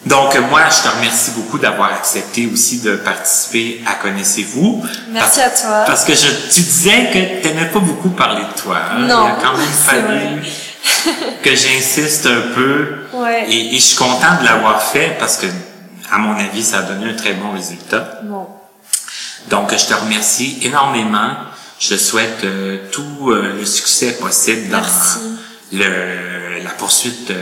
Donc, 0.04 0.36
euh, 0.36 0.40
moi, 0.42 0.60
je 0.70 0.88
te 0.88 0.94
remercie 0.94 1.32
beaucoup 1.32 1.58
d'avoir 1.58 1.92
accepté 1.94 2.48
aussi 2.52 2.78
de 2.80 2.94
participer 2.96 3.80
à 3.86 3.94
Connaissez-vous. 3.94 4.84
Merci 5.10 5.40
Parce- 5.40 5.64
à 5.64 5.66
toi. 5.66 5.84
Parce 5.86 6.04
que 6.04 6.14
je, 6.14 6.28
tu 6.52 6.60
disais 6.60 7.10
que 7.12 7.42
tu 7.42 7.48
n'aimais 7.48 7.66
pas 7.70 7.80
beaucoup 7.80 8.10
parler 8.10 8.42
de 8.42 8.60
toi. 8.60 8.76
hein. 8.92 9.00
Non, 9.00 9.26
Il 9.26 9.32
a 9.32 9.36
quand 9.42 9.56
même 9.56 9.66
fallu 9.66 10.42
que 11.42 11.50
j'insiste 11.50 12.26
un 12.26 12.54
peu. 12.54 12.98
Ouais. 13.14 13.46
Et, 13.50 13.74
et 13.74 13.78
je 13.78 13.82
suis 13.84 13.96
content 13.96 14.36
de 14.40 14.44
l'avoir 14.44 14.80
fait 14.80 15.16
parce 15.18 15.38
que, 15.38 15.46
à 16.12 16.18
mon 16.18 16.38
avis, 16.38 16.62
ça 16.62 16.78
a 16.78 16.82
donné 16.82 17.10
un 17.10 17.14
très 17.14 17.32
bon 17.32 17.50
résultat. 17.52 18.20
Bon. 18.22 18.46
Donc, 19.48 19.72
je 19.72 19.86
te 19.86 19.94
remercie 19.94 20.58
énormément. 20.62 21.30
Je 21.78 21.90
te 21.90 21.96
souhaite 21.96 22.44
euh, 22.44 22.78
tout 22.90 23.30
euh, 23.30 23.58
le 23.58 23.66
succès 23.66 24.16
possible 24.16 24.68
dans 24.70 24.82
le, 25.72 26.62
la 26.62 26.70
poursuite 26.70 27.28
de, 27.28 27.34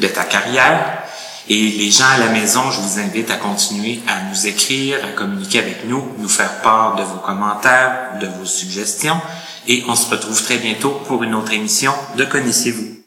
de 0.00 0.08
ta 0.08 0.24
carrière. 0.24 1.02
Et 1.50 1.70
les 1.70 1.90
gens 1.90 2.08
à 2.14 2.18
la 2.18 2.28
maison, 2.28 2.70
je 2.70 2.80
vous 2.80 2.98
invite 2.98 3.30
à 3.30 3.36
continuer 3.36 4.00
à 4.06 4.22
nous 4.28 4.46
écrire, 4.46 4.98
à 5.04 5.08
communiquer 5.16 5.60
avec 5.60 5.86
nous, 5.86 6.14
nous 6.18 6.28
faire 6.28 6.60
part 6.60 6.96
de 6.96 7.02
vos 7.02 7.18
commentaires, 7.18 8.18
de 8.20 8.26
vos 8.26 8.44
suggestions. 8.44 9.20
Et 9.66 9.84
on 9.88 9.94
se 9.94 10.10
retrouve 10.10 10.42
très 10.42 10.58
bientôt 10.58 11.00
pour 11.06 11.22
une 11.22 11.34
autre 11.34 11.52
émission 11.52 11.92
de 12.16 12.24
Connaissez-vous. 12.24 12.97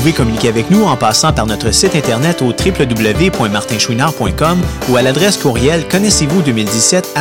Pouvez 0.00 0.12
communiquer 0.14 0.48
avec 0.48 0.70
nous 0.70 0.84
en 0.84 0.96
passant 0.96 1.34
par 1.34 1.46
notre 1.46 1.72
site 1.72 1.94
internet 1.94 2.40
au 2.40 2.46
www.martinchouinard.com 2.46 4.62
ou 4.88 4.96
à 4.96 5.02
l'adresse 5.02 5.36
courriel 5.36 5.86
connaissez-vous 5.88 6.40
2017 6.40 7.18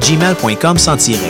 gmail.com 0.00 0.78
sans 0.78 0.96
tiret. 0.96 1.28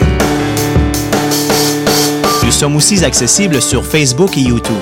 Nous 2.44 2.52
sommes 2.52 2.76
aussi 2.76 3.04
accessibles 3.04 3.60
sur 3.60 3.84
Facebook 3.84 4.38
et 4.38 4.42
YouTube. 4.42 4.76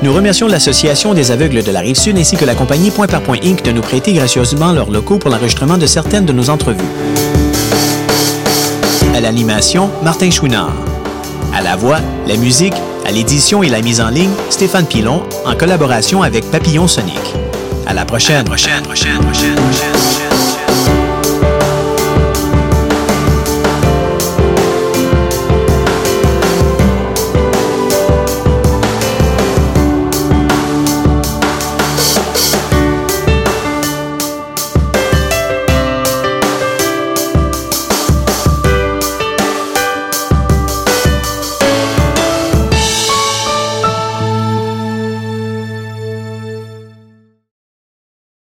Nous 0.00 0.10
remercions 0.10 0.48
l'Association 0.48 1.12
des 1.12 1.32
aveugles 1.32 1.62
de 1.62 1.70
la 1.70 1.80
Rive-Sud 1.80 2.16
ainsi 2.16 2.38
que 2.38 2.46
la 2.46 2.54
compagnie 2.54 2.90
Point 2.90 3.08
par 3.08 3.20
Point 3.20 3.40
Inc. 3.44 3.62
de 3.62 3.72
nous 3.72 3.82
prêter 3.82 4.14
gracieusement 4.14 4.72
leurs 4.72 4.90
locaux 4.90 5.18
pour 5.18 5.28
l'enregistrement 5.28 5.76
de 5.76 5.84
certaines 5.84 6.24
de 6.24 6.32
nos 6.32 6.48
entrevues. 6.48 6.80
à 9.14 9.20
l'animation, 9.20 9.90
Martin 10.02 10.30
Chouinard. 10.30 10.72
À 11.52 11.60
la 11.60 11.76
voix, 11.76 11.98
la 12.26 12.38
musique, 12.38 12.72
à 13.08 13.10
l'édition 13.10 13.62
et 13.62 13.70
la 13.70 13.80
mise 13.80 14.02
en 14.02 14.10
ligne, 14.10 14.30
Stéphane 14.50 14.86
Pilon, 14.86 15.22
en 15.46 15.56
collaboration 15.56 16.22
avec 16.22 16.44
Papillon 16.50 16.86
Sonic. 16.86 17.18
À 17.86 17.94
la 17.94 18.04
prochaine. 18.04 18.44